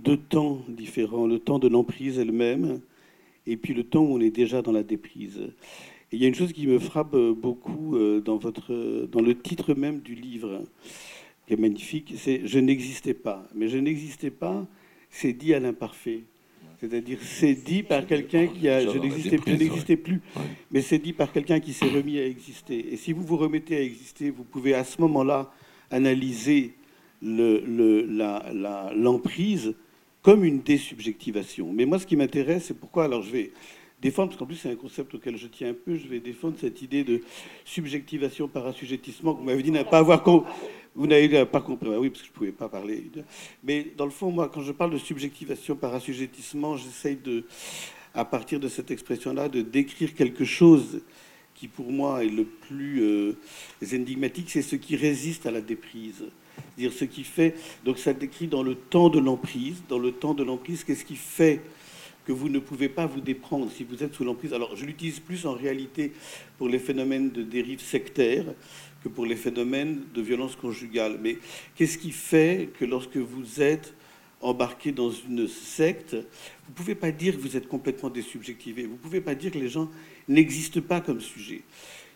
deux 0.03 0.19
temps 0.19 0.61
différents. 0.69 1.27
Le 1.27 1.39
temps 1.39 1.59
de 1.59 1.69
l'emprise 1.69 2.19
elle-même 2.19 2.81
et 3.47 3.57
puis 3.57 3.75
le 3.75 3.85
temps 3.85 4.03
où 4.03 4.17
on 4.17 4.21
est 4.21 4.31
déjà 4.31 4.63
dans 4.63 4.73
la 4.73 4.83
déprise. 4.83 5.41
Il 6.15 6.23
y 6.23 6.25
a 6.25 6.29
une 6.29 6.35
chose 6.35 6.53
qui 6.53 6.67
me 6.67 6.79
frappe 6.79 7.15
euh, 7.15 7.35
beaucoup 7.35 7.97
euh, 7.97 8.21
dans, 8.21 8.37
votre, 8.37 9.07
dans 9.11 9.21
le 9.21 9.37
titre 9.37 9.75
même 9.75 10.01
du 10.01 10.15
livre, 10.15 10.63
qui 11.47 11.55
est 11.55 11.57
magnifique, 11.57 12.15
c'est 12.17 12.43
Je 12.45 12.59
n'existais 12.59 13.15
pas. 13.15 13.47
Mais 13.55 13.69
je 13.69 13.79
n'existais 13.79 14.31
pas, 14.31 14.67
c'est 15.11 15.33
dit 15.33 15.55
à 15.55 15.61
l'imparfait. 15.61 16.23
C'est-à-dire, 16.81 17.19
c'est 17.23 17.55
dit 17.55 17.83
par 17.83 18.07
quelqu'un 18.07 18.47
qui 18.47 18.69
a. 18.69 18.81
Je 18.81 18.99
n'existais 18.99 19.97
plus, 19.97 20.21
mais 20.71 20.83
c'est 20.83 20.99
dit 20.99 21.13
par 21.13 21.33
quelqu'un 21.33 21.61
qui 21.61 21.73
s'est 21.73 21.89
remis 21.89 22.19
à 22.19 22.27
exister. 22.27 22.93
Et 22.93 22.97
si 22.97 23.13
vous 23.13 23.23
vous 23.23 23.37
remettez 23.37 23.77
à 23.77 23.81
exister, 23.81 24.31
vous 24.31 24.45
pouvez 24.45 24.75
à 24.75 24.85
ce 24.85 25.01
moment-là 25.01 25.53
analyser 25.91 26.75
l'emprise 27.23 29.67
le, 29.67 29.75
comme 30.23 30.45
une 30.45 30.61
désubjectivation. 30.61 31.73
Mais 31.73 31.87
moi, 31.87 31.99
ce 31.99 32.07
qui 32.07 32.17
m'intéresse, 32.17 32.67
c'est 32.67 32.79
pourquoi. 32.79 33.05
Alors, 33.05 33.23
je 33.23 33.31
vais 33.31 33.53
défendre, 34.05 34.29
parce 34.29 34.39
qu'en 34.39 34.47
plus, 34.47 34.57
c'est 34.57 34.71
un 34.71 34.77
concept 34.77 35.15
auquel 35.15 35.39
je 35.39 35.47
tiens 35.47 35.71
un 35.71 35.75
peu. 35.75 35.97
Je 35.97 36.07
vais 36.07 36.21
défendre 36.21 36.57
cette 36.61 36.83
idée 36.83 37.05
de 37.05 37.23
subjectivation 37.65 38.49
par 38.49 38.67
assujettissement 38.67 39.33
que 39.33 39.39
vous 39.39 39.47
m'avez 39.47 39.63
dit 39.63 39.71
n'a 39.71 39.85
pas 39.85 39.99
avoir. 39.99 40.23
Vous 40.95 41.07
n'avez 41.07 41.45
pas 41.47 41.63
compris, 41.63 41.89
bah 41.89 41.97
oui, 41.99 42.11
parce 42.11 42.21
que 42.21 42.27
je 42.27 42.33
ne 42.33 42.37
pouvais 42.37 42.53
pas 42.53 42.69
parler. 42.69 43.11
Mais 43.65 43.93
dans 43.97 44.05
le 44.05 44.11
fond, 44.11 44.31
moi, 44.31 44.51
quand 44.53 44.61
je 44.61 44.73
parle 44.73 44.93
de 44.93 44.99
subjectivation 44.99 45.75
par 45.75 45.95
assujettissement, 45.95 46.77
j'essaye 46.77 47.17
de, 47.17 47.45
à 48.15 48.27
partir 48.27 48.61
de 48.61 48.69
cette 48.69 48.91
expression-là, 48.91 49.49
de 49.49 49.63
décrire 49.63 50.15
quelque 50.15 50.45
chose 50.45 51.01
qui, 51.55 51.67
pour 51.67 51.91
moi, 51.91 52.23
est 52.25 52.29
le 52.29 52.45
plus 52.45 53.03
euh, 53.03 53.37
énigmatique, 53.91 54.51
c'est 54.51 54.63
ce 54.63 54.77
qui 54.77 54.97
résiste 54.97 55.47
à 55.47 55.51
la 55.51 55.63
déprise. 55.63 56.25
C'est-à-dire 56.77 56.93
ce 56.93 57.07
qui 57.07 57.25
fait. 57.25 57.55
Donc, 57.85 57.99
ça 57.99 58.13
décrit 58.13 58.49
dans 58.49 58.63
le 58.63 58.75
temps 58.75 59.09
de 59.09 59.19
l'emprise. 59.19 59.83
Dans 59.89 59.99
le 59.99 60.13
temps 60.13 60.35
de 60.35 60.45
l'emprise, 60.45 60.85
qu'est-ce 60.85 61.07
qui 61.07 61.17
fait 61.17 61.63
que 62.25 62.33
vous 62.33 62.49
ne 62.49 62.59
pouvez 62.59 62.89
pas 62.89 63.07
vous 63.07 63.21
déprendre 63.21 63.71
si 63.71 63.85
vous 63.85 64.03
êtes 64.03 64.15
sous 64.15 64.25
l'emprise. 64.25 64.53
Alors, 64.53 64.75
je 64.77 64.85
l'utilise 64.85 65.21
plus 65.21 65.47
en 65.47 65.53
réalité 65.53 66.13
pour 66.59 66.69
les 66.69 66.79
phénomènes 66.79 67.31
de 67.31 67.43
dérive 67.43 67.81
sectaire 67.81 68.45
que 69.03 69.09
pour 69.09 69.27
les 69.27 69.37
phénomènes 69.37 70.03
de 70.15 70.23
violence 70.23 70.57
conjugale. 70.57 71.19
Mais 71.21 71.39
qu'est-ce 71.77 71.99
qui 71.99 72.11
fait 72.11 72.71
que 72.79 72.85
lorsque 72.85 73.17
vous 73.17 73.61
êtes 73.61 73.95
embarqué 74.41 74.93
dans 74.93 75.11
une 75.11 75.49
secte, 75.49 76.15
vous 76.15 76.71
ne 76.71 76.75
pouvez 76.75 76.95
pas 76.95 77.11
dire 77.11 77.37
que 77.37 77.41
vous 77.41 77.57
êtes 77.57 77.69
complètement 77.69 78.11
désubjectivé. 78.11 78.85
Vous 78.85 78.93
ne 78.93 78.99
pouvez 78.99 79.21
pas 79.21 79.35
dire 79.35 79.53
que 79.53 79.59
les 79.59 79.69
gens 79.69 79.91
n'existent 80.29 80.83
pas 80.83 81.01
comme 81.01 81.21
sujet. 81.21 81.63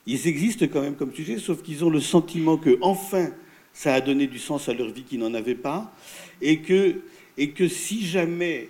Ils 0.06 0.26
existent 0.26 0.66
quand 0.70 0.82
même 0.82 0.96
comme 0.96 1.14
sujet, 1.14 1.38
sauf 1.38 1.62
qu'ils 1.62 1.84
ont 1.84 1.90
le 1.90 2.00
sentiment 2.00 2.56
que, 2.56 2.78
enfin, 2.80 3.30
ça 3.72 3.94
a 3.94 4.00
donné 4.00 4.26
du 4.26 4.38
sens 4.38 4.68
à 4.68 4.74
leur 4.74 4.90
vie 4.90 5.02
qu'ils 5.02 5.18
n'en 5.18 5.34
avaient 5.34 5.54
pas, 5.54 5.94
et 6.40 6.60
que, 6.60 7.00
et 7.36 7.50
que 7.50 7.68
si 7.68 8.06
jamais 8.06 8.68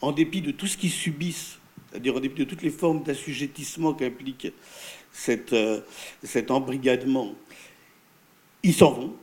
en 0.00 0.12
dépit 0.12 0.40
de 0.40 0.50
tout 0.50 0.66
ce 0.66 0.76
qu'ils 0.76 0.90
subissent, 0.90 1.58
c'est-à-dire 1.90 2.16
en 2.16 2.20
dépit 2.20 2.40
de 2.40 2.48
toutes 2.48 2.62
les 2.62 2.70
formes 2.70 3.02
d'assujettissement 3.02 3.94
qu'implique 3.94 4.48
euh, 5.28 5.80
cet 6.22 6.50
embrigadement, 6.50 7.34
ils 8.62 8.74
s'en 8.74 8.92
vont, 8.92 9.16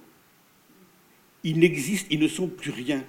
ils 1.43 1.59
n'existent, 1.59 2.07
ils 2.09 2.19
ne 2.19 2.27
sont 2.27 2.47
plus 2.47 2.71
rien. 2.71 3.03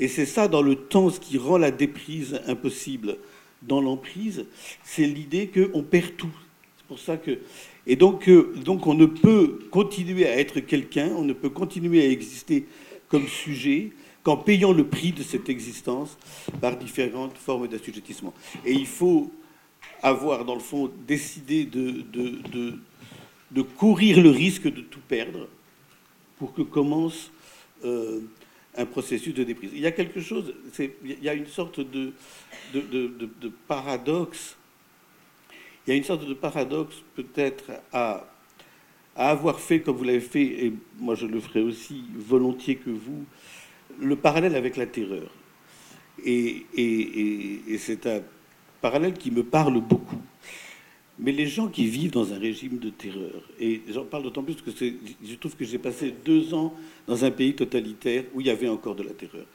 Et 0.00 0.08
c'est 0.08 0.26
ça, 0.26 0.48
dans 0.48 0.62
le 0.62 0.74
temps, 0.74 1.10
ce 1.10 1.20
qui 1.20 1.38
rend 1.38 1.58
la 1.58 1.70
déprise 1.70 2.40
impossible 2.46 3.18
dans 3.62 3.80
l'emprise, 3.80 4.46
c'est 4.84 5.06
l'idée 5.06 5.48
qu'on 5.48 5.82
perd 5.82 6.16
tout. 6.16 6.34
C'est 6.78 6.86
pour 6.86 6.98
ça 6.98 7.16
que. 7.16 7.38
Et 7.86 7.96
donc, 7.96 8.28
euh, 8.28 8.52
donc, 8.64 8.86
on 8.86 8.94
ne 8.94 9.06
peut 9.06 9.58
continuer 9.70 10.26
à 10.26 10.38
être 10.38 10.60
quelqu'un, 10.60 11.10
on 11.16 11.22
ne 11.22 11.32
peut 11.32 11.50
continuer 11.50 12.02
à 12.02 12.10
exister 12.10 12.66
comme 13.08 13.26
sujet 13.28 13.92
qu'en 14.26 14.36
payant 14.36 14.72
le 14.72 14.84
prix 14.84 15.12
de 15.12 15.22
cette 15.22 15.48
existence 15.48 16.18
par 16.60 16.76
différentes 16.76 17.38
formes 17.38 17.68
d'assujettissement. 17.68 18.34
Et 18.64 18.72
il 18.72 18.88
faut 18.88 19.30
avoir, 20.02 20.44
dans 20.44 20.54
le 20.54 20.60
fond, 20.60 20.90
décidé 21.06 21.64
de, 21.64 22.02
courir 23.76 24.20
le 24.20 24.30
risque 24.30 24.64
de 24.64 24.80
tout 24.80 24.98
perdre 25.06 25.46
pour 26.38 26.52
que 26.52 26.62
commence 26.62 27.30
euh, 27.84 28.18
un 28.76 28.84
processus 28.84 29.32
de 29.32 29.44
déprise. 29.44 29.70
Il 29.72 29.78
y 29.78 29.86
a 29.86 29.92
quelque 29.92 30.20
chose, 30.20 30.52
il 30.76 31.22
y 31.22 31.28
a 31.28 31.34
une 31.34 31.46
sorte 31.46 31.78
de, 31.78 32.12
de, 32.74 33.52
paradoxe, 33.68 34.56
il 35.86 35.90
y 35.90 35.92
a 35.92 35.96
une 35.96 36.02
sorte 36.02 36.26
de 36.26 36.34
paradoxe 36.34 36.96
peut-être 37.14 37.70
à, 37.92 38.26
à 39.14 39.30
avoir 39.30 39.60
fait 39.60 39.82
comme 39.82 39.96
vous 39.96 40.02
l'avez 40.02 40.18
fait, 40.18 40.66
et 40.66 40.72
moi 40.98 41.14
je 41.14 41.26
le 41.26 41.38
ferai 41.38 41.62
aussi 41.62 42.02
volontiers 42.16 42.74
que 42.74 42.90
vous, 42.90 43.24
le 44.00 44.16
parallèle 44.16 44.56
avec 44.56 44.76
la 44.76 44.86
terreur. 44.86 45.30
Et, 46.24 46.66
c'est 47.78 48.06
un 48.06 48.20
parallèle 48.80 49.14
qui 49.14 49.30
me 49.30 49.42
parle 49.42 49.80
beaucoup. 49.80 50.20
Mais 51.18 51.32
les 51.32 51.46
gens 51.46 51.68
qui 51.68 51.86
vivent 51.86 52.10
dans 52.10 52.34
un 52.34 52.38
régime 52.38 52.78
de 52.78 52.90
terreur, 52.90 53.42
et 53.58 53.80
j'en 53.88 54.04
parle 54.04 54.24
d'autant 54.24 54.42
plus 54.42 54.56
que 54.56 54.70
je 54.70 55.34
trouve 55.36 55.56
que 55.56 55.64
j'ai 55.64 55.78
passé 55.78 56.14
deux 56.24 56.52
ans 56.52 56.74
dans 57.06 57.24
un 57.24 57.30
pays 57.30 57.54
totalitaire 57.54 58.24
où 58.34 58.42
il 58.42 58.48
y 58.48 58.50
avait 58.50 58.68
encore 58.68 58.94
de 58.94 59.02
la 59.02 59.12
terreur. 59.12 59.46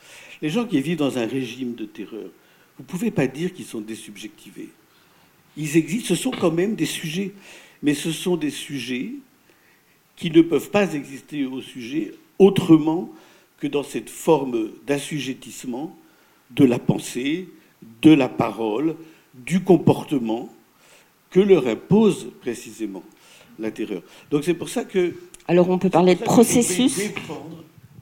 Les 0.41 0.49
gens 0.49 0.65
qui 0.65 0.81
vivent 0.81 0.97
dans 0.97 1.19
un 1.19 1.27
régime 1.27 1.75
de 1.75 1.85
terreur, 1.85 2.31
vous 2.77 2.83
ne 2.83 2.87
pouvez 2.87 3.11
pas 3.11 3.27
dire 3.27 3.53
qu'ils 3.53 3.65
sont 3.65 3.81
désubjectivés. 3.81 4.69
Ils 5.55 5.77
existent, 5.77 6.09
ce 6.09 6.15
sont 6.15 6.31
quand 6.31 6.51
même 6.51 6.75
des 6.75 6.87
sujets, 6.87 7.31
mais 7.83 7.93
ce 7.93 8.11
sont 8.11 8.37
des 8.37 8.49
sujets 8.49 9.11
qui 10.15 10.31
ne 10.31 10.41
peuvent 10.41 10.71
pas 10.71 10.93
exister 10.93 11.45
au 11.45 11.61
sujet 11.61 12.13
autrement 12.39 13.13
que 13.61 13.67
dans 13.67 13.83
cette 13.83 14.09
forme 14.09 14.71
d'assujettissement 14.87 15.95
de 16.49 16.65
la 16.65 16.79
pensée, 16.79 17.47
de 18.01 18.11
la 18.11 18.27
parole, 18.27 18.95
du 19.35 19.63
comportement 19.63 20.49
que 21.29 21.39
leur 21.39 21.67
impose 21.67 22.31
précisément 22.41 23.03
la 23.59 23.71
terreur. 23.71 24.01
Donc 24.31 24.43
c'est 24.43 24.55
pour 24.55 24.67
ça 24.67 24.83
que... 24.83 25.13
Alors 25.47 25.69
on 25.69 25.77
peut 25.77 25.91
parler 25.91 26.15
de 26.15 26.23
processus 26.23 26.99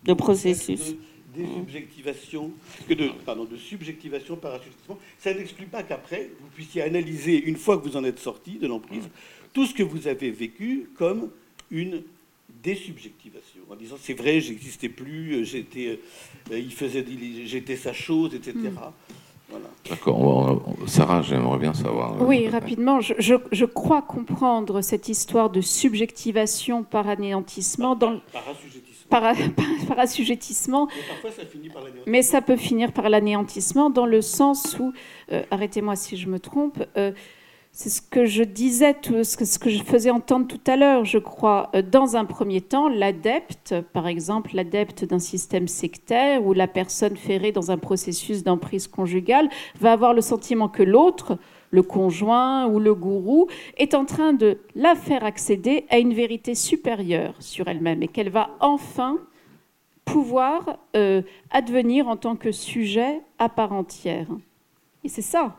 De 0.05 0.13
processus. 0.13 0.95
De 1.35 1.43
désubjectivation, 1.43 2.51
que 2.87 2.93
de, 2.93 3.09
pardon, 3.25 3.43
de 3.43 3.57
subjectivation 3.57 4.37
par 4.37 4.53
assujettissement. 4.53 4.97
Ça 5.19 5.33
n'exclut 5.33 5.67
pas 5.67 5.83
qu'après, 5.83 6.31
vous 6.39 6.47
puissiez 6.55 6.81
analyser, 6.81 7.43
une 7.43 7.57
fois 7.57 7.77
que 7.77 7.87
vous 7.87 7.97
en 7.97 8.03
êtes 8.05 8.19
sorti 8.19 8.53
de 8.53 8.67
l'emprise, 8.67 9.09
tout 9.53 9.65
ce 9.65 9.73
que 9.73 9.83
vous 9.83 10.07
avez 10.07 10.31
vécu 10.31 10.89
comme 10.97 11.29
une 11.69 12.03
désubjectivation, 12.63 13.58
en 13.69 13.75
disant 13.75 13.97
c'est 14.01 14.13
vrai, 14.13 14.41
j'existais 14.41 14.89
plus, 14.89 15.35
euh, 15.35 15.43
j'étais, 15.43 15.99
euh, 16.51 16.59
il 16.59 16.73
faisait, 16.73 17.05
j'étais 17.45 17.75
sa 17.75 17.93
chose, 17.93 18.33
etc. 18.33 18.53
Hmm. 18.55 18.69
Voilà. 19.49 19.65
D'accord. 19.89 20.61
Sarah, 20.85 21.23
j'aimerais 21.23 21.57
bien 21.57 21.73
savoir. 21.73 22.21
Euh, 22.21 22.25
oui, 22.25 22.47
rapidement. 22.47 23.01
Je, 23.01 23.13
je, 23.51 23.65
crois 23.65 24.03
comprendre 24.03 24.81
cette 24.81 25.09
histoire 25.09 25.49
de 25.49 25.59
subjectivation 25.59 26.83
par 26.83 27.09
anéantissement. 27.09 27.95
Par, 27.95 28.11
dans, 28.11 28.19
par 28.31 28.43
assujettissement. 28.49 28.85
Par, 29.09 29.33
par, 29.87 29.99
assujettissement. 29.99 30.87
Mais 30.87 31.01
parfois, 31.07 31.31
ça 31.31 31.43
finit 31.47 31.69
par 31.69 31.81
l'anéantissement. 31.81 32.11
Mais 32.11 32.21
ça 32.21 32.41
peut 32.41 32.57
finir 32.57 32.91
par 32.91 33.09
l'anéantissement 33.09 33.89
dans 33.89 34.05
le 34.05 34.21
sens 34.21 34.77
où, 34.79 34.93
arrêtez-moi 35.49 35.95
si 35.95 36.15
je 36.15 36.27
me 36.27 36.39
trompe, 36.39 36.83
c'est 37.71 37.89
ce 37.89 38.01
que 38.01 38.25
je 38.25 38.43
disais, 38.43 38.95
ce 39.03 39.59
que 39.59 39.69
je 39.69 39.83
faisais 39.83 40.09
entendre 40.09 40.47
tout 40.47 40.59
à 40.67 40.75
l'heure, 40.75 41.05
je 41.05 41.17
crois. 41.17 41.69
Euh, 41.75 41.81
dans 41.81 42.15
un 42.15 42.25
premier 42.25 42.61
temps, 42.61 42.89
l'adepte, 42.89 43.75
par 43.93 44.07
exemple, 44.07 44.51
l'adepte 44.53 45.05
d'un 45.05 45.19
système 45.19 45.67
sectaire 45.67 46.45
ou 46.45 46.53
la 46.53 46.67
personne 46.67 47.15
ferrée 47.15 47.51
dans 47.51 47.71
un 47.71 47.77
processus 47.77 48.43
d'emprise 48.43 48.87
conjugale, 48.87 49.49
va 49.79 49.93
avoir 49.93 50.13
le 50.13 50.21
sentiment 50.21 50.67
que 50.67 50.83
l'autre, 50.83 51.37
le 51.71 51.83
conjoint 51.83 52.67
ou 52.67 52.79
le 52.79 52.93
gourou, 52.93 53.47
est 53.77 53.93
en 53.93 54.03
train 54.03 54.33
de 54.33 54.57
la 54.75 54.95
faire 54.95 55.23
accéder 55.23 55.85
à 55.89 55.99
une 55.99 56.13
vérité 56.13 56.55
supérieure 56.55 57.35
sur 57.39 57.67
elle-même 57.67 58.03
et 58.03 58.07
qu'elle 58.07 58.29
va 58.29 58.49
enfin 58.59 59.19
pouvoir 60.03 60.79
euh, 60.95 61.21
advenir 61.51 62.07
en 62.07 62.17
tant 62.17 62.35
que 62.35 62.51
sujet 62.51 63.21
à 63.37 63.47
part 63.47 63.71
entière. 63.71 64.27
Et 65.03 65.09
c'est 65.09 65.21
ça 65.21 65.55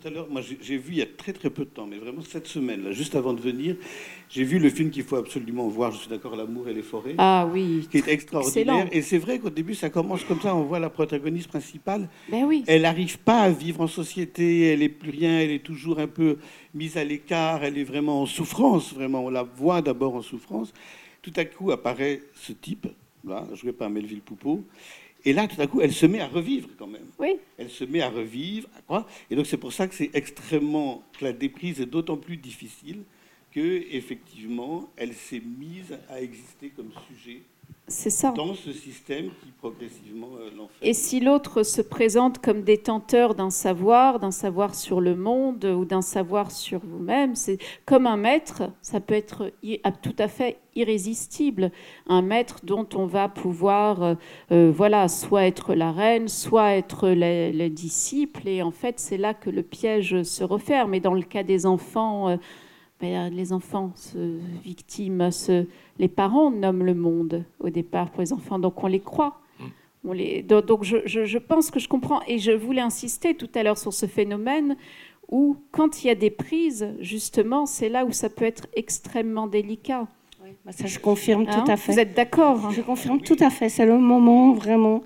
tout 0.00 0.08
à 0.08 0.10
l'heure, 0.10 0.28
moi 0.30 0.40
j'ai 0.40 0.76
vu 0.76 0.92
il 0.92 0.98
y 0.98 1.02
a 1.02 1.06
très 1.06 1.32
très 1.32 1.50
peu 1.50 1.64
de 1.64 1.70
temps, 1.70 1.86
mais 1.86 1.98
vraiment 1.98 2.22
cette 2.22 2.46
semaine, 2.46 2.84
là, 2.84 2.92
juste 2.92 3.14
avant 3.14 3.34
de 3.34 3.40
venir, 3.40 3.76
j'ai 4.28 4.44
vu 4.44 4.58
le 4.58 4.70
film 4.70 4.90
qu'il 4.90 5.02
faut 5.02 5.16
absolument 5.16 5.68
voir, 5.68 5.92
je 5.92 5.98
suis 5.98 6.08
d'accord, 6.08 6.36
L'amour 6.36 6.68
et 6.68 6.74
les 6.74 6.82
forêts. 6.82 7.14
Ah 7.18 7.48
oui. 7.52 7.86
Qui 7.90 7.98
est 7.98 8.08
extraordinaire. 8.08 8.88
Et 8.92 9.02
c'est 9.02 9.18
vrai 9.18 9.38
qu'au 9.38 9.50
début, 9.50 9.74
ça 9.74 9.90
commence 9.90 10.24
comme 10.24 10.40
ça, 10.40 10.54
on 10.54 10.62
voit 10.62 10.78
la 10.78 10.90
protagoniste 10.90 11.48
principale. 11.48 12.08
Ben 12.30 12.44
oui. 12.44 12.64
Elle 12.66 12.82
n'arrive 12.82 13.18
pas 13.18 13.40
à 13.40 13.50
vivre 13.50 13.82
en 13.82 13.88
société, 13.88 14.68
elle 14.68 14.80
n'est 14.80 14.88
plus 14.88 15.10
rien, 15.10 15.40
elle 15.40 15.50
est 15.50 15.62
toujours 15.64 15.98
un 15.98 16.06
peu 16.06 16.38
mise 16.74 16.96
à 16.96 17.04
l'écart, 17.04 17.64
elle 17.64 17.76
est 17.76 17.84
vraiment 17.84 18.22
en 18.22 18.26
souffrance, 18.26 18.94
vraiment. 18.94 19.24
On 19.24 19.30
la 19.30 19.42
voit 19.42 19.82
d'abord 19.82 20.14
en 20.14 20.22
souffrance. 20.22 20.72
Tout 21.20 21.32
à 21.36 21.44
coup 21.44 21.70
apparaît 21.70 22.22
ce 22.34 22.52
type, 22.52 22.86
là, 23.26 23.46
joué 23.52 23.72
par 23.72 23.90
Melville 23.90 24.22
Poupeau, 24.22 24.64
et 25.24 25.32
là, 25.32 25.46
tout 25.48 25.60
à 25.60 25.66
coup, 25.66 25.80
elle 25.80 25.92
se 25.92 26.06
met 26.06 26.20
à 26.20 26.26
revivre 26.26 26.68
quand 26.78 26.86
même. 26.86 27.06
Oui. 27.18 27.36
Elle 27.58 27.70
se 27.70 27.84
met 27.84 28.00
à 28.00 28.08
revivre. 28.08 28.68
À 28.76 28.82
quoi 28.82 29.06
et 29.30 29.36
donc, 29.36 29.46
c'est 29.46 29.56
pour 29.56 29.72
ça 29.72 29.86
que 29.86 29.94
c'est 29.94 30.10
extrêmement. 30.14 31.02
que 31.18 31.24
la 31.24 31.32
déprise 31.32 31.80
est 31.80 31.86
d'autant 31.86 32.16
plus 32.16 32.36
difficile 32.36 33.02
que, 33.52 33.84
effectivement, 33.90 34.88
elle 34.96 35.14
s'est 35.14 35.40
mise 35.40 35.98
à 36.08 36.20
exister 36.20 36.70
comme 36.70 36.90
sujet 37.08 37.42
C'est 37.90 38.10
ça. 38.10 38.30
dans 38.30 38.54
ce 38.54 38.72
système 38.72 39.26
qui 39.42 39.50
progressivement 39.58 40.28
euh, 40.38 40.44
l'enferme. 40.56 40.68
Et 40.80 40.94
si 40.94 41.20
l'autre 41.20 41.62
se 41.64 41.82
présente 41.82 42.38
comme 42.38 42.62
détenteur 42.62 43.34
d'un 43.34 43.50
savoir, 43.50 44.20
d'un 44.20 44.30
savoir 44.30 44.74
sur 44.74 45.00
le 45.00 45.14
monde 45.16 45.64
ou 45.64 45.84
d'un 45.84 46.00
savoir 46.00 46.50
sur 46.52 46.80
vous-même, 46.82 47.34
c'est 47.34 47.58
comme 47.84 48.06
un 48.06 48.16
maître, 48.16 48.62
ça 48.80 49.00
peut 49.00 49.14
être 49.14 49.52
à- 49.84 49.92
tout 49.92 50.14
à 50.18 50.28
fait 50.28 50.58
irrésistible. 50.76 51.72
Un 52.06 52.22
maître 52.22 52.60
dont 52.62 52.86
on 52.94 53.06
va 53.06 53.28
pouvoir, 53.28 54.02
euh, 54.02 54.14
euh, 54.52 54.72
voilà, 54.74 55.08
soit 55.08 55.44
être 55.46 55.74
la 55.74 55.90
reine, 55.92 56.28
soit 56.28 56.72
être 56.76 57.08
les, 57.08 57.52
les 57.52 57.70
disciples. 57.70 58.46
Et 58.48 58.62
en 58.62 58.70
fait, 58.70 58.98
c'est 59.00 59.18
là 59.18 59.34
que 59.34 59.50
le 59.50 59.62
piège 59.62 60.22
se 60.22 60.44
referme. 60.44 60.94
Et 60.94 61.00
dans 61.00 61.14
le 61.14 61.22
cas 61.22 61.42
des 61.42 61.66
enfants, 61.66 62.28
euh, 62.30 62.36
les 63.02 63.52
enfants 63.52 63.92
se 63.94 64.38
victimes, 64.62 65.30
se, 65.30 65.66
les 65.98 66.08
parents 66.08 66.50
nomment 66.50 66.84
le 66.84 66.94
monde 66.94 67.44
au 67.60 67.70
départ 67.70 68.10
pour 68.10 68.20
les 68.20 68.32
enfants, 68.32 68.58
donc 68.58 68.82
on 68.84 68.86
les 68.86 69.00
croit. 69.00 69.40
On 70.04 70.12
les, 70.12 70.42
donc 70.42 70.64
donc 70.66 70.84
je, 70.84 70.96
je- 71.04 71.24
je 71.26 71.38
pense 71.38 71.70
que 71.70 71.78
je 71.78 71.88
comprends, 71.88 72.20
et 72.26 72.38
je 72.38 72.52
voulais 72.52 72.80
insister 72.80 73.34
tout 73.34 73.48
à 73.54 73.62
l'heure 73.62 73.76
sur 73.78 73.92
ce 73.92 74.06
phénomène 74.06 74.76
où, 75.30 75.56
quand 75.72 76.02
il 76.02 76.06
y 76.08 76.10
a 76.10 76.14
des 76.14 76.30
prises, 76.30 76.88
justement, 77.00 77.64
c'est 77.66 77.88
là 77.88 78.04
où 78.04 78.12
ça 78.12 78.28
peut 78.30 78.44
être 78.46 78.66
extrêmement 78.74 79.46
délicat. 79.46 80.06
Bah, 80.64 80.72
ça, 80.72 80.86
je 80.86 80.98
confirme 80.98 81.44
Hein 81.48 81.62
tout 81.64 81.70
à 81.70 81.76
fait. 81.76 81.92
Vous 81.92 81.98
êtes 82.00 82.14
d'accord 82.16 82.66
hein 82.66 82.70
Je 82.72 82.80
confirme 82.80 83.20
tout 83.20 83.36
à 83.40 83.50
fait. 83.50 83.68
C'est 83.68 83.86
le 83.86 83.98
moment 83.98 84.52
vraiment. 84.52 85.02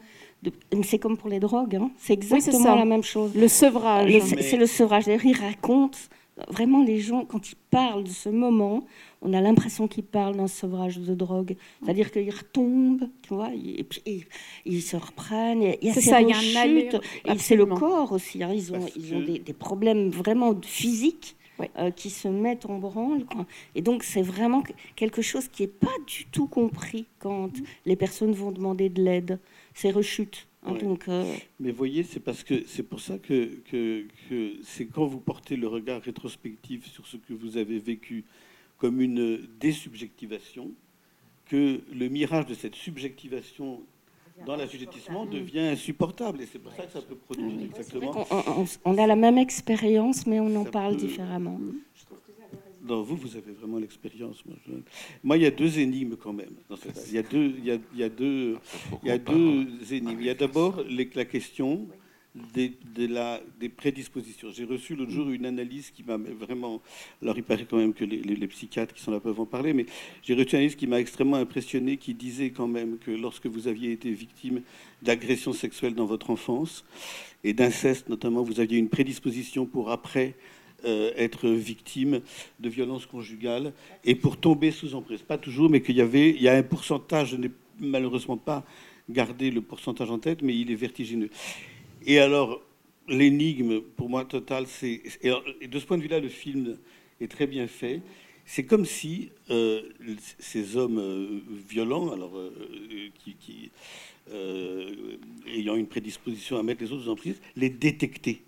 C'est 0.83 0.99
comme 0.99 1.17
pour 1.17 1.29
les 1.29 1.41
drogues. 1.41 1.77
hein. 1.77 1.91
C'est 1.97 2.13
exactement 2.15 2.75
la 2.77 2.85
même 2.85 3.03
chose. 3.03 3.35
Le 3.35 3.49
sevrage. 3.49 4.11
C'est 4.23 4.43
c'est 4.43 4.57
le 4.57 4.67
sevrage. 4.67 5.05
D'ailleurs, 5.07 5.25
il 5.27 5.37
raconte 5.37 6.09
vraiment 6.49 6.83
les 6.83 6.99
gens, 7.01 7.25
quand 7.25 7.51
ils 7.53 7.57
parlent 7.71 8.05
de 8.05 8.09
ce 8.11 8.29
moment, 8.29 8.85
on 9.23 9.33
a 9.33 9.41
l'impression 9.41 9.87
qu'ils 9.89 10.05
parlent 10.05 10.37
d'un 10.37 10.49
sevrage 10.49 10.99
de 10.99 11.15
drogue. 11.15 11.57
C'est-à-dire 11.83 12.11
qu'ils 12.11 12.31
retombent, 12.35 13.09
tu 13.23 13.35
vois, 13.35 13.51
et 13.55 13.85
puis 13.85 14.03
ils, 14.07 14.25
ils 14.65 14.83
se 14.83 14.97
reprennent. 14.97 15.63
et 15.63 15.79
Il 15.83 15.89
y 15.89 15.91
a 15.91 15.95
C'est 15.95 16.01
ces 16.01 16.11
ça, 16.11 16.21
il 16.21 16.29
y 16.29 16.33
a 16.33 16.37
un 16.37 16.41
rechutes. 16.41 16.97
c'est 17.39 17.57
le 17.57 17.67
corps 17.67 18.13
aussi. 18.13 18.43
hein. 18.43 18.53
Ils 18.53 18.73
ont, 18.73 18.79
Parce 18.81 18.97
ils 18.97 19.15
ont 19.15 19.21
des, 19.23 19.39
des 19.39 19.53
problèmes 19.53 20.09
vraiment 20.11 20.55
physiques. 20.63 21.37
Ouais. 21.61 21.71
euh, 21.79 21.93
qui 21.93 22.11
se 22.11 22.27
mettent 22.27 22.67
en 22.67 22.79
branle. 22.79 23.25
quoi. 23.27 23.47
Et 23.77 23.81
donc, 23.81 24.03
c'est 24.03 24.23
vraiment 24.23 24.61
que- 24.63 24.73
quelque 24.97 25.23
chose 25.23 25.47
qui 25.47 25.63
n'est 25.63 25.69
pas 25.69 25.87
du 26.05 26.25
tout 26.33 26.49
compris 26.49 27.07
quand 27.21 27.47
Mm. 27.47 27.63
les 27.87 27.95
personnes 27.95 28.33
vont 28.33 28.51
demander 28.51 28.89
de 28.89 29.01
l'aide. 29.01 29.39
Ces 29.73 29.93
rechutes. 29.93 30.49
Hein. 30.65 30.73
Ouais. 30.73 30.79
Donc, 30.81 31.09
euh, 31.09 31.25
Mais 31.61 31.71
voyez, 31.73 32.03
c'est 32.03 32.21
parce 32.21 32.43
que 32.45 32.65
c'est 32.67 32.83
pour 32.83 33.01
ça 33.01 33.19
que, 33.19 33.57
que, 33.71 34.07
que 34.29 34.53
c'est 34.63 34.87
quand 34.87 35.07
vous 35.07 35.21
portez 35.21 35.57
le 35.57 35.69
regard 35.69 36.01
rétrospectif 36.03 36.87
sur 36.93 37.07
ce 37.07 37.17
que 37.17 37.33
vous 37.35 37.57
avez 37.57 37.79
vécu 37.79 38.25
comme 38.79 39.01
une 39.01 39.47
désubjectivation 39.61 40.71
que 41.47 41.81
le 41.93 42.09
mirage 42.09 42.47
de 42.47 42.55
cette 42.55 42.75
subjectivation 42.75 43.83
dans 44.47 44.57
l'assujettissement 44.57 45.27
devient 45.27 45.61
insupportable. 45.61 46.41
Et 46.43 46.47
c'est 46.47 46.59
pour 46.59 46.73
ça 46.73 46.85
que 46.87 46.93
ça 46.93 47.01
peut 47.03 47.15
produire 47.15 47.53
exactement. 47.67 48.27
on, 48.31 48.63
on- 48.63 48.67
on 48.85 48.99
a 48.99 49.07
la 49.07 49.15
même 49.15 49.39
expérience, 49.39 50.27
mais 50.27 50.41
on 50.41 50.57
en 50.57 50.65
Ça 50.65 50.71
parle 50.73 50.97
peut- 50.97 51.03
différemment. 51.07 51.61
Non, 52.87 53.03
vous, 53.03 53.17
vous 53.17 53.37
avez 53.37 53.53
vraiment 53.53 53.79
l'expérience. 53.79 54.45
Moi, 54.45 54.57
je- 54.67 54.73
moi, 55.23 55.37
il 55.39 55.43
y 55.43 55.47
a 55.47 55.51
deux 55.51 55.79
énigmes 55.79 56.17
quand 56.17 56.35
même. 56.35 56.51
dans 56.69 56.77
Il 57.09 57.15
y 57.15 57.19
a 57.19 57.23
deux, 57.23 57.55
il 57.59 57.65
y 57.65 57.71
a, 57.71 57.79
il 57.95 57.99
y 57.99 58.03
a 58.03 58.09
deux, 58.11 58.57
il 59.03 59.09
y 59.09 59.11
a 59.11 59.19
deux 59.19 59.67
énigmes. 59.93 60.21
Il 60.21 60.27
y 60.27 60.31
a 60.31 60.35
d'abord 60.35 60.83
les- 60.89 61.09
la 61.15 61.25
question 61.25 61.89
des, 62.53 62.73
de 62.97 63.07
la, 63.07 63.41
des 63.61 63.69
prédispositions. 63.71 64.51
J'ai 64.53 64.65
reçu 64.65 64.97
l'autre 64.97 65.13
jour 65.13 65.31
une 65.31 65.47
analyse 65.47 65.91
qui 65.93 66.03
m'a 66.03 66.17
vraiment. 66.19 66.83
Alors, 67.23 67.39
il 67.39 67.45
paraît 67.45 67.65
quand 67.65 67.79
même 67.79 67.95
que 67.95 68.05
les, 68.05 68.19
les- 68.19 68.37
les 68.37 68.47
psychiatres 68.49 68.93
qui 68.93 69.01
sont 69.01 69.13
là 69.13 69.21
peuvent 69.21 69.41
en 69.41 69.47
parler, 69.47 69.73
mais 69.73 69.87
j'ai 70.23 70.35
reçu 70.35 70.51
une 70.51 70.57
analyse 70.57 70.75
qui 70.77 70.87
m'a 70.87 71.01
extrêmement 71.01 71.37
impressionné, 71.37 71.97
qui 71.97 72.13
disait 72.13 72.51
quand 72.51 72.69
même 72.69 72.99
que 72.99 73.13
lorsque 73.13 73.47
vous 73.47 73.67
aviez 73.69 73.93
été 73.93 74.11
victime 74.11 74.61
d'agressions 75.01 75.53
sexuelles 75.55 75.95
dans 75.95 76.07
votre 76.07 76.29
enfance 76.31 76.85
et 77.45 77.53
d'inceste 77.55 78.09
notamment, 78.09 78.43
vous 78.43 78.59
aviez 78.61 78.79
une 78.79 78.89
prédisposition 78.89 79.65
pour 79.65 79.91
après 79.91 80.35
euh, 80.85 81.13
être 81.17 81.49
victime 81.49 82.21
de 82.61 82.69
violences 82.69 83.07
conjugales 83.07 83.73
et 84.05 84.15
pour 84.15 84.37
tomber 84.37 84.71
sous 84.71 84.95
emprise. 84.95 85.23
Pas 85.23 85.39
toujours, 85.39 85.71
mais 85.71 85.81
qu'il 85.81 85.97
y 85.97 86.01
avait, 86.01 86.31
il 86.31 86.43
y 86.43 86.49
a 86.49 86.55
un 86.55 86.63
pourcentage, 86.63 87.31
je 87.31 87.37
n'ai 87.37 87.51
malheureusement 87.81 88.37
pas 88.37 88.65
gardé 89.09 89.51
le 89.51 89.61
pourcentage 89.63 90.11
en 90.11 90.19
tête, 90.19 90.43
mais 90.43 90.57
il 90.57 90.71
est 90.71 90.77
vertigineux. 90.77 91.31
Et 92.07 92.19
alors, 92.19 92.61
l'énigme, 93.09 93.81
pour 93.81 94.09
moi, 94.09 94.25
totale, 94.25 94.67
c'est... 94.67 95.03
Et, 95.23 95.69
de 95.69 95.79
ce 95.79 95.87
point 95.87 95.97
de 95.97 96.03
vue-là, 96.03 96.21
le 96.21 96.29
film 96.29 96.77
est 97.21 97.31
très 97.31 97.47
bien 97.47 97.67
fait. 97.67 98.03
C'est 98.45 98.65
comme 98.65 98.85
si 98.85 99.31
euh, 99.49 99.83
ces 100.39 100.77
hommes 100.77 100.99
euh, 100.99 101.41
violents, 101.67 102.13
alors, 102.13 102.39
ayant 105.47 105.77
une 105.77 105.87
prédisposition 105.87 106.59
à 106.59 106.63
mettre 106.63 106.83
les 106.83 106.93
autres 106.93 107.05
sous 107.05 107.11
emprise, 107.11 107.41
les 107.57 107.71
détectaient. 107.71 108.41